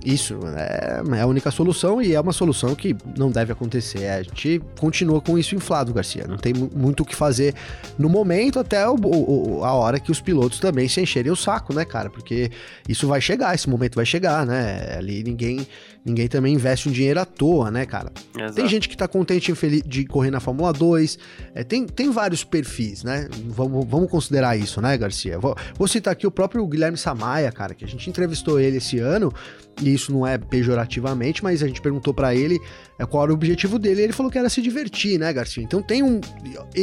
isso 0.06 0.40
é, 0.56 1.02
é, 1.18 1.22
a 1.22 1.28
única 1.28 1.52
solução 1.52 2.02
e 2.02 2.14
é 2.14 2.20
uma 2.20 2.32
solução 2.32 2.74
que 2.74 2.96
não 3.18 3.30
deve 3.30 3.52
acontecer. 3.52 4.08
A 4.08 4.24
gente 4.24 4.62
continua 4.80 5.20
com 5.20 5.38
isso 5.38 5.56
inflado, 5.56 5.94
Garcia. 5.94 6.26
Não 6.28 6.38
tem 6.38 6.54
muito 6.54 7.04
o 7.04 7.06
que 7.06 7.16
fazer 7.16 7.54
no 7.98 8.08
momento 8.08 8.60
até 8.60 8.88
o, 8.88 8.96
o, 8.96 9.64
a 9.64 9.74
hora 9.74 10.00
que 10.00 10.12
os 10.12 10.22
pilotos 10.22 10.60
também 10.60 10.88
se 10.88 11.02
encherem 11.02 11.32
o 11.32 11.36
saco, 11.36 11.74
né, 11.74 11.84
cara? 11.84 12.10
Porque 12.10 12.50
isso 12.88 13.08
vai 13.08 13.20
chegar, 13.20 13.54
esse 13.54 13.70
momento 13.70 13.96
vai 13.96 14.06
chegar, 14.06 14.46
né? 14.46 14.96
Ali 14.98 15.24
ninguém 15.24 15.68
ninguém 16.04 16.28
também 16.28 16.54
investe 16.54 16.90
um 16.90 16.92
dinheiro 16.92 17.20
à 17.20 17.26
toa, 17.26 17.70
né, 17.70 17.86
cara? 17.86 18.12
Exato. 18.36 18.54
Tem 18.54 18.68
gente 18.68 18.88
que 18.90 18.98
tá 18.98 19.08
contente 19.08 19.54
de 19.86 20.06
correr 20.06 20.32
na 20.32 20.40
Fórmula 20.40 20.72
2, 20.74 21.20
é, 21.54 21.64
tem, 21.64 21.86
tem 21.86 22.10
vários 22.10 22.44
perfis, 22.44 23.04
né? 23.04 23.28
Vamos, 23.48 23.86
vamos 23.88 24.10
considerar 24.10 24.58
isso, 24.58 24.82
né, 24.82 24.98
Garcia? 24.98 25.38
Vou, 25.38 25.56
vou 25.78 25.88
citar 25.88 26.14
aqui 26.14 26.26
o 26.26 26.32
próprio 26.32 26.66
Guilherme 26.66 26.98
Samaia, 26.98 27.52
cara, 27.52 27.74
que 27.74 27.84
a 27.84 27.88
gente 27.88 28.10
entrevistou 28.10 28.60
ele 28.60 28.78
esse 28.78 28.98
ano 29.00 29.34
e 29.82 29.94
isso 29.94 30.12
não 30.12 30.26
é 30.26 30.38
pejorativamente, 30.38 31.44
mas 31.44 31.64
a 31.64 31.68
gente 31.68 31.82
perguntou 31.82 32.14
para 32.14 32.36
ele 32.36 32.60
é, 32.98 33.06
qual 33.06 33.24
era 33.24 33.32
o 33.32 33.36
objetivo 33.36 33.80
dele, 33.80 34.02
e 34.02 34.04
ele 34.06 34.14
falou 34.14 34.32
que 34.32 34.38
era 34.38 34.50
se 34.50 34.62
divertir, 34.62 35.20
né, 35.20 35.32
Garcia? 35.32 35.64
Então 35.64 35.82
tem 35.82 36.04
um. 36.04 36.20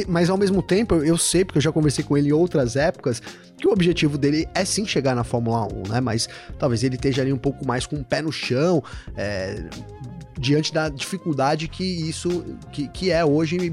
Mas 0.09 0.31
ao 0.31 0.37
mesmo 0.37 0.63
tempo, 0.63 0.97
eu 0.97 1.19
sei, 1.19 1.45
porque 1.45 1.59
eu 1.59 1.63
já 1.63 1.73
conversei 1.73 2.05
com 2.05 2.17
ele 2.17 2.31
em 2.31 2.33
outras 2.33 2.77
épocas, 2.77 3.23
que 3.59 3.67
o 3.67 3.73
objetivo 3.73 4.17
dele 4.17 4.49
é 4.55 4.65
sim 4.65 4.87
chegar 4.87 5.15
na 5.15 5.25
Fórmula 5.25 5.67
1, 5.67 5.93
né? 5.93 6.01
Mas 6.01 6.29
talvez 6.59 6.83
ele 6.83 6.97
esteja 6.97 7.23
ali 7.23 7.33
um 7.33 7.39
pouco 7.39 7.67
mais 7.67 7.87
com 7.87 7.97
o 7.97 8.05
pé 8.05 8.23
no 8.23 8.33
chão, 8.33 8.83
é, 9.17 9.63
diante 10.39 10.73
da 10.73 10.89
dificuldade 10.89 11.69
que 11.69 11.85
isso. 11.85 12.45
que, 12.73 12.89
que 12.89 13.11
é 13.11 13.25
hoje 13.25 13.73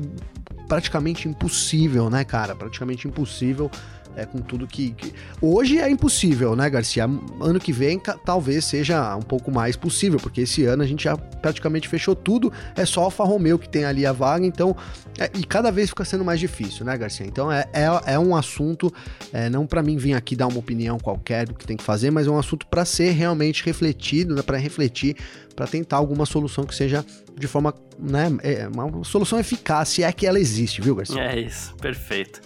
praticamente 0.67 1.27
impossível, 1.27 2.09
né, 2.09 2.23
cara? 2.23 2.55
Praticamente 2.55 3.07
impossível 3.07 3.69
é, 4.15 4.25
com 4.25 4.39
tudo 4.39 4.67
que, 4.67 4.91
que, 4.91 5.13
Hoje 5.41 5.79
é 5.79 5.89
impossível, 5.89 6.55
né, 6.55 6.69
Garcia? 6.69 7.05
Ano 7.05 7.59
que 7.59 7.71
vem 7.71 8.01
talvez 8.25 8.65
seja 8.65 9.15
um 9.15 9.21
pouco 9.21 9.51
mais 9.51 9.75
possível, 9.75 10.19
porque 10.19 10.41
esse 10.41 10.65
ano 10.65 10.83
a 10.83 10.87
gente 10.87 11.03
já 11.03 11.17
praticamente 11.17 11.87
fechou 11.87 12.15
tudo, 12.15 12.51
é 12.75 12.85
só 12.85 13.03
Alfa 13.03 13.23
Romeo 13.23 13.59
que 13.59 13.67
tem 13.67 13.85
ali 13.85 14.05
a 14.05 14.11
vaga, 14.11 14.45
então. 14.45 14.75
É, 15.19 15.29
e 15.37 15.43
cada 15.43 15.71
vez 15.71 15.89
fica 15.89 16.03
sendo 16.03 16.25
mais 16.25 16.39
difícil, 16.39 16.85
né, 16.85 16.97
Garcia? 16.97 17.25
Então 17.25 17.51
é, 17.51 17.65
é, 17.71 18.13
é 18.13 18.19
um 18.19 18.35
assunto, 18.35 18.91
é, 19.31 19.49
não 19.49 19.67
para 19.67 19.83
mim 19.83 19.95
vir 19.95 20.13
aqui 20.13 20.35
dar 20.35 20.47
uma 20.47 20.57
opinião 20.57 20.97
qualquer 20.97 21.47
do 21.47 21.53
que 21.53 21.67
tem 21.67 21.77
que 21.77 21.83
fazer, 21.83 22.09
mas 22.09 22.25
é 22.25 22.31
um 22.31 22.37
assunto 22.37 22.65
para 22.67 22.83
ser 22.83 23.11
realmente 23.11 23.63
refletido, 23.63 24.35
né, 24.35 24.41
para 24.41 24.57
refletir 24.57 25.15
para 25.55 25.67
tentar 25.67 25.97
alguma 25.97 26.25
solução 26.25 26.65
que 26.65 26.75
seja 26.75 27.05
de 27.37 27.47
forma, 27.47 27.73
né, 27.97 28.31
é 28.43 28.67
uma 28.67 29.03
solução 29.03 29.39
eficaz, 29.39 29.89
se 29.89 30.03
é 30.03 30.11
que 30.11 30.25
ela 30.25 30.39
existe, 30.39 30.81
viu, 30.81 30.95
Garcia? 30.95 31.21
É 31.21 31.39
isso, 31.39 31.75
perfeito. 31.75 32.41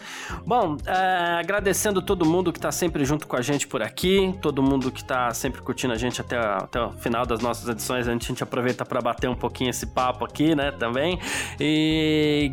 Bom, 0.46 0.78
é, 0.86 1.40
agradecendo 1.40 2.02
todo 2.02 2.26
mundo 2.26 2.54
que 2.54 2.60
está 2.60 2.72
sempre 2.72 3.04
junto 3.04 3.28
com 3.28 3.36
a 3.36 3.42
gente 3.42 3.68
por 3.68 3.82
aqui, 3.82 4.34
todo 4.42 4.64
mundo 4.64 4.92
que 4.92 5.02
está 5.02 5.34
sempre 5.34 5.62
curtindo 5.62 5.94
a 5.94 5.98
gente 5.98 6.22
até, 6.22 6.38
até 6.38 6.82
o 6.82 6.92
final 6.94 7.26
das 7.26 7.42
nossas 7.42 7.68
edições, 7.68 8.08
a 8.08 8.12
gente, 8.12 8.26
a 8.26 8.28
gente 8.28 8.44
aproveita 8.44 8.86
para 8.86 9.02
bater 9.02 9.30
um 9.30 9.36
pouquinho 9.36 9.70
esse 9.70 9.86
papo 9.86 10.24
aqui, 10.24 10.56
né, 10.56 10.72
também. 10.72 11.20
E 11.60 12.52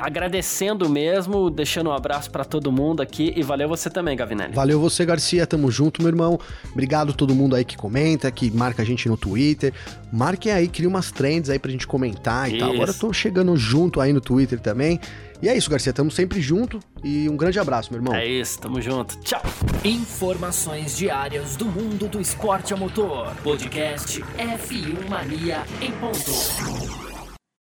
agradecendo 0.00 0.88
mesmo, 0.88 1.50
deixando 1.50 1.90
um 1.90 1.92
abraço 1.92 2.30
para 2.30 2.44
todo 2.44 2.72
mundo 2.72 3.00
aqui 3.00 3.32
e 3.36 3.42
valeu 3.42 3.68
você 3.68 3.88
também, 3.88 4.16
Gavinelli. 4.16 4.54
Valeu 4.54 4.80
você, 4.80 5.04
Garcia, 5.04 5.46
tamo 5.46 5.70
junto, 5.70 6.02
meu 6.02 6.10
irmão. 6.10 6.38
Obrigado 6.72 7.10
a 7.10 7.14
todo 7.14 7.34
mundo 7.34 7.54
aí 7.54 7.64
que 7.64 7.76
comenta, 7.76 8.30
que 8.30 8.50
marca 8.50 8.82
a 8.82 8.84
gente 8.84 9.08
no 9.08 9.16
Twitter. 9.16 9.72
Marquem 10.12 10.52
aí, 10.52 10.68
cria 10.68 10.88
umas 10.88 11.10
trends 11.10 11.50
aí 11.50 11.58
pra 11.58 11.70
gente 11.70 11.86
comentar 11.86 12.48
e 12.48 12.56
isso. 12.56 12.64
tal. 12.64 12.74
Agora 12.74 12.90
eu 12.90 12.94
tô 12.94 13.12
chegando 13.12 13.56
junto 13.56 14.00
aí 14.00 14.12
no 14.12 14.20
Twitter 14.20 14.60
também. 14.60 15.00
E 15.42 15.48
é 15.48 15.56
isso, 15.56 15.68
Garcia, 15.68 15.92
tamo 15.92 16.10
sempre 16.10 16.40
junto 16.40 16.80
e 17.04 17.28
um 17.28 17.36
grande 17.36 17.58
abraço, 17.58 17.92
meu 17.92 18.00
irmão. 18.00 18.14
É 18.14 18.26
isso, 18.26 18.58
tamo 18.58 18.80
junto. 18.80 19.18
Tchau. 19.20 19.42
Informações 19.84 20.96
diárias 20.96 21.56
do 21.56 21.66
mundo 21.66 22.08
do 22.08 22.20
esporte 22.20 22.72
a 22.72 22.76
motor. 22.76 23.34
Podcast 23.42 24.22
F1 24.38 25.08
Mania 25.08 25.62
em 25.82 25.92
ponto. 25.92 27.15